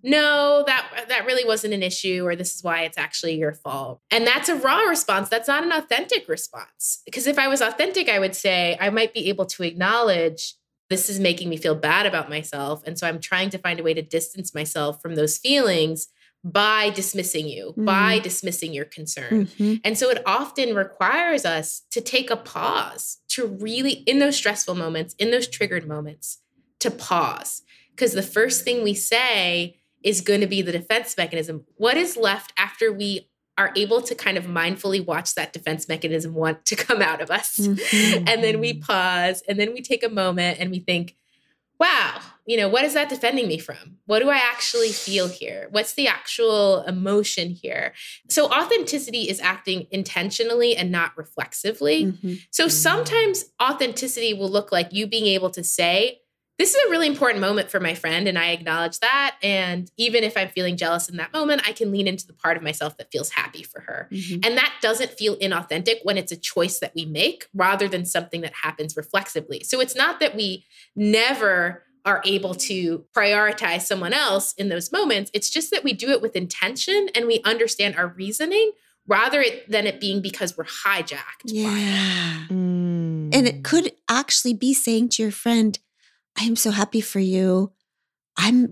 no, 0.03 0.63
that 0.65 1.05
that 1.09 1.25
really 1.25 1.43
wasn't 1.43 1.73
an 1.73 1.83
issue, 1.83 2.23
or 2.25 2.35
this 2.35 2.55
is 2.55 2.63
why 2.63 2.83
it's 2.83 2.97
actually 2.97 3.37
your 3.37 3.53
fault. 3.53 3.99
And 4.09 4.25
that's 4.25 4.47
a 4.47 4.55
raw 4.55 4.83
response. 4.83 5.27
That's 5.27 5.49
not 5.49 5.63
an 5.63 5.71
authentic 5.73 6.29
response. 6.29 7.01
Because 7.03 7.27
if 7.27 7.37
I 7.37 7.49
was 7.49 7.61
authentic, 7.61 8.07
I 8.07 8.19
would 8.19 8.35
say 8.35 8.77
I 8.79 8.89
might 8.89 9.13
be 9.13 9.27
able 9.27 9.45
to 9.47 9.63
acknowledge 9.63 10.55
this 10.89 11.09
is 11.09 11.19
making 11.19 11.49
me 11.49 11.57
feel 11.57 11.75
bad 11.75 12.05
about 12.05 12.29
myself. 12.29 12.83
And 12.85 12.97
so 12.97 13.07
I'm 13.07 13.19
trying 13.19 13.49
to 13.49 13.57
find 13.57 13.79
a 13.79 13.83
way 13.83 13.93
to 13.93 14.01
distance 14.01 14.55
myself 14.55 15.01
from 15.01 15.15
those 15.15 15.37
feelings 15.37 16.07
by 16.43 16.89
dismissing 16.89 17.47
you, 17.47 17.67
mm-hmm. 17.67 17.85
by 17.85 18.19
dismissing 18.19 18.73
your 18.73 18.85
concern. 18.85 19.45
Mm-hmm. 19.45 19.75
And 19.83 19.97
so 19.97 20.09
it 20.09 20.21
often 20.25 20.75
requires 20.75 21.45
us 21.45 21.83
to 21.91 22.01
take 22.01 22.29
a 22.29 22.35
pause, 22.35 23.19
to 23.29 23.45
really, 23.45 23.91
in 23.91 24.19
those 24.19 24.37
stressful 24.37 24.75
moments, 24.75 25.13
in 25.19 25.31
those 25.31 25.47
triggered 25.47 25.87
moments, 25.87 26.39
to 26.79 26.89
pause. 26.89 27.61
Because 27.91 28.13
the 28.13 28.23
first 28.23 28.63
thing 28.63 28.83
we 28.83 28.93
say 28.93 29.77
is 30.03 30.21
going 30.21 30.41
to 30.41 30.47
be 30.47 30.61
the 30.63 30.71
defense 30.71 31.15
mechanism. 31.15 31.65
What 31.75 31.95
is 31.95 32.17
left 32.17 32.53
after 32.57 32.91
we 32.91 33.29
are 33.57 33.71
able 33.75 34.01
to 34.01 34.15
kind 34.15 34.37
of 34.37 34.45
mindfully 34.45 35.05
watch 35.05 35.35
that 35.35 35.53
defense 35.53 35.87
mechanism 35.87 36.33
want 36.33 36.65
to 36.65 36.75
come 36.75 37.01
out 37.01 37.21
of 37.21 37.29
us. 37.29 37.57
Mm-hmm. 37.57 38.25
And 38.27 38.43
then 38.43 38.59
we 38.59 38.73
pause 38.73 39.43
and 39.47 39.59
then 39.59 39.73
we 39.73 39.81
take 39.81 40.03
a 40.03 40.09
moment 40.09 40.59
and 40.59 40.71
we 40.71 40.79
think, 40.79 41.15
wow, 41.81 42.21
you 42.45 42.57
know, 42.57 42.69
what 42.69 42.83
is 42.83 42.93
that 42.93 43.09
defending 43.09 43.47
me 43.47 43.57
from? 43.57 43.97
What 44.05 44.19
do 44.19 44.29
I 44.29 44.37
actually 44.37 44.91
feel 44.91 45.27
here? 45.27 45.67
What's 45.71 45.95
the 45.95 46.07
actual 46.07 46.83
emotion 46.83 47.49
here? 47.49 47.93
So 48.29 48.51
authenticity 48.51 49.23
is 49.23 49.39
acting 49.39 49.87
intentionally 49.89 50.77
and 50.77 50.91
not 50.91 51.17
reflexively. 51.17 52.05
Mm-hmm. 52.05 52.33
So 52.51 52.67
sometimes 52.67 53.45
authenticity 53.59 54.35
will 54.35 54.49
look 54.49 54.71
like 54.71 54.93
you 54.93 55.07
being 55.07 55.25
able 55.25 55.49
to 55.49 55.63
say, 55.63 56.19
this 56.61 56.75
is 56.75 56.81
a 56.87 56.91
really 56.91 57.07
important 57.07 57.41
moment 57.41 57.71
for 57.71 57.79
my 57.79 57.95
friend 57.95 58.27
and 58.27 58.37
i 58.37 58.51
acknowledge 58.51 58.99
that. 58.99 59.35
And 59.41 59.91
even 59.97 60.23
if 60.23 60.37
i'm 60.37 60.49
feeling 60.49 60.77
jealous 60.77 61.09
in 61.09 61.17
that 61.17 61.33
moment 61.33 61.63
i 61.67 61.71
can 61.71 61.91
lean 61.91 62.07
into 62.07 62.27
the 62.27 62.33
part 62.33 62.55
of 62.55 62.61
myself 62.61 62.97
that 62.97 63.11
feels 63.11 63.31
happy 63.31 63.63
for 63.63 63.81
her. 63.81 64.07
Mm-hmm. 64.11 64.41
and 64.43 64.57
that 64.57 64.73
doesn't 64.81 65.11
feel 65.11 65.35
inauthentic 65.37 66.01
when 66.03 66.17
it's 66.17 66.31
a 66.31 66.37
choice 66.37 66.79
that 66.79 66.93
we 66.95 67.05
make 67.05 67.47
rather 67.55 67.87
than 67.87 68.05
something 68.05 68.41
that 68.41 68.53
happens 68.53 68.95
reflexively. 68.95 69.63
So 69.63 69.79
it's 69.79 69.95
not 69.95 70.19
that 70.19 70.35
we 70.35 70.65
never 70.95 71.83
are 72.05 72.21
able 72.25 72.53
to 72.55 73.05
prioritize 73.15 73.81
someone 73.81 74.13
else 74.13 74.53
in 74.53 74.69
those 74.69 74.91
moments. 74.91 75.31
It's 75.33 75.49
just 75.49 75.71
that 75.71 75.83
we 75.83 75.93
do 75.93 76.09
it 76.09 76.21
with 76.21 76.35
intention 76.35 77.09
and 77.15 77.25
we 77.25 77.41
understand 77.43 77.95
our 77.95 78.07
reasoning 78.07 78.71
rather 79.07 79.43
than 79.67 79.87
it 79.87 79.99
being 79.99 80.21
because 80.21 80.55
we're 80.55 80.63
hijacked 80.63 81.45
yeah. 81.45 82.45
Mm. 82.49 83.33
and 83.33 83.47
it 83.47 83.63
could 83.63 83.91
actually 84.07 84.53
be 84.53 84.73
saying 84.73 85.09
to 85.09 85.23
your 85.23 85.31
friend 85.31 85.79
I 86.39 86.43
am 86.43 86.55
so 86.55 86.71
happy 86.71 87.01
for 87.01 87.19
you. 87.19 87.71
I'm 88.37 88.71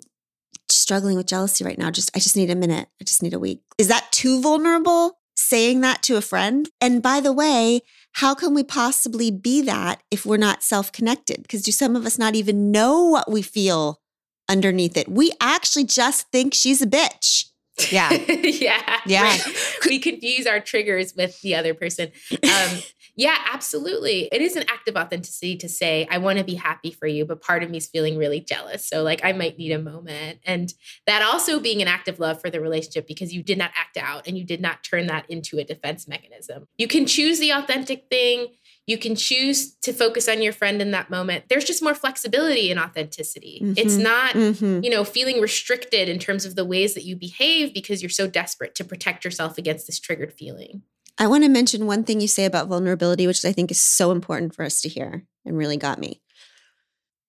struggling 0.70 1.18
with 1.18 1.28
jealousy 1.28 1.64
right 1.64 1.78
now. 1.78 1.92
Just 1.92 2.12
I 2.16 2.20
just 2.20 2.36
need 2.36 2.50
a 2.50 2.56
minute. 2.56 2.88
I 3.00 3.04
just 3.04 3.22
need 3.24 3.34
a 3.34 3.40
week. 3.40 3.62
Is 3.78 3.88
that 3.88 4.12
too 4.12 4.42
vulnerable 4.42 5.20
saying 5.36 5.82
that 5.82 6.04
to 6.04 6.18
a 6.18 6.22
friend? 6.22 6.70
And 6.82 7.02
by 7.02 7.20
the 7.20 7.34
way, 7.34 7.82
how 8.14 8.34
can 8.34 8.54
we 8.54 8.64
possibly 8.64 9.32
be 9.32 9.62
that 9.64 10.02
if 10.12 10.26
we're 10.26 10.38
not 10.38 10.64
self-connected? 10.64 11.44
Because 11.44 11.62
do 11.62 11.72
some 11.72 11.96
of 11.96 12.06
us 12.06 12.18
not 12.18 12.36
even 12.36 12.72
know 12.72 13.06
what 13.06 13.32
we 13.32 13.42
feel 13.42 14.02
underneath 14.50 14.98
it? 14.98 15.08
We 15.08 15.32
actually 15.40 15.86
just 15.86 16.30
think 16.32 16.54
she's 16.54 16.82
a 16.82 16.88
bitch. 16.88 17.46
Yeah. 17.92 18.12
yeah. 18.12 19.00
Yeah. 19.06 19.38
We 19.86 20.00
confuse 20.00 20.46
our 20.46 20.60
triggers 20.60 21.16
with 21.16 21.42
the 21.42 21.56
other 21.56 21.74
person. 21.74 22.12
Um, 22.44 22.80
yeah, 23.16 23.38
absolutely. 23.52 24.30
It 24.32 24.42
is 24.42 24.56
an 24.56 24.64
act 24.70 24.88
of 24.88 24.96
authenticity 24.96 25.58
to 25.58 25.68
say, 25.68 26.08
I 26.10 26.20
want 26.20 26.38
to 26.38 26.46
be 26.46 26.56
happy 26.56 26.92
for 26.92 27.08
you, 27.08 27.26
but 27.26 27.42
part 27.42 27.64
of 27.64 27.70
me 27.70 27.78
is 27.78 27.88
feeling 27.88 28.18
really 28.18 28.40
jealous. 28.40 28.88
So, 28.88 29.04
like, 29.04 29.22
I 29.24 29.34
might 29.34 29.58
need 29.58 29.72
a 29.72 29.80
moment. 29.80 30.40
And 30.46 30.74
that 31.08 31.22
also 31.22 31.60
being 31.60 31.82
an 31.82 31.88
act 31.88 32.08
of 32.08 32.20
love 32.20 32.40
for 32.40 32.50
the 32.50 32.62
relationship 32.62 33.08
because 33.08 33.34
you 33.34 33.42
did 33.42 33.58
not 33.58 33.72
act 33.76 33.98
out 33.98 34.28
and 34.28 34.38
you 34.38 34.46
did 34.46 34.62
not 34.62 34.84
turn 34.84 35.08
that 35.08 35.26
into 35.30 35.58
a 35.58 35.64
defense 35.64 36.08
mechanism. 36.08 36.68
You 36.78 36.88
can 36.88 37.06
choose 37.06 37.40
the 37.40 37.52
authentic 37.52 38.06
thing. 38.10 38.48
You 38.90 38.98
can 38.98 39.16
choose 39.16 39.76
to 39.82 39.94
focus 39.94 40.28
on 40.28 40.42
your 40.42 40.52
friend 40.52 40.82
in 40.82 40.90
that 40.92 41.12
moment. 41.12 41.46
There's 41.48 41.64
just 41.64 41.84
more 41.84 41.94
flexibility 41.94 42.72
and 42.72 42.80
authenticity. 42.80 43.62
Mm-hmm. 43.64 43.74
It's 43.78 43.98
not, 43.98 44.34
mm-hmm. 44.34 44.84
you 44.84 44.90
know, 44.90 45.04
feeling 45.04 45.40
restricted 45.40 46.10
in 46.10 46.18
terms 46.18 46.44
of 46.44 46.56
the 46.56 46.66
ways 46.66 46.96
that 46.96 47.04
you 47.04 47.16
behave 47.16 47.72
because 47.72 48.02
you're 48.02 48.10
so 48.10 48.26
desperate 48.26 48.74
to 48.74 48.84
protect 48.84 49.24
yourself 49.24 49.60
against 49.60 49.86
this 49.86 50.00
triggered 50.00 50.34
feeling. 50.34 50.82
I 51.20 51.28
want 51.28 51.44
to 51.44 51.50
mention 51.50 51.86
one 51.86 52.04
thing 52.04 52.20
you 52.20 52.28
say 52.28 52.46
about 52.46 52.68
vulnerability, 52.68 53.28
which 53.28 53.46
I 53.46 53.52
think 53.52 53.70
is 53.70 53.80
so 53.80 54.10
important 54.10 54.56
for 54.56 54.66
us 54.66 54.82
to 54.82 54.90
hear 54.90 55.24
and 55.46 55.56
really 55.56 55.78
got 55.78 56.00
me. 56.00 56.24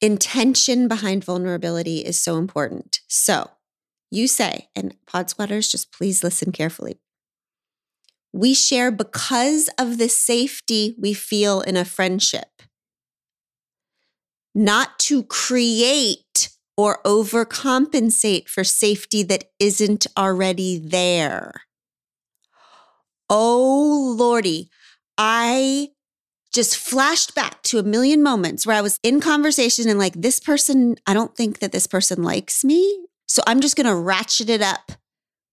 Intention 0.01 0.89
behind 0.89 1.25
vulnerability 1.25 1.99
is 1.99 2.19
so 2.19 2.39
important. 2.39 3.01
So 3.07 3.51
you 4.11 4.29
say, 4.29 4.71
and 4.75 4.97
pod 5.07 5.29
squatters, 5.29 5.69
just 5.69 5.93
please 5.93 6.25
listen 6.25 6.53
carefully. 6.53 7.01
We 8.33 8.55
share 8.55 8.91
because 8.91 9.69
of 9.79 9.99
the 9.99 10.09
safety 10.09 10.95
we 10.99 11.15
feel 11.15 11.61
in 11.61 11.77
a 11.77 11.85
friendship, 11.85 12.63
not 14.55 14.99
to 15.01 15.25
create 15.25 16.51
or 16.77 17.01
overcompensate 17.05 18.49
for 18.49 18.65
safety 18.65 19.23
that 19.25 19.45
isn't 19.59 20.07
already 20.17 20.79
there. 20.79 21.63
Oh, 23.29 24.15
Lordy, 24.17 24.71
I 25.19 25.91
just 26.53 26.77
flashed 26.77 27.35
back 27.35 27.63
to 27.63 27.79
a 27.79 27.83
million 27.85 28.23
moments 28.23 28.67
where 28.67 28.77
I 28.77 28.81
was 28.81 28.99
in 29.03 29.21
conversation 29.21 29.89
and 29.89 29.99
like, 29.99 30.15
this 30.15 30.41
person, 30.41 30.97
I 31.07 31.15
don't 31.15 31.37
think 31.37 31.59
that 31.61 31.73
this 31.73 31.87
person 31.87 32.23
likes 32.23 32.65
me. 32.65 33.07
So 33.29 33.43
I'm 33.47 33.61
just 33.61 33.77
going 33.77 33.87
to 33.87 33.95
ratchet 33.95 34.51
it 34.51 34.63
up 34.63 34.93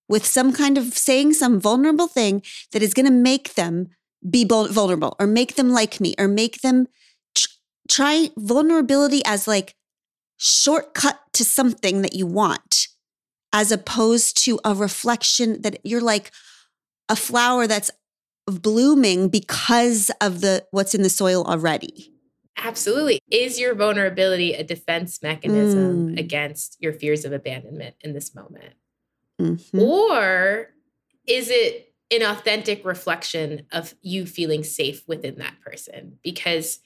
with 0.10 0.26
some 0.26 0.54
kind 0.54 0.78
of 0.78 0.94
saying 0.94 1.34
some 1.34 1.60
vulnerable 1.60 2.08
thing 2.08 2.42
that 2.72 2.82
is 2.82 2.94
going 2.94 3.06
to 3.06 3.12
make 3.12 3.56
them 3.56 3.90
be 4.28 4.46
vulnerable 4.46 5.16
or 5.20 5.28
make 5.28 5.56
them 5.56 5.70
like 5.70 6.00
me 6.00 6.16
or 6.18 6.28
make 6.28 6.62
them 6.62 6.88
tr- 7.36 7.48
try 7.90 8.30
vulnerability 8.38 9.22
as 9.26 9.48
like 9.48 9.76
shortcut 10.38 11.20
to 11.34 11.44
something 11.44 12.02
that 12.02 12.14
you 12.14 12.26
want 12.26 12.88
as 13.54 13.72
opposed 13.72 14.44
to 14.46 14.60
a 14.64 14.74
reflection 14.74 15.62
that 15.62 15.80
you're 15.84 16.02
like, 16.02 16.32
a 17.10 17.16
flower 17.16 17.68
that's 17.68 17.90
blooming 18.46 19.30
because 19.30 20.12
of 20.22 20.42
the 20.42 20.66
what's 20.72 20.94
in 20.94 21.02
the 21.02 21.10
soil 21.10 21.44
already. 21.44 22.14
Absolutely. 22.58 23.20
Is 23.32 23.60
your 23.60 23.76
vulnerability 23.76 24.54
a 24.54 24.64
defense 24.64 25.22
mechanism 25.22 26.16
mm. 26.16 26.20
against 26.20 26.78
your 26.80 26.92
fears 26.92 27.24
of 27.24 27.32
abandonment 27.32 27.96
in 28.02 28.14
this 28.14 28.34
moment? 28.34 28.74
Mm-hmm. 29.42 29.80
Or 29.80 30.70
is 31.28 31.50
it 31.50 31.94
an 32.12 32.24
authentic 32.24 32.86
reflection 32.86 33.66
of 33.72 33.94
you 34.02 34.26
feeling 34.26 34.64
safe 34.64 35.08
within 35.08 35.38
that 35.40 35.60
person? 35.62 36.20
Because 36.24 36.80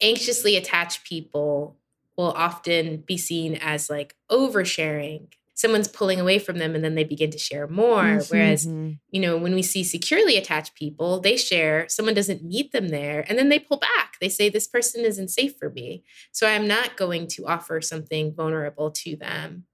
anxiously 0.00 0.56
attached 0.56 1.04
people 1.04 1.76
will 2.16 2.32
often 2.32 2.98
be 3.06 3.16
seen 3.16 3.56
as 3.56 3.90
like 3.90 4.14
oversharing 4.30 5.28
someone's 5.56 5.88
pulling 5.88 6.20
away 6.20 6.38
from 6.38 6.58
them 6.58 6.74
and 6.74 6.84
then 6.84 6.94
they 6.94 7.02
begin 7.02 7.30
to 7.30 7.38
share 7.38 7.66
more. 7.66 8.02
Mm-hmm. 8.02 8.34
Whereas, 8.34 8.66
you 8.66 9.20
know, 9.20 9.38
when 9.38 9.54
we 9.54 9.62
see 9.62 9.82
securely 9.82 10.36
attached 10.36 10.74
people, 10.74 11.18
they 11.18 11.36
share, 11.36 11.88
someone 11.88 12.14
doesn't 12.14 12.44
meet 12.44 12.72
them 12.72 12.88
there, 12.88 13.24
and 13.26 13.38
then 13.38 13.48
they 13.48 13.58
pull 13.58 13.78
back. 13.78 14.16
They 14.20 14.28
say, 14.28 14.48
This 14.50 14.68
person 14.68 15.04
isn't 15.04 15.28
safe 15.28 15.58
for 15.58 15.70
me. 15.70 16.04
So 16.30 16.46
I'm 16.46 16.68
not 16.68 16.96
going 16.96 17.26
to 17.28 17.46
offer 17.46 17.80
something 17.80 18.34
vulnerable 18.34 18.90
to 18.90 19.16
them. 19.16 19.64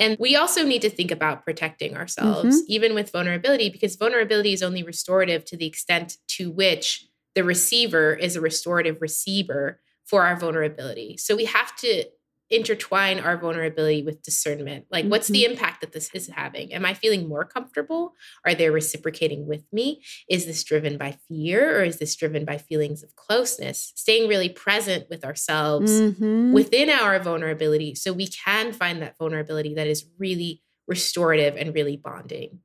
And 0.00 0.16
we 0.18 0.34
also 0.34 0.64
need 0.64 0.82
to 0.82 0.90
think 0.90 1.10
about 1.10 1.44
protecting 1.44 1.96
ourselves, 1.96 2.56
mm-hmm. 2.56 2.72
even 2.72 2.94
with 2.94 3.12
vulnerability, 3.12 3.68
because 3.68 3.96
vulnerability 3.96 4.54
is 4.54 4.62
only 4.62 4.82
restorative 4.82 5.44
to 5.44 5.56
the 5.56 5.66
extent 5.66 6.16
to 6.28 6.50
which 6.50 7.06
the 7.34 7.44
receiver 7.44 8.14
is 8.14 8.34
a 8.34 8.40
restorative 8.40 9.00
receiver 9.00 9.80
for 10.06 10.24
our 10.24 10.36
vulnerability. 10.36 11.16
So 11.18 11.36
we 11.36 11.44
have 11.44 11.76
to 11.76 12.04
intertwine 12.50 13.20
our 13.20 13.36
vulnerability 13.36 14.02
with 14.02 14.22
discernment. 14.22 14.86
Like, 14.90 15.06
what's 15.06 15.28
the 15.28 15.44
mm-hmm. 15.44 15.52
impact 15.52 15.80
that 15.80 15.92
this 15.92 16.10
is 16.14 16.28
having? 16.28 16.72
Am 16.72 16.84
I 16.84 16.94
feeling 16.94 17.28
more 17.28 17.44
comfortable? 17.44 18.14
Are 18.44 18.54
they 18.54 18.70
reciprocating 18.70 19.46
with 19.46 19.64
me? 19.72 20.02
Is 20.28 20.46
this 20.46 20.64
driven 20.64 20.98
by 20.98 21.16
fear 21.28 21.78
or 21.78 21.84
is 21.84 21.98
this 21.98 22.16
driven 22.16 22.44
by 22.44 22.58
feelings 22.58 23.02
of 23.04 23.14
closeness? 23.14 23.92
Staying 23.94 24.28
really 24.28 24.48
present 24.48 25.06
with 25.08 25.24
ourselves 25.24 25.92
mm-hmm. 25.92 26.52
within 26.52 26.90
our 26.90 27.18
vulnerability 27.20 27.94
so 27.94 28.12
we 28.12 28.26
can 28.26 28.72
find 28.72 29.00
that 29.00 29.16
vulnerability 29.16 29.74
that 29.74 29.86
is 29.86 30.04
really 30.18 30.62
restorative 30.88 31.56
and 31.56 31.72
really 31.72 31.96
bonding. 31.96 32.58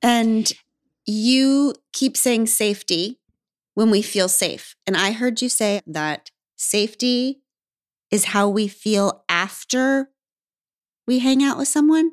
And 0.00 0.50
you 1.04 1.74
keep 1.92 2.16
saying 2.16 2.46
safety 2.46 3.18
when 3.74 3.90
we 3.90 4.00
feel 4.00 4.28
safe. 4.28 4.74
And 4.86 4.96
I 4.96 5.12
heard 5.12 5.42
you 5.42 5.48
say 5.48 5.82
that 5.86 6.30
safety 6.56 7.41
is 8.12 8.26
how 8.26 8.48
we 8.48 8.68
feel 8.68 9.24
after 9.28 10.10
we 11.06 11.18
hang 11.18 11.42
out 11.42 11.58
with 11.58 11.66
someone? 11.66 12.12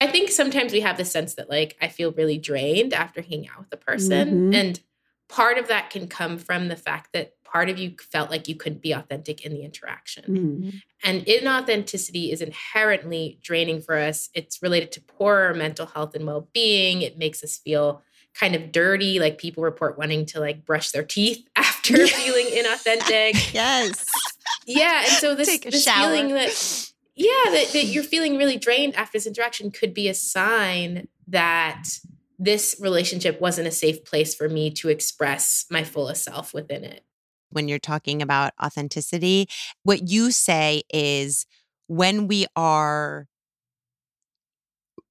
I 0.00 0.06
think 0.06 0.30
sometimes 0.30 0.72
we 0.72 0.80
have 0.80 0.96
the 0.96 1.04
sense 1.04 1.34
that 1.34 1.50
like 1.50 1.76
I 1.82 1.88
feel 1.88 2.12
really 2.12 2.38
drained 2.38 2.94
after 2.94 3.20
hanging 3.20 3.48
out 3.48 3.58
with 3.58 3.72
a 3.72 3.76
person. 3.76 4.28
Mm-hmm. 4.28 4.54
And 4.54 4.80
part 5.28 5.58
of 5.58 5.68
that 5.68 5.90
can 5.90 6.06
come 6.06 6.38
from 6.38 6.68
the 6.68 6.76
fact 6.76 7.12
that 7.12 7.32
part 7.44 7.68
of 7.68 7.78
you 7.78 7.94
felt 8.00 8.30
like 8.30 8.48
you 8.48 8.54
couldn't 8.54 8.82
be 8.82 8.92
authentic 8.92 9.44
in 9.44 9.52
the 9.52 9.62
interaction. 9.62 10.24
Mm. 10.24 10.82
And 11.02 11.24
inauthenticity 11.26 12.32
is 12.32 12.42
inherently 12.42 13.38
draining 13.42 13.80
for 13.80 13.96
us. 13.96 14.28
It's 14.34 14.62
related 14.62 14.92
to 14.92 15.00
poorer 15.00 15.54
mental 15.54 15.86
health 15.86 16.14
and 16.14 16.26
well 16.26 16.48
being. 16.52 17.02
It 17.02 17.18
makes 17.18 17.42
us 17.42 17.56
feel 17.56 18.02
kind 18.34 18.54
of 18.54 18.70
dirty, 18.70 19.18
like 19.18 19.38
people 19.38 19.62
report 19.62 19.96
wanting 19.96 20.26
to 20.26 20.40
like 20.40 20.64
brush 20.64 20.90
their 20.90 21.02
teeth 21.02 21.48
after 21.56 22.06
feeling 22.06 22.46
inauthentic. 22.46 23.52
Yes. 23.54 24.04
Yeah. 24.66 25.00
And 25.00 25.08
so 25.12 25.34
this, 25.36 25.48
Take 25.48 25.66
a 25.66 25.70
this 25.70 25.84
shower. 25.84 26.10
feeling 26.14 26.34
that, 26.34 26.90
yeah, 27.14 27.30
that, 27.50 27.68
that 27.72 27.84
you're 27.86 28.04
feeling 28.04 28.36
really 28.36 28.56
drained 28.58 28.94
after 28.96 29.16
this 29.18 29.26
interaction 29.26 29.70
could 29.70 29.94
be 29.94 30.08
a 30.08 30.14
sign 30.14 31.08
that 31.28 31.84
this 32.38 32.76
relationship 32.80 33.40
wasn't 33.40 33.66
a 33.66 33.70
safe 33.72 34.04
place 34.04 34.34
for 34.34 34.48
me 34.48 34.70
to 34.70 34.88
express 34.88 35.64
my 35.70 35.82
fullest 35.84 36.22
self 36.24 36.52
within 36.52 36.84
it. 36.84 37.02
when 37.50 37.68
you're 37.68 37.78
talking 37.78 38.20
about 38.20 38.52
authenticity, 38.62 39.48
what 39.84 40.08
you 40.08 40.30
say 40.30 40.82
is 40.92 41.46
when 41.86 42.26
we 42.26 42.44
are 42.54 43.26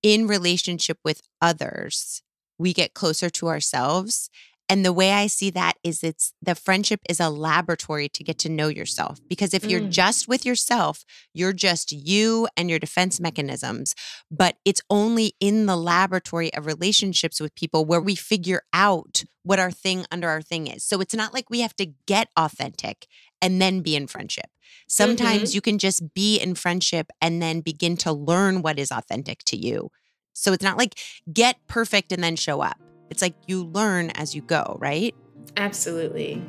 in 0.03 0.27
relationship 0.27 0.99
with 1.03 1.21
others, 1.41 2.21
we 2.59 2.73
get 2.73 2.93
closer 2.93 3.29
to 3.31 3.47
ourselves. 3.47 4.29
And 4.67 4.83
the 4.83 4.93
way 4.93 5.11
I 5.11 5.27
see 5.27 5.51
that 5.51 5.73
is 5.83 6.03
it's 6.03 6.33
the 6.41 6.55
friendship 6.55 7.01
is 7.07 7.19
a 7.19 7.29
laboratory 7.29 8.09
to 8.09 8.23
get 8.23 8.39
to 8.39 8.49
know 8.49 8.67
yourself. 8.67 9.19
Because 9.29 9.53
if 9.53 9.63
you're 9.63 9.81
Mm. 9.81 9.91
just 9.91 10.27
with 10.27 10.43
yourself, 10.45 11.05
you're 11.33 11.53
just 11.53 11.91
you 11.91 12.47
and 12.57 12.69
your 12.69 12.79
defense 12.79 13.19
mechanisms. 13.19 13.93
But 14.31 14.57
it's 14.65 14.81
only 14.89 15.35
in 15.39 15.67
the 15.67 15.77
laboratory 15.77 16.51
of 16.53 16.65
relationships 16.65 17.39
with 17.39 17.53
people 17.53 17.85
where 17.85 18.01
we 18.01 18.15
figure 18.15 18.63
out 18.73 19.23
what 19.43 19.59
our 19.59 19.71
thing 19.71 20.05
under 20.11 20.29
our 20.29 20.41
thing 20.41 20.65
is. 20.65 20.83
So 20.83 20.99
it's 20.99 21.13
not 21.13 21.33
like 21.33 21.49
we 21.51 21.59
have 21.59 21.75
to 21.75 21.93
get 22.07 22.29
authentic 22.35 23.05
and 23.41 23.61
then 23.61 23.81
be 23.81 23.95
in 23.95 24.07
friendship. 24.07 24.49
Sometimes 24.87 25.53
you 25.53 25.61
can 25.61 25.77
just 25.77 26.13
be 26.15 26.39
in 26.39 26.55
friendship 26.55 27.11
and 27.21 27.39
then 27.39 27.61
begin 27.61 27.97
to 27.97 28.11
learn 28.11 28.63
what 28.63 28.79
is 28.79 28.91
authentic 28.91 29.43
to 29.45 29.57
you. 29.57 29.91
So 30.33 30.53
it's 30.53 30.63
not 30.63 30.77
like 30.77 30.97
get 31.31 31.57
perfect 31.67 32.11
and 32.11 32.23
then 32.23 32.35
show 32.35 32.61
up. 32.61 32.77
It's 33.09 33.21
like 33.21 33.35
you 33.47 33.63
learn 33.63 34.09
as 34.11 34.35
you 34.35 34.41
go, 34.41 34.77
right? 34.79 35.13
Absolutely. 35.57 36.41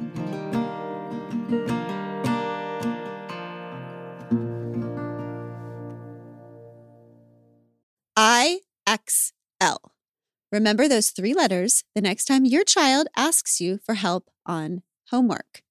IXL. 8.19 9.79
Remember 10.51 10.89
those 10.89 11.11
three 11.11 11.35
letters 11.35 11.85
the 11.95 12.01
next 12.01 12.25
time 12.25 12.45
your 12.45 12.65
child 12.65 13.09
asks 13.17 13.61
you 13.61 13.79
for 13.85 13.95
help 13.95 14.31
on 14.47 14.83
homework. 15.11 15.63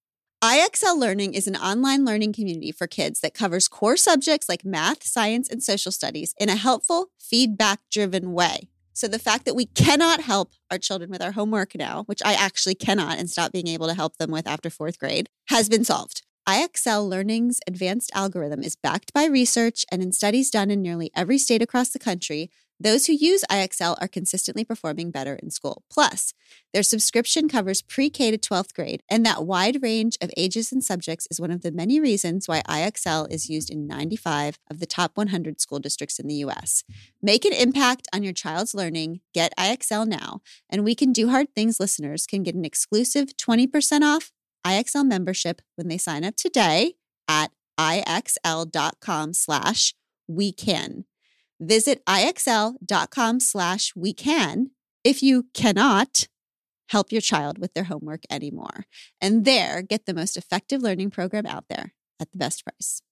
IXL 0.44 0.98
Learning 0.98 1.34
is 1.34 1.48
an 1.48 1.56
online 1.56 2.04
learning 2.04 2.32
community 2.32 2.70
for 2.70 2.86
kids 2.86 3.20
that 3.20 3.34
covers 3.34 3.68
core 3.68 3.96
subjects 3.96 4.48
like 4.48 4.64
math, 4.64 5.02
science, 5.02 5.48
and 5.48 5.62
social 5.62 5.90
studies 5.90 6.34
in 6.38 6.48
a 6.48 6.56
helpful, 6.56 7.06
feedback 7.18 7.80
driven 7.90 8.32
way. 8.32 8.68
So, 8.96 9.08
the 9.08 9.18
fact 9.18 9.44
that 9.44 9.54
we 9.54 9.66
cannot 9.66 10.22
help 10.22 10.52
our 10.70 10.78
children 10.78 11.10
with 11.10 11.20
our 11.20 11.32
homework 11.32 11.74
now, 11.74 12.04
which 12.04 12.22
I 12.24 12.32
actually 12.32 12.74
cannot 12.74 13.18
and 13.18 13.28
stop 13.28 13.52
being 13.52 13.68
able 13.68 13.88
to 13.88 13.94
help 13.94 14.16
them 14.16 14.30
with 14.30 14.46
after 14.46 14.70
fourth 14.70 14.98
grade, 14.98 15.28
has 15.50 15.68
been 15.68 15.84
solved. 15.84 16.22
IXL 16.48 17.06
Learning's 17.06 17.60
advanced 17.66 18.10
algorithm 18.14 18.62
is 18.62 18.74
backed 18.74 19.12
by 19.12 19.26
research 19.26 19.84
and 19.92 20.02
in 20.02 20.12
studies 20.12 20.48
done 20.48 20.70
in 20.70 20.80
nearly 20.80 21.10
every 21.14 21.36
state 21.36 21.60
across 21.60 21.90
the 21.90 21.98
country. 21.98 22.50
Those 22.78 23.06
who 23.06 23.14
use 23.14 23.42
IXL 23.50 23.96
are 24.00 24.08
consistently 24.08 24.64
performing 24.64 25.10
better 25.10 25.34
in 25.34 25.50
school. 25.50 25.82
Plus, 25.90 26.34
their 26.74 26.82
subscription 26.82 27.48
covers 27.48 27.80
pre 27.80 28.10
K 28.10 28.30
to 28.30 28.38
12th 28.38 28.74
grade, 28.74 29.02
and 29.10 29.24
that 29.24 29.46
wide 29.46 29.82
range 29.82 30.18
of 30.20 30.30
ages 30.36 30.72
and 30.72 30.84
subjects 30.84 31.26
is 31.30 31.40
one 31.40 31.50
of 31.50 31.62
the 31.62 31.72
many 31.72 32.00
reasons 32.00 32.46
why 32.46 32.62
IXL 32.68 33.30
is 33.30 33.48
used 33.48 33.70
in 33.70 33.86
95 33.86 34.58
of 34.70 34.78
the 34.78 34.86
top 34.86 35.16
100 35.16 35.60
school 35.60 35.78
districts 35.78 36.18
in 36.18 36.26
the 36.26 36.34
US. 36.34 36.84
Make 37.22 37.44
an 37.44 37.54
impact 37.54 38.08
on 38.12 38.22
your 38.22 38.34
child's 38.34 38.74
learning. 38.74 39.20
Get 39.32 39.56
IXL 39.58 40.06
now. 40.06 40.40
And 40.68 40.84
We 40.84 40.94
Can 40.94 41.12
Do 41.12 41.30
Hard 41.30 41.54
Things 41.54 41.80
listeners 41.80 42.26
can 42.26 42.42
get 42.42 42.54
an 42.54 42.64
exclusive 42.64 43.36
20% 43.36 44.02
off 44.02 44.32
IXL 44.66 45.06
membership 45.06 45.62
when 45.76 45.88
they 45.88 45.98
sign 45.98 46.24
up 46.24 46.36
today 46.36 46.94
at 47.28 47.52
IXL.com 47.78 49.32
slash 49.32 49.94
we 50.28 50.52
can. 50.52 51.04
Visit 51.60 52.04
IXL.com 52.06 53.40
slash 53.40 53.92
we 53.96 54.12
can 54.12 54.70
if 55.04 55.22
you 55.22 55.46
cannot 55.54 56.28
help 56.90 57.10
your 57.10 57.20
child 57.20 57.58
with 57.58 57.74
their 57.74 57.84
homework 57.84 58.22
anymore. 58.30 58.84
And 59.20 59.44
there, 59.44 59.82
get 59.82 60.06
the 60.06 60.14
most 60.14 60.36
effective 60.36 60.82
learning 60.82 61.10
program 61.10 61.46
out 61.46 61.64
there 61.68 61.94
at 62.20 62.30
the 62.30 62.38
best 62.38 62.64
price. 62.64 63.02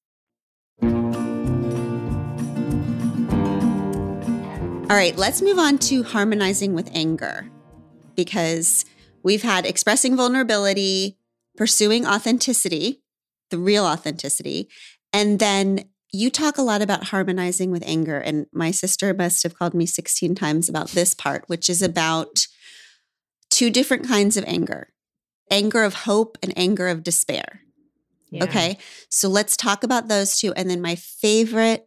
All 4.90 4.96
right, 4.96 5.16
let's 5.16 5.40
move 5.40 5.58
on 5.58 5.78
to 5.78 6.02
harmonizing 6.02 6.74
with 6.74 6.90
anger 6.94 7.48
because 8.14 8.84
we've 9.22 9.42
had 9.42 9.66
expressing 9.66 10.16
vulnerability, 10.16 11.16
pursuing 11.56 12.06
authenticity, 12.06 13.00
the 13.50 13.58
real 13.58 13.84
authenticity, 13.84 14.68
and 15.12 15.38
then 15.38 15.84
you 16.14 16.30
talk 16.30 16.56
a 16.56 16.62
lot 16.62 16.80
about 16.80 17.04
harmonizing 17.04 17.70
with 17.70 17.82
anger. 17.84 18.18
And 18.18 18.46
my 18.52 18.70
sister 18.70 19.12
must 19.12 19.42
have 19.42 19.58
called 19.58 19.74
me 19.74 19.84
16 19.84 20.34
times 20.36 20.68
about 20.68 20.90
this 20.90 21.12
part, 21.12 21.44
which 21.48 21.68
is 21.68 21.82
about 21.82 22.46
two 23.50 23.68
different 23.68 24.06
kinds 24.06 24.36
of 24.36 24.44
anger 24.46 24.88
anger 25.50 25.82
of 25.82 25.92
hope 25.92 26.38
and 26.42 26.54
anger 26.56 26.88
of 26.88 27.02
despair. 27.02 27.60
Yeah. 28.30 28.44
Okay. 28.44 28.78
So 29.10 29.28
let's 29.28 29.58
talk 29.58 29.84
about 29.84 30.08
those 30.08 30.40
two. 30.40 30.54
And 30.54 30.70
then 30.70 30.80
my 30.80 30.94
favorite 30.94 31.86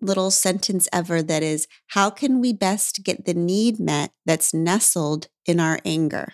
little 0.00 0.30
sentence 0.30 0.88
ever 0.90 1.22
that 1.22 1.42
is 1.42 1.68
how 1.88 2.08
can 2.08 2.40
we 2.40 2.52
best 2.54 3.04
get 3.04 3.26
the 3.26 3.34
need 3.34 3.78
met 3.78 4.10
that's 4.24 4.54
nestled 4.54 5.28
in 5.44 5.60
our 5.60 5.78
anger? 5.84 6.32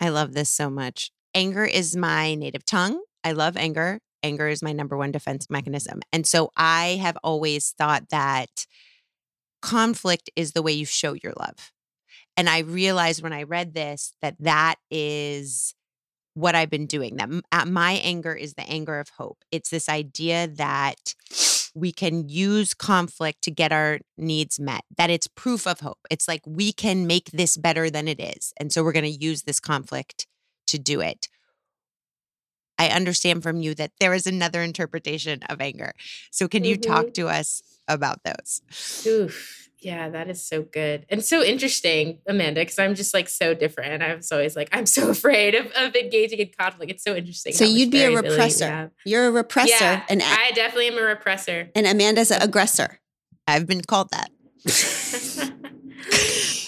I 0.00 0.08
love 0.08 0.32
this 0.32 0.48
so 0.48 0.70
much. 0.70 1.10
Anger 1.34 1.66
is 1.66 1.94
my 1.94 2.34
native 2.34 2.64
tongue. 2.64 3.02
I 3.22 3.32
love 3.32 3.56
anger. 3.56 4.00
Anger 4.22 4.48
is 4.48 4.62
my 4.62 4.72
number 4.72 4.96
one 4.96 5.12
defense 5.12 5.46
mechanism. 5.50 6.00
And 6.12 6.26
so 6.26 6.50
I 6.56 6.98
have 7.00 7.16
always 7.22 7.74
thought 7.76 8.08
that 8.10 8.66
conflict 9.62 10.30
is 10.36 10.52
the 10.52 10.62
way 10.62 10.72
you 10.72 10.86
show 10.86 11.14
your 11.14 11.32
love. 11.38 11.72
And 12.36 12.48
I 12.48 12.58
realized 12.60 13.22
when 13.22 13.32
I 13.32 13.44
read 13.44 13.74
this 13.74 14.12
that 14.22 14.36
that 14.40 14.76
is 14.90 15.74
what 16.34 16.54
I've 16.54 16.70
been 16.70 16.86
doing. 16.86 17.16
That 17.16 17.30
uh, 17.50 17.64
my 17.64 17.92
anger 17.92 18.34
is 18.34 18.54
the 18.54 18.68
anger 18.68 19.00
of 19.00 19.08
hope. 19.16 19.38
It's 19.50 19.70
this 19.70 19.88
idea 19.88 20.46
that 20.46 21.14
we 21.74 21.92
can 21.92 22.28
use 22.28 22.74
conflict 22.74 23.42
to 23.42 23.50
get 23.50 23.72
our 23.72 24.00
needs 24.16 24.60
met, 24.60 24.82
that 24.96 25.10
it's 25.10 25.26
proof 25.26 25.66
of 25.66 25.80
hope. 25.80 25.98
It's 26.10 26.28
like 26.28 26.42
we 26.46 26.72
can 26.72 27.06
make 27.06 27.30
this 27.32 27.56
better 27.56 27.90
than 27.90 28.06
it 28.08 28.20
is. 28.20 28.52
And 28.58 28.72
so 28.72 28.82
we're 28.82 28.92
going 28.92 29.04
to 29.04 29.10
use 29.10 29.42
this 29.42 29.60
conflict 29.60 30.26
to 30.68 30.78
do 30.78 31.00
it. 31.00 31.28
I 32.78 32.88
understand 32.88 33.42
from 33.42 33.60
you 33.60 33.74
that 33.76 33.92
there 34.00 34.12
is 34.14 34.26
another 34.26 34.62
interpretation 34.62 35.42
of 35.48 35.60
anger. 35.60 35.92
So 36.30 36.46
can 36.48 36.64
you 36.64 36.76
talk 36.76 37.06
Mhm. 37.06 37.14
to 37.14 37.28
us 37.28 37.62
about 37.88 38.20
those? 38.24 38.60
Oof. 39.06 39.62
Yeah, 39.78 40.08
that 40.08 40.28
is 40.30 40.42
so 40.42 40.62
good 40.62 41.04
and 41.10 41.22
so 41.22 41.42
interesting, 41.44 42.18
Amanda, 42.26 42.62
because 42.62 42.78
I'm 42.78 42.94
just 42.94 43.12
like 43.14 43.28
so 43.28 43.54
different. 43.54 44.02
I 44.02 44.14
was 44.14 44.32
always 44.32 44.56
like, 44.56 44.68
I'm 44.72 44.86
so 44.86 45.10
afraid 45.16 45.54
of, 45.54 45.66
of 45.72 45.94
engaging 45.94 46.38
in 46.40 46.50
conflict. 46.58 46.90
It's 46.90 47.04
so 47.04 47.14
interesting. 47.14 47.52
So 47.52 47.64
you'd 47.64 47.90
be 47.90 48.02
a 48.02 48.10
repressor. 48.10 48.90
You're 49.04 49.28
a 49.38 49.44
repressor, 49.44 49.68
Yeah, 49.80 50.02
and 50.08 50.22
I 50.24 50.50
definitely 50.54 50.88
am 50.88 50.94
a 50.98 51.02
repressor. 51.02 51.70
and 51.74 51.86
Amanda's 51.86 52.30
an 52.30 52.42
aggressor. 52.42 53.00
I've 53.46 53.66
been 53.66 53.82
called 53.82 54.10
that. 54.10 54.30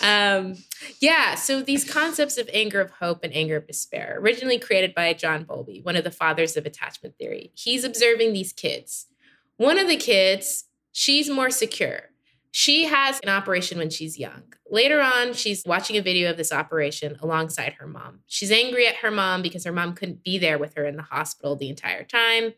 um, 0.03 0.57
yeah, 1.01 1.35
so 1.35 1.63
these 1.63 1.91
concepts 1.91 2.39
of 2.39 2.49
anger 2.53 2.81
of 2.81 2.91
hope 2.91 3.21
and 3.23 3.35
anger 3.35 3.57
of 3.57 3.67
despair, 3.67 4.19
originally 4.21 4.59
created 4.59 4.95
by 4.95 5.13
John 5.13 5.45
Bowlby, 5.45 5.81
one 5.83 5.97
of 5.97 6.05
the 6.05 6.11
fathers 6.11 6.57
of 6.57 6.67
attachment 6.67 7.17
theory. 7.19 7.53
He's 7.55 7.85
observing 7.85 8.33
these 8.33 8.53
kids. 8.53 9.07
One 9.57 9.79
of 9.79 9.89
the 9.89 9.97
kids, 9.97 10.65
she's 10.93 11.29
more 11.29 11.51
secure. 11.51 12.03
She 12.51 12.85
has 12.85 13.21
an 13.21 13.29
operation 13.29 13.79
when 13.79 13.91
she's 13.91 14.19
young. 14.19 14.43
Later 14.71 15.01
on, 15.01 15.33
she's 15.35 15.63
watching 15.67 15.97
a 15.97 16.03
video 16.03 16.31
of 16.31 16.37
this 16.37 16.53
operation 16.53 17.17
alongside 17.21 17.75
her 17.75 17.87
mom. 17.87 18.21
She's 18.27 18.51
angry 18.51 18.87
at 18.87 18.97
her 18.97 19.11
mom 19.11 19.43
because 19.43 19.65
her 19.65 19.73
mom 19.73 19.95
couldn't 19.95 20.25
be 20.25 20.39
there 20.39 20.59
with 20.59 20.75
her 20.75 20.85
in 20.87 20.97
the 20.97 21.03
hospital 21.03 21.57
the 21.57 21.69
entire 21.69 22.05
time 22.05 22.55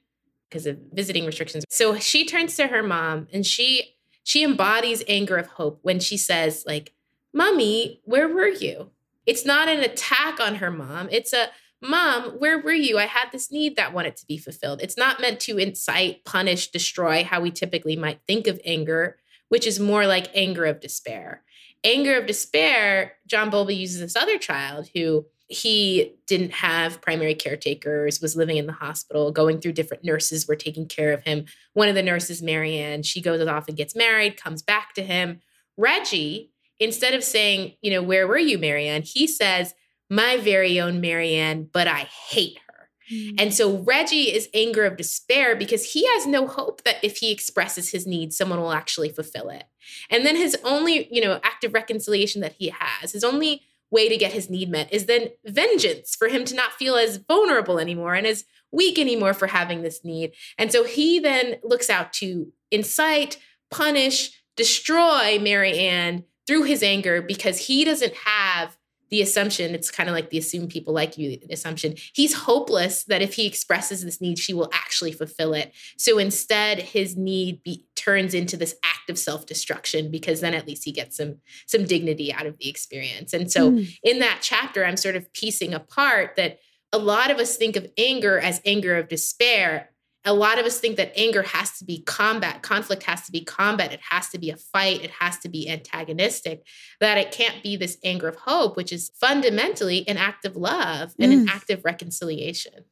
because 0.48 0.66
of 0.66 0.78
visiting 0.92 1.26
restrictions. 1.26 1.64
So 1.70 1.98
she 1.98 2.24
turns 2.24 2.56
to 2.56 2.68
her 2.68 2.82
mom 2.82 3.28
and 3.32 3.44
she 3.44 3.96
she 4.22 4.44
embodies 4.44 5.02
anger 5.08 5.36
of 5.36 5.46
hope 5.46 5.80
when 5.82 5.98
she 5.98 6.16
says 6.16 6.64
like, 6.66 6.92
"Mommy, 7.32 8.00
where 8.04 8.28
were 8.28 8.48
you?" 8.48 8.90
It's 9.26 9.44
not 9.44 9.68
an 9.68 9.80
attack 9.80 10.40
on 10.40 10.56
her 10.56 10.70
mom. 10.70 11.08
It's 11.10 11.32
a 11.32 11.50
Mom, 11.82 12.32
where 12.38 12.58
were 12.58 12.72
you? 12.72 12.98
I 12.98 13.06
had 13.06 13.32
this 13.32 13.50
need 13.50 13.76
that 13.76 13.94
wanted 13.94 14.16
to 14.16 14.26
be 14.26 14.36
fulfilled. 14.36 14.82
It's 14.82 14.98
not 14.98 15.20
meant 15.20 15.40
to 15.40 15.56
incite, 15.56 16.24
punish, 16.26 16.70
destroy 16.70 17.24
how 17.24 17.40
we 17.40 17.50
typically 17.50 17.96
might 17.96 18.20
think 18.26 18.46
of 18.46 18.60
anger, 18.66 19.16
which 19.48 19.66
is 19.66 19.80
more 19.80 20.06
like 20.06 20.30
anger 20.34 20.66
of 20.66 20.80
despair. 20.80 21.42
anger 21.82 22.18
of 22.18 22.26
despair, 22.26 23.14
John 23.26 23.48
Bowlby 23.48 23.74
uses 23.74 24.00
this 24.00 24.14
other 24.14 24.36
child 24.36 24.90
who 24.94 25.24
he 25.48 26.14
didn't 26.26 26.52
have 26.52 27.00
primary 27.00 27.34
caretakers, 27.34 28.20
was 28.20 28.36
living 28.36 28.58
in 28.58 28.66
the 28.66 28.74
hospital, 28.74 29.32
going 29.32 29.60
through 29.60 29.72
different 29.72 30.04
nurses 30.04 30.46
were 30.46 30.56
taking 30.56 30.86
care 30.86 31.12
of 31.14 31.22
him. 31.22 31.46
One 31.72 31.88
of 31.88 31.94
the 31.94 32.02
nurses, 32.02 32.42
Marianne, 32.42 33.02
she 33.02 33.22
goes 33.22 33.44
off 33.46 33.66
and 33.66 33.76
gets 33.76 33.96
married, 33.96 34.36
comes 34.36 34.60
back 34.60 34.92
to 34.94 35.02
him. 35.02 35.40
Reggie, 35.78 36.50
instead 36.80 37.14
of 37.14 37.22
saying, 37.22 37.74
you 37.82 37.90
know, 37.90 38.02
where 38.02 38.26
were 38.26 38.38
you, 38.38 38.58
Marianne? 38.58 39.02
He 39.02 39.26
says, 39.26 39.74
my 40.08 40.38
very 40.38 40.80
own 40.80 41.00
Marianne, 41.00 41.68
but 41.72 41.86
I 41.86 42.08
hate 42.28 42.58
her. 42.66 42.70
Mm. 43.12 43.40
And 43.40 43.54
so 43.54 43.78
Reggie 43.78 44.34
is 44.34 44.48
anger 44.52 44.84
of 44.84 44.96
despair 44.96 45.54
because 45.54 45.92
he 45.92 46.06
has 46.14 46.26
no 46.26 46.46
hope 46.46 46.82
that 46.82 46.96
if 47.02 47.18
he 47.18 47.30
expresses 47.30 47.90
his 47.90 48.06
needs, 48.06 48.36
someone 48.36 48.60
will 48.60 48.72
actually 48.72 49.10
fulfill 49.10 49.50
it. 49.50 49.64
And 50.08 50.26
then 50.26 50.36
his 50.36 50.56
only, 50.64 51.12
you 51.14 51.22
know, 51.22 51.40
act 51.44 51.64
of 51.64 51.74
reconciliation 51.74 52.40
that 52.40 52.54
he 52.58 52.72
has, 52.76 53.12
his 53.12 53.24
only 53.24 53.62
way 53.90 54.08
to 54.08 54.16
get 54.16 54.32
his 54.32 54.48
need 54.48 54.70
met 54.70 54.92
is 54.92 55.06
then 55.06 55.28
vengeance 55.44 56.14
for 56.14 56.28
him 56.28 56.44
to 56.44 56.54
not 56.54 56.72
feel 56.74 56.94
as 56.94 57.16
vulnerable 57.16 57.78
anymore 57.78 58.14
and 58.14 58.26
as 58.26 58.44
weak 58.70 58.98
anymore 58.98 59.34
for 59.34 59.48
having 59.48 59.82
this 59.82 60.04
need. 60.04 60.32
And 60.56 60.70
so 60.70 60.84
he 60.84 61.18
then 61.18 61.56
looks 61.64 61.90
out 61.90 62.12
to 62.14 62.52
incite, 62.70 63.38
punish, 63.70 64.30
destroy 64.56 65.38
Marianne 65.40 66.24
through 66.46 66.64
his 66.64 66.82
anger 66.82 67.22
because 67.22 67.66
he 67.66 67.84
doesn't 67.84 68.14
have 68.14 68.76
the 69.10 69.20
assumption 69.20 69.74
it's 69.74 69.90
kind 69.90 70.08
of 70.08 70.14
like 70.14 70.30
the 70.30 70.38
assume 70.38 70.68
people 70.68 70.94
like 70.94 71.18
you 71.18 71.36
assumption. 71.50 71.96
He's 72.14 72.32
hopeless 72.32 73.04
that 73.04 73.22
if 73.22 73.34
he 73.34 73.46
expresses 73.46 74.04
this 74.04 74.20
need 74.20 74.38
she 74.38 74.54
will 74.54 74.70
actually 74.72 75.12
fulfill 75.12 75.52
it. 75.52 75.72
So 75.98 76.18
instead 76.18 76.78
his 76.78 77.16
need 77.16 77.62
be, 77.64 77.86
turns 77.96 78.34
into 78.34 78.56
this 78.56 78.76
act 78.84 79.10
of 79.10 79.18
self-destruction 79.18 80.10
because 80.10 80.40
then 80.40 80.54
at 80.54 80.66
least 80.66 80.84
he 80.84 80.92
gets 80.92 81.16
some 81.16 81.38
some 81.66 81.84
dignity 81.84 82.32
out 82.32 82.46
of 82.46 82.56
the 82.58 82.68
experience. 82.68 83.32
And 83.32 83.50
so 83.50 83.72
mm. 83.72 83.98
in 84.02 84.20
that 84.20 84.38
chapter 84.40 84.84
i'm 84.84 84.96
sort 84.96 85.16
of 85.16 85.32
piecing 85.32 85.74
apart 85.74 86.36
that 86.36 86.60
a 86.92 86.98
lot 86.98 87.30
of 87.30 87.38
us 87.38 87.56
think 87.56 87.76
of 87.76 87.86
anger 87.96 88.38
as 88.38 88.60
anger 88.64 88.96
of 88.96 89.08
despair 89.08 89.90
a 90.24 90.34
lot 90.34 90.58
of 90.58 90.66
us 90.66 90.78
think 90.78 90.96
that 90.96 91.12
anger 91.18 91.42
has 91.42 91.78
to 91.78 91.84
be 91.84 92.02
combat, 92.02 92.62
conflict 92.62 93.04
has 93.04 93.24
to 93.24 93.32
be 93.32 93.42
combat, 93.42 93.92
it 93.92 94.00
has 94.10 94.28
to 94.28 94.38
be 94.38 94.50
a 94.50 94.56
fight, 94.56 95.02
it 95.02 95.10
has 95.10 95.38
to 95.38 95.48
be 95.48 95.68
antagonistic, 95.68 96.62
that 97.00 97.16
it 97.16 97.32
can't 97.32 97.62
be 97.62 97.76
this 97.76 97.96
anger 98.04 98.28
of 98.28 98.36
hope, 98.36 98.76
which 98.76 98.92
is 98.92 99.10
fundamentally 99.18 100.06
an 100.06 100.18
act 100.18 100.44
of 100.44 100.56
love 100.56 101.14
and 101.18 101.32
mm. 101.32 101.40
an 101.40 101.48
act 101.48 101.70
of 101.70 101.84
reconciliation. 101.84 102.84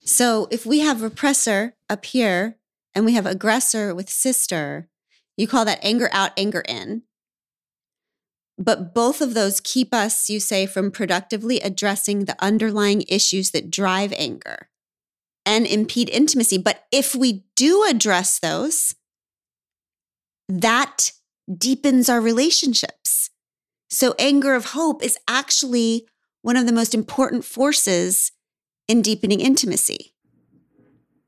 So 0.00 0.48
if 0.50 0.64
we 0.64 0.80
have 0.80 0.98
repressor 0.98 1.72
up 1.90 2.06
here 2.06 2.56
and 2.94 3.04
we 3.04 3.12
have 3.14 3.26
aggressor 3.26 3.94
with 3.94 4.08
sister, 4.08 4.88
you 5.36 5.46
call 5.46 5.64
that 5.66 5.78
anger 5.82 6.08
out, 6.12 6.32
anger 6.38 6.62
in. 6.66 7.02
But 8.58 8.94
both 8.94 9.20
of 9.20 9.34
those 9.34 9.60
keep 9.60 9.92
us, 9.94 10.28
you 10.30 10.40
say, 10.40 10.66
from 10.66 10.90
productively 10.90 11.60
addressing 11.60 12.24
the 12.24 12.36
underlying 12.42 13.02
issues 13.08 13.50
that 13.50 13.70
drive 13.70 14.12
anger 14.16 14.68
and 15.44 15.66
impede 15.66 16.08
intimacy. 16.10 16.58
But 16.58 16.84
if 16.92 17.14
we 17.14 17.44
do 17.56 17.84
address 17.84 18.38
those, 18.38 18.94
that 20.48 21.12
deepens 21.58 22.08
our 22.08 22.20
relationships. 22.20 23.30
So, 23.90 24.14
anger 24.18 24.54
of 24.54 24.66
hope 24.66 25.02
is 25.02 25.18
actually 25.28 26.06
one 26.42 26.56
of 26.56 26.66
the 26.66 26.72
most 26.72 26.94
important 26.94 27.44
forces 27.44 28.32
in 28.88 29.02
deepening 29.02 29.40
intimacy. 29.40 30.14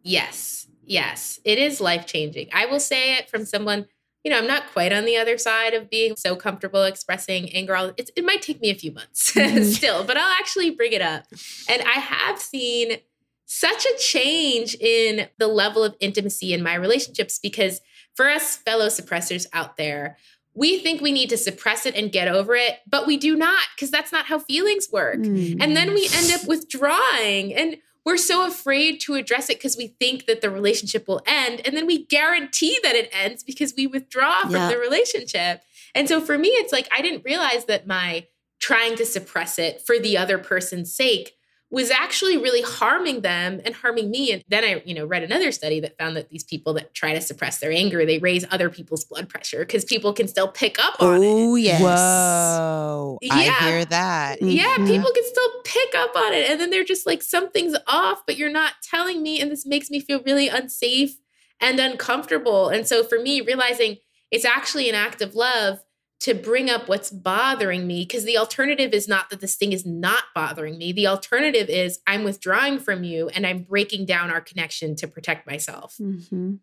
Yes, 0.03 0.67
yes, 0.85 1.41
it 1.45 1.59
is 1.59 1.81
life 1.81 2.07
changing. 2.07 2.49
I 2.53 2.67
will 2.67 2.81
say 2.81 3.15
it 3.17 3.31
from 3.31 3.45
someone, 3.45 3.87
you 4.23 4.31
know, 4.31 4.39
I'm 4.39 4.47
not 4.47 4.73
quite 4.73 4.93
on 4.93 5.05
the 5.05 5.17
other 5.17 5.39
side 5.39 5.75
of 5.75 5.91
being 5.91 6.17
so 6.17 6.37
comfortable 6.37 6.85
expressing 6.85 7.51
anger. 7.51 7.93
It's, 7.97 8.11
it 8.17 8.25
might 8.25 8.43
take 8.43 8.61
me 8.61 8.71
a 8.71 8.75
few 8.75 8.93
months 8.93 9.33
mm-hmm. 9.35 9.65
still, 9.65 10.05
but 10.05 10.17
I'll 10.17 10.33
actually 10.41 10.71
bring 10.71 10.93
it 10.93 11.03
up. 11.03 11.25
And 11.69 11.83
I 11.83 12.01
have 12.01 12.39
seen 12.39 12.99
such 13.47 13.85
a 13.85 13.99
change 13.99 14.75
in 14.81 15.29
the 15.39 15.49
level 15.49 15.85
of 15.85 15.97
intimacy 16.01 16.53
in 16.53 16.63
my 16.63 16.75
relationships 16.75 17.39
because 17.39 17.81
for 18.15 18.29
us 18.29 18.57
fellow 18.57 18.87
suppressors 18.87 19.47
out 19.53 19.77
there, 19.77 20.17
we 20.55 20.79
think 20.79 21.01
we 21.01 21.13
need 21.13 21.31
to 21.31 21.37
suppress 21.37 21.85
it 21.85 21.97
and 21.97 22.13
get 22.13 22.29
over 22.29 22.55
it, 22.55 22.79
but 22.87 23.07
we 23.07 23.17
do 23.17 23.37
not 23.37 23.65
because 23.75 23.91
that's 23.91 24.13
not 24.13 24.27
how 24.27 24.39
feelings 24.39 24.89
work. 24.93 25.19
Mm. 25.19 25.59
And 25.61 25.77
then 25.77 25.93
we 25.93 26.09
end 26.15 26.33
up 26.33 26.47
withdrawing 26.47 27.55
and 27.55 27.77
we're 28.05 28.17
so 28.19 28.47
afraid 28.47 29.01
to 29.01 29.15
address 29.15 29.49
it 29.49 29.59
because 29.59 29.77
we 29.77 29.89
think 29.99 30.27
that 30.27 30.43
the 30.43 30.51
relationship 30.51 31.09
will 31.09 31.23
end. 31.27 31.63
And 31.65 31.77
then 31.77 31.87
we 31.87 32.05
guarantee 32.05 32.79
that 32.83 32.95
it 32.95 33.09
ends 33.13 33.43
because 33.43 33.75
we 33.77 33.87
withdraw 33.87 34.43
from 34.43 34.53
yeah. 34.53 34.69
the 34.69 34.79
relationship. 34.79 35.63
And 35.95 36.07
so 36.09 36.21
for 36.21 36.37
me, 36.37 36.49
it's 36.49 36.73
like 36.73 36.89
I 36.97 37.01
didn't 37.01 37.25
realize 37.25 37.65
that 37.65 37.87
my 37.87 38.27
trying 38.61 38.97
to 38.97 39.07
suppress 39.07 39.59
it 39.59 39.83
for 39.85 39.99
the 39.99 40.17
other 40.17 40.39
person's 40.39 40.95
sake 40.95 41.35
was 41.75 41.91
actually 41.91 42.37
really 42.37 42.63
harming 42.63 43.23
them 43.23 43.61
and 43.65 43.75
harming 43.75 44.09
me. 44.09 44.31
And 44.31 44.45
then 44.49 44.63
I, 44.63 44.81
you 44.87 44.95
know, 44.95 45.05
read 45.05 45.25
another 45.25 45.51
study 45.51 45.81
that 45.81 45.99
found 45.99 46.17
that 46.17 46.31
these 46.31 46.45
people 46.45 46.73
that 46.75 46.95
try 46.95 47.13
to 47.13 47.21
suppress 47.21 47.59
their 47.59 47.73
anger, 47.73 48.07
they 48.07 48.19
raise 48.19 48.47
other 48.53 48.71
people's 48.71 49.05
blood 49.05 49.29
pressure 49.29 49.59
because 49.59 49.85
people 49.85 50.13
can 50.13 50.29
still 50.29 50.47
pick 50.47 50.79
up 50.79 51.03
on 51.03 51.21
it. 51.21 51.27
Oh 51.27 51.57
yes. 51.57 51.81
Whoa. 51.81 53.19
Yeah. 53.21 53.35
I 53.35 53.69
hear 53.69 53.85
that. 53.87 54.41
Yeah, 54.41 54.77
mm-hmm. 54.77 54.87
people 54.87 55.11
can 55.13 55.25
still 55.25 55.51
pick 55.65 55.95
up 55.97 56.15
on 56.15 56.33
it. 56.33 56.49
And 56.49 56.61
then 56.61 56.71
they're 56.71 56.85
just 56.85 57.07
like, 57.07 57.23
something's 57.23 57.77
off, 57.89 58.23
but 58.25 58.37
you're 58.39 58.53
not 58.53 58.75
telling 58.81 59.21
me. 59.21 59.41
And 59.41 59.51
this 59.51 59.67
makes 59.67 59.91
me 59.91 59.99
feel 59.99 60.23
really 60.23 60.49
unsafe 60.49 61.19
and 61.61 61.81
uncomfortable. 61.81 62.69
And 62.69 62.87
so 62.87 63.03
for 63.03 63.19
me, 63.19 63.41
realizing 63.41 63.97
it's 64.31 64.45
actually 64.45 64.89
an 64.89 64.95
act 64.95 65.21
of 65.21 65.35
love 65.35 65.81
to 66.21 66.35
bring 66.35 66.71
up 66.71 66.89
what's 66.89 67.11
bothering 67.11 67.87
me 67.87 68.03
because 68.03 68.25
the 68.25 68.39
alternative 68.39 68.93
is 68.93 69.07
not 69.07 69.31
that 69.31 69.41
this 69.41 69.57
thing 69.57 69.73
is 69.73 69.85
not 69.85 70.25
bothering 70.35 70.79
me. 70.79 70.93
The 70.93 71.07
alternative 71.07 71.69
is 71.69 72.01
I'm 72.07 72.25
withdrawing 72.25 72.79
from 72.79 73.05
you 73.05 73.29
and 73.29 73.47
I'm 73.47 73.63
breaking 73.63 74.07
down 74.07 74.31
our 74.31 74.41
connection 74.41 74.97
to 74.97 75.09
protect 75.09 75.47
myself. 75.47 75.97
Mm-hmm. 76.01 76.55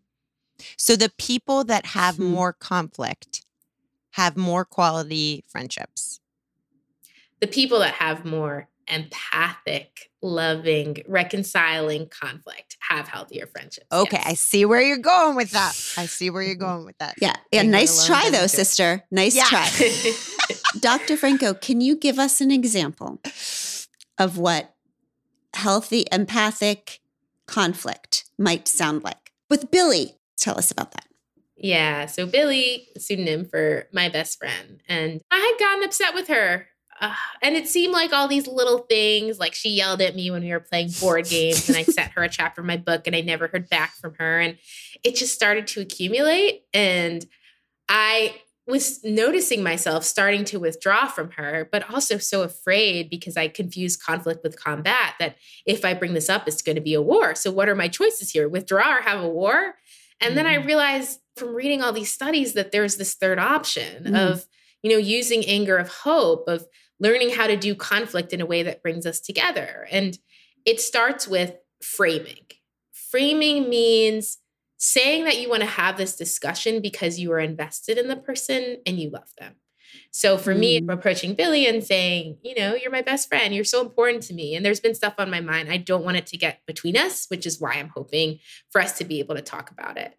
So 0.76 0.96
the 0.96 1.12
people 1.16 1.64
that 1.64 1.86
have 1.86 2.14
mm-hmm. 2.14 2.32
more 2.32 2.52
conflict 2.52 3.44
have 4.12 4.36
more 4.36 4.64
quality 4.64 5.44
friendships. 5.48 6.20
The 7.40 7.46
people 7.46 7.78
that 7.80 7.94
have 7.94 8.24
more 8.24 8.68
empathic, 8.88 10.10
loving, 10.22 11.02
reconciling 11.06 12.08
conflict 12.08 12.76
have 12.80 13.08
healthier 13.08 13.46
friendships. 13.46 13.86
Okay, 13.92 14.18
yes. 14.18 14.26
I 14.26 14.34
see 14.34 14.64
where 14.64 14.80
you're 14.80 14.98
going 14.98 15.36
with 15.36 15.50
that. 15.52 15.72
I 15.96 16.06
see 16.06 16.30
where 16.30 16.42
you're 16.42 16.54
going 16.56 16.84
with 16.84 16.98
that. 16.98 17.14
Yeah. 17.20 17.34
Yeah, 17.52 17.62
nice 17.62 18.06
try 18.06 18.30
though, 18.30 18.46
sister. 18.46 19.04
Nice 19.10 19.36
yeah. 19.36 19.44
try. 19.44 19.68
Dr. 20.80 21.16
Franco, 21.16 21.54
can 21.54 21.80
you 21.80 21.96
give 21.96 22.18
us 22.18 22.40
an 22.40 22.50
example 22.50 23.20
of 24.18 24.38
what 24.38 24.74
healthy 25.54 26.04
empathic 26.10 27.00
conflict 27.46 28.24
might 28.38 28.68
sound 28.68 29.04
like? 29.04 29.32
With 29.48 29.70
Billy, 29.70 30.18
tell 30.36 30.58
us 30.58 30.70
about 30.70 30.92
that. 30.92 31.06
Yeah, 31.56 32.06
so 32.06 32.26
Billy, 32.26 32.88
pseudonym 32.98 33.44
for 33.44 33.86
my 33.92 34.08
best 34.08 34.38
friend, 34.38 34.82
and 34.88 35.20
I 35.30 35.36
had 35.36 35.64
gotten 35.64 35.84
upset 35.84 36.12
with 36.12 36.26
her 36.26 36.66
uh, 37.02 37.14
and 37.42 37.56
it 37.56 37.66
seemed 37.66 37.92
like 37.92 38.12
all 38.12 38.28
these 38.28 38.46
little 38.46 38.78
things, 38.78 39.40
like 39.40 39.54
she 39.54 39.70
yelled 39.70 40.00
at 40.00 40.14
me 40.14 40.30
when 40.30 40.44
we 40.44 40.52
were 40.52 40.60
playing 40.60 40.88
board 41.00 41.26
games, 41.26 41.68
and 41.68 41.76
I 41.76 41.82
sent 41.82 42.12
her 42.12 42.22
a 42.22 42.28
chapter 42.30 42.60
of 42.60 42.66
my 42.66 42.76
book, 42.76 43.08
and 43.08 43.16
I 43.16 43.20
never 43.22 43.48
heard 43.48 43.68
back 43.68 43.96
from 43.96 44.14
her. 44.20 44.38
And 44.38 44.56
it 45.02 45.16
just 45.16 45.34
started 45.34 45.66
to 45.66 45.80
accumulate. 45.80 46.62
And 46.72 47.26
I 47.88 48.36
was 48.68 49.02
noticing 49.02 49.64
myself 49.64 50.04
starting 50.04 50.44
to 50.44 50.60
withdraw 50.60 51.08
from 51.08 51.32
her, 51.32 51.68
but 51.72 51.92
also 51.92 52.18
so 52.18 52.42
afraid 52.42 53.10
because 53.10 53.36
I 53.36 53.48
confuse 53.48 53.96
conflict 53.96 54.44
with 54.44 54.62
combat 54.62 55.14
that 55.18 55.34
if 55.66 55.84
I 55.84 55.94
bring 55.94 56.14
this 56.14 56.28
up, 56.28 56.46
it's 56.46 56.62
going 56.62 56.76
to 56.76 56.80
be 56.80 56.94
a 56.94 57.02
war. 57.02 57.34
So, 57.34 57.50
what 57.50 57.68
are 57.68 57.74
my 57.74 57.88
choices 57.88 58.30
here? 58.30 58.48
Withdraw 58.48 58.98
or 58.98 59.02
have 59.02 59.20
a 59.20 59.28
war? 59.28 59.74
And 60.20 60.32
mm 60.32 60.34
then 60.36 60.46
I 60.46 60.58
mm. 60.58 60.66
realized 60.66 61.18
from 61.36 61.52
reading 61.52 61.82
all 61.82 61.92
these 61.92 62.12
studies 62.12 62.52
that 62.52 62.70
there's 62.70 62.96
this 62.96 63.14
third 63.14 63.40
option 63.40 64.04
mm 64.04 64.16
of, 64.16 64.46
you 64.84 64.90
know, 64.90 64.98
using 64.98 65.44
anger 65.46 65.78
of 65.78 65.88
hope, 65.88 66.46
of 66.46 66.64
learning 67.02 67.30
how 67.30 67.48
to 67.48 67.56
do 67.56 67.74
conflict 67.74 68.32
in 68.32 68.40
a 68.40 68.46
way 68.46 68.62
that 68.62 68.82
brings 68.82 69.04
us 69.04 69.18
together. 69.20 69.88
And 69.90 70.16
it 70.64 70.80
starts 70.80 71.26
with 71.26 71.54
framing. 71.82 72.46
Framing 72.92 73.68
means 73.68 74.38
saying 74.78 75.24
that 75.24 75.40
you 75.40 75.50
want 75.50 75.62
to 75.62 75.68
have 75.68 75.96
this 75.96 76.16
discussion 76.16 76.80
because 76.80 77.18
you 77.18 77.32
are 77.32 77.40
invested 77.40 77.98
in 77.98 78.06
the 78.06 78.16
person 78.16 78.78
and 78.86 78.98
you 78.98 79.10
love 79.10 79.30
them. 79.38 79.56
So 80.12 80.38
for 80.38 80.54
mm. 80.54 80.58
me, 80.60 80.76
I'm 80.78 80.90
approaching 80.90 81.34
Billy 81.34 81.66
and 81.66 81.82
saying, 81.82 82.38
you 82.42 82.54
know, 82.54 82.74
you're 82.74 82.90
my 82.90 83.02
best 83.02 83.28
friend. 83.28 83.54
You're 83.54 83.64
so 83.64 83.82
important 83.82 84.22
to 84.24 84.34
me. 84.34 84.54
And 84.54 84.64
there's 84.64 84.80
been 84.80 84.94
stuff 84.94 85.14
on 85.18 85.30
my 85.30 85.40
mind. 85.40 85.70
I 85.70 85.76
don't 85.78 86.04
want 86.04 86.16
it 86.16 86.26
to 86.28 86.38
get 86.38 86.60
between 86.66 86.96
us, 86.96 87.26
which 87.28 87.46
is 87.46 87.60
why 87.60 87.72
I'm 87.72 87.88
hoping 87.88 88.38
for 88.70 88.80
us 88.80 88.96
to 88.98 89.04
be 89.04 89.18
able 89.18 89.34
to 89.34 89.42
talk 89.42 89.70
about 89.70 89.98
it. 89.98 90.14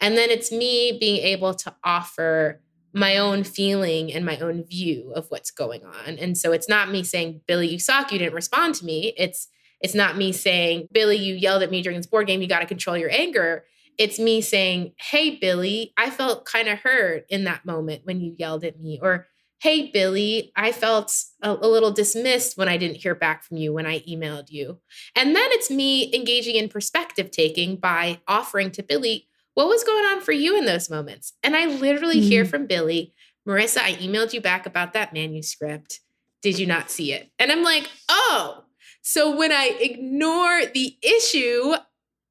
And 0.00 0.16
then 0.16 0.30
it's 0.30 0.50
me 0.50 0.96
being 0.98 1.18
able 1.18 1.54
to 1.54 1.74
offer 1.84 2.60
my 2.92 3.16
own 3.16 3.44
feeling 3.44 4.12
and 4.12 4.24
my 4.24 4.38
own 4.38 4.64
view 4.64 5.12
of 5.14 5.26
what's 5.30 5.50
going 5.50 5.84
on. 5.84 6.18
And 6.18 6.36
so 6.36 6.52
it's 6.52 6.68
not 6.68 6.90
me 6.90 7.02
saying, 7.02 7.40
Billy, 7.46 7.68
you 7.68 7.78
suck, 7.78 8.12
you 8.12 8.18
didn't 8.18 8.34
respond 8.34 8.74
to 8.76 8.84
me. 8.84 9.14
It's 9.16 9.48
it's 9.82 9.94
not 9.94 10.16
me 10.16 10.32
saying, 10.32 10.88
Billy, 10.92 11.16
you 11.16 11.34
yelled 11.34 11.62
at 11.62 11.70
me 11.70 11.82
during 11.82 11.98
this 11.98 12.06
board 12.06 12.28
game, 12.28 12.40
you 12.40 12.46
got 12.46 12.60
to 12.60 12.66
control 12.66 12.96
your 12.96 13.10
anger. 13.10 13.64
It's 13.98 14.18
me 14.18 14.40
saying, 14.40 14.92
Hey, 14.96 15.36
Billy, 15.36 15.92
I 15.98 16.08
felt 16.08 16.44
kind 16.44 16.68
of 16.68 16.78
hurt 16.78 17.24
in 17.28 17.44
that 17.44 17.66
moment 17.66 18.02
when 18.04 18.20
you 18.20 18.34
yelled 18.38 18.64
at 18.64 18.80
me. 18.80 19.00
Or, 19.02 19.26
Hey, 19.60 19.90
Billy, 19.90 20.52
I 20.56 20.72
felt 20.72 21.12
a, 21.42 21.50
a, 21.50 21.68
little 21.68 21.92
dismissed 21.92 22.56
when 22.56 22.68
I 22.68 22.76
didn't 22.76 22.96
hear 22.96 23.14
back 23.14 23.44
from 23.44 23.58
you 23.58 23.72
when 23.72 23.86
I 23.86 24.00
emailed 24.00 24.50
you. 24.50 24.80
And 25.14 25.36
then 25.36 25.48
it's 25.50 25.70
me 25.70 26.12
engaging 26.14 26.56
in 26.56 26.68
perspective 26.68 27.30
taking 27.30 27.76
by 27.76 28.20
offering 28.26 28.72
to 28.72 28.82
Billy, 28.82 29.28
what 29.54 29.68
was 29.68 29.84
going 29.84 30.04
on 30.06 30.20
for 30.20 30.32
you 30.32 30.56
in 30.56 30.64
those 30.64 30.90
moments? 30.90 31.32
And 31.42 31.56
I 31.56 31.66
literally 31.66 32.20
mm. 32.20 32.24
hear 32.24 32.44
from 32.44 32.66
Billy, 32.66 33.12
Marisa, 33.46 33.78
I 33.78 33.94
emailed 33.94 34.32
you 34.32 34.40
back 34.40 34.66
about 34.66 34.92
that 34.92 35.12
manuscript. 35.12 36.00
Did 36.42 36.58
you 36.58 36.66
not 36.66 36.90
see 36.90 37.12
it? 37.12 37.30
And 37.38 37.52
I'm 37.52 37.62
like, 37.62 37.88
oh, 38.08 38.64
so 39.02 39.36
when 39.36 39.52
I 39.52 39.76
ignore 39.80 40.62
the 40.72 40.96
issue, 41.02 41.74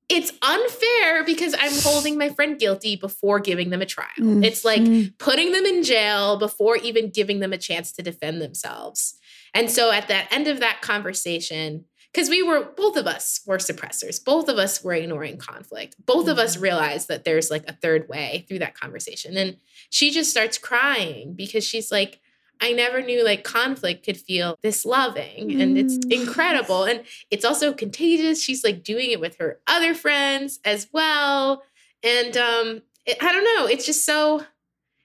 it's 0.09 0.33
unfair 0.41 1.23
because 1.23 1.55
I'm 1.57 1.71
holding 1.81 2.17
my 2.17 2.29
friend 2.29 2.59
guilty 2.59 2.97
before 2.97 3.39
giving 3.39 3.69
them 3.69 3.81
a 3.81 3.85
trial. 3.85 4.09
Mm-hmm. 4.19 4.43
It's 4.43 4.65
like 4.65 4.83
putting 5.17 5.53
them 5.53 5.65
in 5.65 5.83
jail 5.83 6.37
before 6.37 6.75
even 6.77 7.09
giving 7.09 7.39
them 7.39 7.53
a 7.53 7.57
chance 7.57 7.91
to 7.93 8.01
defend 8.01 8.41
themselves. 8.41 9.15
And 9.53 9.69
so 9.69 9.91
at 9.91 10.07
that 10.09 10.27
end 10.31 10.47
of 10.47 10.59
that 10.59 10.81
conversation, 10.81 11.85
because 12.13 12.29
we 12.29 12.43
were 12.43 12.63
both 12.75 12.97
of 12.97 13.07
us 13.07 13.41
were 13.45 13.57
suppressors, 13.57 14.23
both 14.23 14.49
of 14.49 14.57
us 14.57 14.83
were 14.83 14.93
ignoring 14.93 15.37
conflict, 15.37 15.95
both 16.05 16.23
mm-hmm. 16.23 16.31
of 16.31 16.39
us 16.39 16.55
mm-hmm. 16.55 16.63
realized 16.63 17.07
that 17.07 17.23
there's 17.23 17.49
like 17.49 17.63
a 17.67 17.73
third 17.73 18.09
way 18.09 18.45
through 18.47 18.59
that 18.59 18.77
conversation. 18.79 19.37
And 19.37 19.57
she 19.89 20.11
just 20.11 20.31
starts 20.31 20.57
crying 20.57 21.33
because 21.33 21.63
she's 21.63 21.91
like, 21.91 22.19
I 22.59 22.73
never 22.73 23.01
knew 23.01 23.25
like 23.25 23.43
conflict 23.43 24.05
could 24.05 24.17
feel 24.17 24.57
this 24.61 24.85
loving 24.85 25.59
and 25.59 25.77
it's 25.77 25.97
mm. 25.97 26.11
incredible. 26.11 26.83
And 26.83 27.03
it's 27.31 27.43
also 27.43 27.73
contagious. 27.73 28.41
She's 28.41 28.63
like 28.63 28.83
doing 28.83 29.09
it 29.09 29.19
with 29.19 29.37
her 29.37 29.59
other 29.65 29.95
friends 29.95 30.59
as 30.63 30.87
well. 30.93 31.63
And 32.03 32.37
um, 32.37 32.81
it, 33.07 33.17
I 33.21 33.31
don't 33.31 33.43
know, 33.43 33.65
it's 33.65 33.85
just 33.85 34.05
so, 34.05 34.45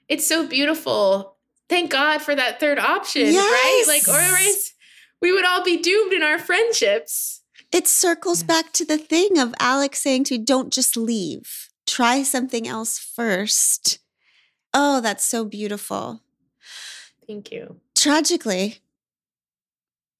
it's 0.06 0.26
so 0.26 0.46
beautiful. 0.46 1.36
Thank 1.68 1.90
God 1.90 2.20
for 2.20 2.34
that 2.34 2.60
third 2.60 2.78
option, 2.78 3.26
yes. 3.32 3.42
right? 3.42 3.84
Like, 3.88 4.06
or 4.06 4.20
else 4.20 4.74
we 5.26 5.32
would 5.32 5.44
all 5.44 5.64
be 5.64 5.76
doomed 5.76 6.12
in 6.12 6.22
our 6.22 6.38
friendships. 6.38 7.42
It 7.72 7.88
circles 7.88 8.44
back 8.44 8.72
to 8.74 8.84
the 8.84 8.96
thing 8.96 9.38
of 9.38 9.56
Alex 9.58 9.98
saying 10.00 10.22
to 10.24 10.36
you, 10.36 10.44
don't 10.44 10.72
just 10.72 10.96
leave, 10.96 11.68
try 11.84 12.22
something 12.22 12.68
else 12.68 12.96
first. 13.00 13.98
Oh, 14.72 15.00
that's 15.00 15.24
so 15.24 15.44
beautiful. 15.44 16.20
Thank 17.26 17.50
you. 17.50 17.80
Tragically, 17.96 18.78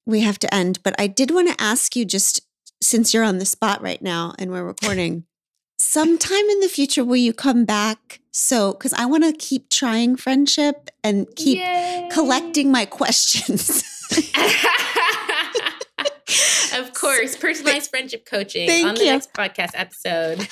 we 0.05 0.19
have 0.19 0.39
to 0.39 0.53
end, 0.53 0.83
but 0.83 0.93
I 0.99 1.07
did 1.07 1.31
want 1.31 1.47
to 1.47 1.63
ask 1.63 1.95
you 1.95 2.03
just 2.03 2.41
since 2.83 3.13
you're 3.13 3.23
on 3.23 3.37
the 3.37 3.45
spot 3.45 3.81
right 3.81 4.01
now 4.01 4.33
and 4.37 4.51
we're 4.51 4.65
recording, 4.65 5.23
sometime 5.77 6.49
in 6.49 6.59
the 6.59 6.67
future, 6.67 7.05
will 7.05 7.15
you 7.15 7.31
come 7.31 7.63
back? 7.63 8.19
So, 8.31 8.73
because 8.73 8.91
I 8.91 9.05
want 9.05 9.23
to 9.23 9.31
keep 9.31 9.69
trying 9.69 10.17
friendship 10.17 10.89
and 11.01 11.33
keep 11.37 11.59
Yay. 11.59 12.09
collecting 12.11 12.73
my 12.73 12.83
questions. 12.83 13.85
of 16.77 16.93
course, 16.93 17.35
personalized 17.37 17.89
friendship 17.89 18.25
coaching 18.25 18.67
Thank 18.67 18.87
on 18.87 18.95
the 18.95 19.05
you. 19.05 19.11
next 19.11 19.33
podcast 19.33 19.71
episode. 19.73 20.47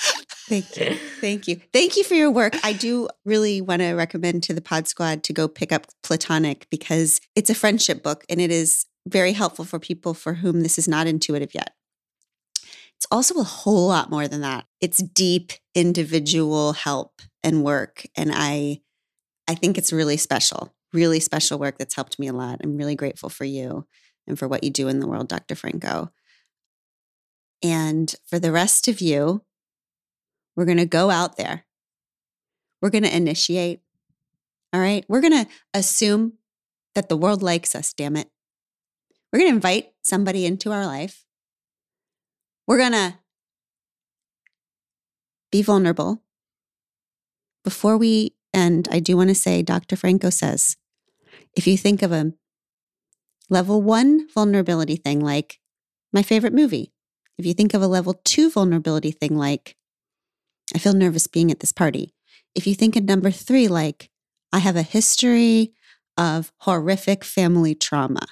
Thank 0.48 0.76
you. 0.76 0.94
Thank 1.20 1.48
you. 1.48 1.60
Thank 1.72 1.96
you 1.96 2.04
for 2.04 2.14
your 2.14 2.30
work. 2.30 2.54
I 2.64 2.72
do 2.72 3.08
really 3.24 3.60
want 3.60 3.82
to 3.82 3.94
recommend 3.94 4.42
to 4.44 4.54
the 4.54 4.60
Pod 4.60 4.88
Squad 4.88 5.22
to 5.24 5.32
go 5.32 5.48
pick 5.48 5.72
up 5.72 5.86
Platonic 6.02 6.66
because 6.70 7.20
it's 7.34 7.50
a 7.50 7.54
friendship 7.54 8.02
book 8.02 8.24
and 8.28 8.40
it 8.40 8.50
is 8.50 8.86
very 9.06 9.32
helpful 9.32 9.64
for 9.64 9.78
people 9.78 10.14
for 10.14 10.34
whom 10.34 10.62
this 10.62 10.78
is 10.78 10.88
not 10.88 11.06
intuitive 11.06 11.54
yet. 11.54 11.74
It's 12.96 13.06
also 13.10 13.38
a 13.40 13.44
whole 13.44 13.88
lot 13.88 14.10
more 14.10 14.26
than 14.26 14.40
that. 14.40 14.64
It's 14.80 15.02
deep 15.02 15.52
individual 15.74 16.72
help 16.72 17.20
and 17.42 17.62
work 17.62 18.06
and 18.16 18.30
I 18.32 18.80
I 19.48 19.54
think 19.54 19.78
it's 19.78 19.92
really 19.92 20.16
special. 20.16 20.74
Really 20.92 21.20
special 21.20 21.58
work 21.58 21.78
that's 21.78 21.94
helped 21.94 22.18
me 22.18 22.28
a 22.28 22.32
lot. 22.32 22.60
I'm 22.62 22.76
really 22.76 22.94
grateful 22.94 23.28
for 23.28 23.44
you 23.44 23.86
and 24.26 24.38
for 24.38 24.48
what 24.48 24.64
you 24.64 24.70
do 24.70 24.88
in 24.88 25.00
the 25.00 25.06
world, 25.06 25.28
Dr. 25.28 25.54
Franco. 25.54 26.10
And 27.62 28.14
for 28.26 28.38
the 28.38 28.52
rest 28.52 28.88
of 28.88 29.00
you, 29.00 29.42
we're 30.54 30.64
going 30.64 30.76
to 30.78 30.86
go 30.86 31.10
out 31.10 31.36
there. 31.36 31.66
We're 32.80 32.90
going 32.90 33.04
to 33.04 33.16
initiate. 33.16 33.80
All 34.72 34.80
right. 34.80 35.04
We're 35.08 35.20
going 35.20 35.44
to 35.44 35.50
assume 35.74 36.34
that 36.94 37.08
the 37.08 37.16
world 37.16 37.42
likes 37.42 37.74
us, 37.74 37.92
damn 37.92 38.16
it. 38.16 38.30
We're 39.32 39.40
going 39.40 39.50
to 39.50 39.56
invite 39.56 39.92
somebody 40.02 40.46
into 40.46 40.72
our 40.72 40.86
life. 40.86 41.24
We're 42.66 42.78
going 42.78 42.92
to 42.92 43.18
be 45.50 45.62
vulnerable. 45.62 46.22
Before 47.64 47.96
we 47.96 48.34
end, 48.56 48.88
I 48.90 49.00
do 49.00 49.16
want 49.16 49.28
to 49.28 49.34
say 49.34 49.62
Dr. 49.62 49.96
Franco 49.96 50.30
says 50.30 50.76
if 51.54 51.66
you 51.66 51.76
think 51.76 52.02
of 52.02 52.12
a 52.12 52.32
level 53.48 53.80
one 53.82 54.28
vulnerability 54.34 54.96
thing 54.96 55.20
like 55.20 55.60
my 56.12 56.22
favorite 56.22 56.52
movie, 56.52 56.92
if 57.38 57.46
you 57.46 57.54
think 57.54 57.74
of 57.74 57.82
a 57.82 57.86
level 57.86 58.20
two 58.24 58.50
vulnerability 58.50 59.10
thing 59.10 59.36
like 59.36 59.76
I 60.74 60.78
feel 60.78 60.94
nervous 60.94 61.26
being 61.26 61.50
at 61.50 61.60
this 61.60 61.72
party. 61.72 62.12
If 62.54 62.66
you 62.66 62.74
think 62.74 62.96
of 62.96 63.04
number 63.04 63.30
three, 63.30 63.68
like, 63.68 64.10
I 64.52 64.58
have 64.58 64.76
a 64.76 64.82
history 64.82 65.72
of 66.16 66.52
horrific 66.58 67.24
family 67.24 67.74
trauma, 67.74 68.26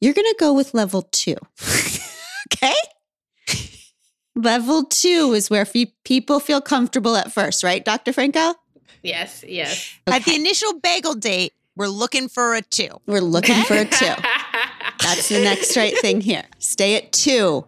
you're 0.00 0.14
going 0.14 0.26
to 0.26 0.36
go 0.38 0.52
with 0.52 0.74
level 0.74 1.02
two. 1.02 1.36
okay? 2.52 2.74
level 4.36 4.84
two 4.84 5.32
is 5.34 5.48
where 5.48 5.66
people 6.04 6.40
feel 6.40 6.60
comfortable 6.60 7.16
at 7.16 7.32
first, 7.32 7.62
right, 7.62 7.84
Dr. 7.84 8.12
Franco? 8.12 8.54
Yes, 9.02 9.44
yes. 9.46 9.92
Okay. 10.08 10.16
At 10.16 10.24
the 10.24 10.34
initial 10.34 10.78
bagel 10.80 11.14
date, 11.14 11.52
we're 11.76 11.88
looking 11.88 12.28
for 12.28 12.54
a 12.54 12.62
two. 12.62 13.00
We're 13.06 13.20
looking 13.20 13.62
for 13.64 13.74
a 13.74 13.84
two. 13.84 14.14
That's 15.02 15.28
the 15.28 15.40
next 15.42 15.76
right 15.76 15.96
thing 15.98 16.20
here. 16.20 16.44
Stay 16.58 16.96
at 16.96 17.12
two. 17.12 17.66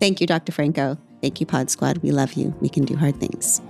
Thank 0.00 0.20
you, 0.20 0.26
Dr. 0.26 0.52
Franco. 0.52 0.98
Thank 1.20 1.40
you, 1.40 1.46
Pod 1.46 1.70
Squad. 1.70 1.98
We 1.98 2.10
love 2.10 2.34
you. 2.34 2.54
We 2.60 2.68
can 2.68 2.84
do 2.84 2.96
hard 2.96 3.16
things. 3.16 3.60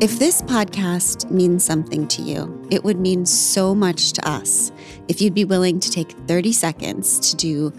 If 0.00 0.18
this 0.18 0.42
podcast 0.42 1.30
means 1.30 1.64
something 1.64 2.06
to 2.08 2.20
you, 2.20 2.68
it 2.70 2.84
would 2.84 3.00
mean 3.00 3.24
so 3.24 3.74
much 3.74 4.12
to 4.12 4.28
us 4.28 4.70
if 5.08 5.22
you'd 5.22 5.32
be 5.34 5.46
willing 5.46 5.80
to 5.80 5.90
take 5.90 6.10
30 6.26 6.52
seconds 6.52 7.18
to 7.30 7.36
do 7.36 7.72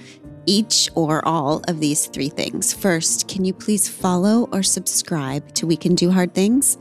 each 0.46 0.90
or 0.96 1.26
all 1.28 1.62
of 1.68 1.80
these 1.80 2.08
three 2.08 2.30
things. 2.30 2.74
First, 2.74 3.28
can 3.28 3.46
you 3.46 3.54
please 3.54 3.88
follow 3.88 4.50
or 4.52 4.64
subscribe 4.64 5.54
to 5.56 5.68
We 5.68 5.78
Can 5.78 5.96
Do 5.96 6.12
Hard 6.12 6.34
Things? 6.34 6.78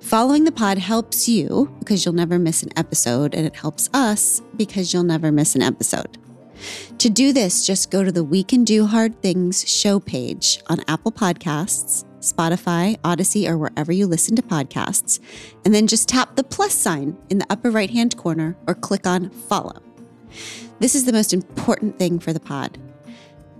Following 0.00 0.44
the 0.44 0.52
pod 0.52 0.78
helps 0.78 1.28
you 1.28 1.74
because 1.78 2.04
you'll 2.04 2.14
never 2.14 2.38
miss 2.38 2.62
an 2.62 2.76
episode, 2.76 3.34
and 3.34 3.46
it 3.46 3.56
helps 3.56 3.88
us 3.94 4.42
because 4.56 4.92
you'll 4.92 5.02
never 5.02 5.32
miss 5.32 5.54
an 5.54 5.62
episode. 5.62 6.18
To 6.98 7.10
do 7.10 7.32
this, 7.32 7.66
just 7.66 7.90
go 7.90 8.04
to 8.04 8.12
the 8.12 8.24
We 8.24 8.44
Can 8.44 8.64
Do 8.64 8.86
Hard 8.86 9.20
Things 9.22 9.68
show 9.68 10.00
page 10.00 10.60
on 10.68 10.80
Apple 10.88 11.12
Podcasts, 11.12 12.04
Spotify, 12.20 12.98
Audacy, 13.00 13.48
or 13.48 13.58
wherever 13.58 13.92
you 13.92 14.06
listen 14.06 14.36
to 14.36 14.42
podcasts, 14.42 15.20
and 15.64 15.74
then 15.74 15.86
just 15.86 16.08
tap 16.08 16.36
the 16.36 16.44
plus 16.44 16.74
sign 16.74 17.16
in 17.30 17.38
the 17.38 17.46
upper 17.50 17.70
right 17.70 17.90
hand 17.90 18.16
corner 18.16 18.56
or 18.66 18.74
click 18.74 19.06
on 19.06 19.30
follow. 19.30 19.82
This 20.80 20.94
is 20.94 21.04
the 21.04 21.12
most 21.12 21.32
important 21.32 21.98
thing 21.98 22.18
for 22.18 22.32
the 22.32 22.40
pod. 22.40 22.78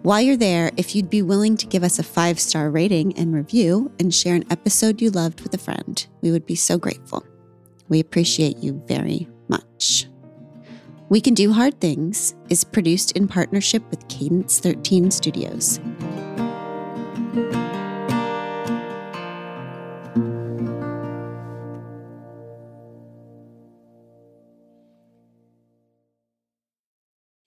While 0.04 0.20
you're 0.20 0.36
there, 0.36 0.70
if 0.76 0.94
you'd 0.94 1.08
be 1.08 1.22
willing 1.22 1.56
to 1.56 1.66
give 1.66 1.82
us 1.82 1.98
a 1.98 2.02
five 2.02 2.38
star 2.38 2.70
rating 2.70 3.16
and 3.16 3.32
review 3.32 3.90
and 3.98 4.12
share 4.12 4.34
an 4.34 4.44
episode 4.50 5.00
you 5.00 5.10
loved 5.10 5.40
with 5.40 5.54
a 5.54 5.58
friend, 5.58 6.06
we 6.20 6.30
would 6.30 6.44
be 6.44 6.56
so 6.56 6.76
grateful. 6.76 7.24
We 7.88 8.00
appreciate 8.00 8.58
you 8.58 8.82
very 8.86 9.26
much. 9.48 10.06
We 11.08 11.22
Can 11.22 11.32
Do 11.32 11.54
Hard 11.54 11.80
Things 11.80 12.34
is 12.50 12.64
produced 12.64 13.12
in 13.12 13.26
partnership 13.26 13.82
with 13.90 14.06
Cadence 14.08 14.60
13 14.60 15.10
Studios. 15.10 15.80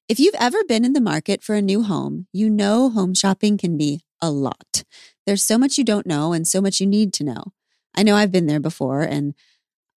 If 0.10 0.22
you've 0.22 0.36
ever 0.40 0.64
been 0.64 0.86
in 0.86 0.94
the 0.94 1.02
market 1.02 1.44
for 1.44 1.56
a 1.56 1.62
new 1.62 1.84
home, 1.84 2.28
you 2.32 2.50
know 2.50 2.90
home 2.90 3.14
shopping 3.14 3.58
can 3.58 3.76
be 3.76 4.00
a 4.22 4.32
lot. 4.32 4.86
There's 5.26 5.44
so 5.44 5.58
much 5.58 5.78
you 5.78 5.84
don't 5.84 6.08
know 6.08 6.32
and 6.32 6.48
so 6.48 6.62
much 6.62 6.80
you 6.80 6.88
need 6.88 7.12
to 7.16 7.26
know. 7.26 7.52
I 7.94 8.04
know 8.04 8.16
I've 8.16 8.32
been 8.32 8.48
there 8.48 8.62
before 8.62 9.02
and 9.02 9.34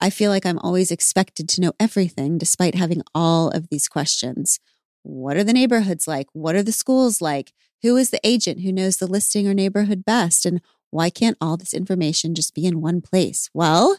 I 0.01 0.11
feel 0.11 0.33
like 0.33 0.45
I'm 0.45 0.59
always 0.59 0.91
expected 0.91 1.49
to 1.51 1.61
know 1.61 1.75
everything 1.79 2.39
despite 2.39 2.75
having 2.75 3.03
all 3.15 3.51
of 3.51 3.69
these 3.69 3.87
questions. 3.87 4.59
What 5.05 5.37
are 5.37 5.45
the 5.45 5.53
neighborhoods 5.53 6.09
like? 6.09 6.27
What 6.33 6.57
are 6.57 6.63
the 6.65 6.73
schools 6.73 7.21
like? 7.21 7.53
Who 7.83 7.97
is 7.97 8.11
the 8.11 8.21
agent 8.27 8.63
who 8.63 8.73
knows 8.73 8.97
the 8.97 9.07
listing 9.07 9.47
or 9.47 9.55
neighborhood 9.55 10.05
best? 10.05 10.45
And 10.45 10.61
why 10.91 11.11
can't 11.11 11.39
all 11.41 11.57
this 11.57 11.73
information 11.73 12.35
just 12.35 12.53
be 12.53 12.67
in 12.67 12.81
one 12.81 13.01
place? 13.01 13.49
Well, 13.55 13.99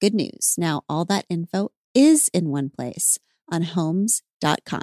good 0.00 0.14
news. 0.14 0.56
Now 0.58 0.82
all 0.88 1.04
that 1.04 1.26
info 1.28 1.70
is 1.94 2.28
in 2.34 2.48
one 2.48 2.70
place 2.70 3.20
on 3.52 3.62
homes.com. 3.62 4.82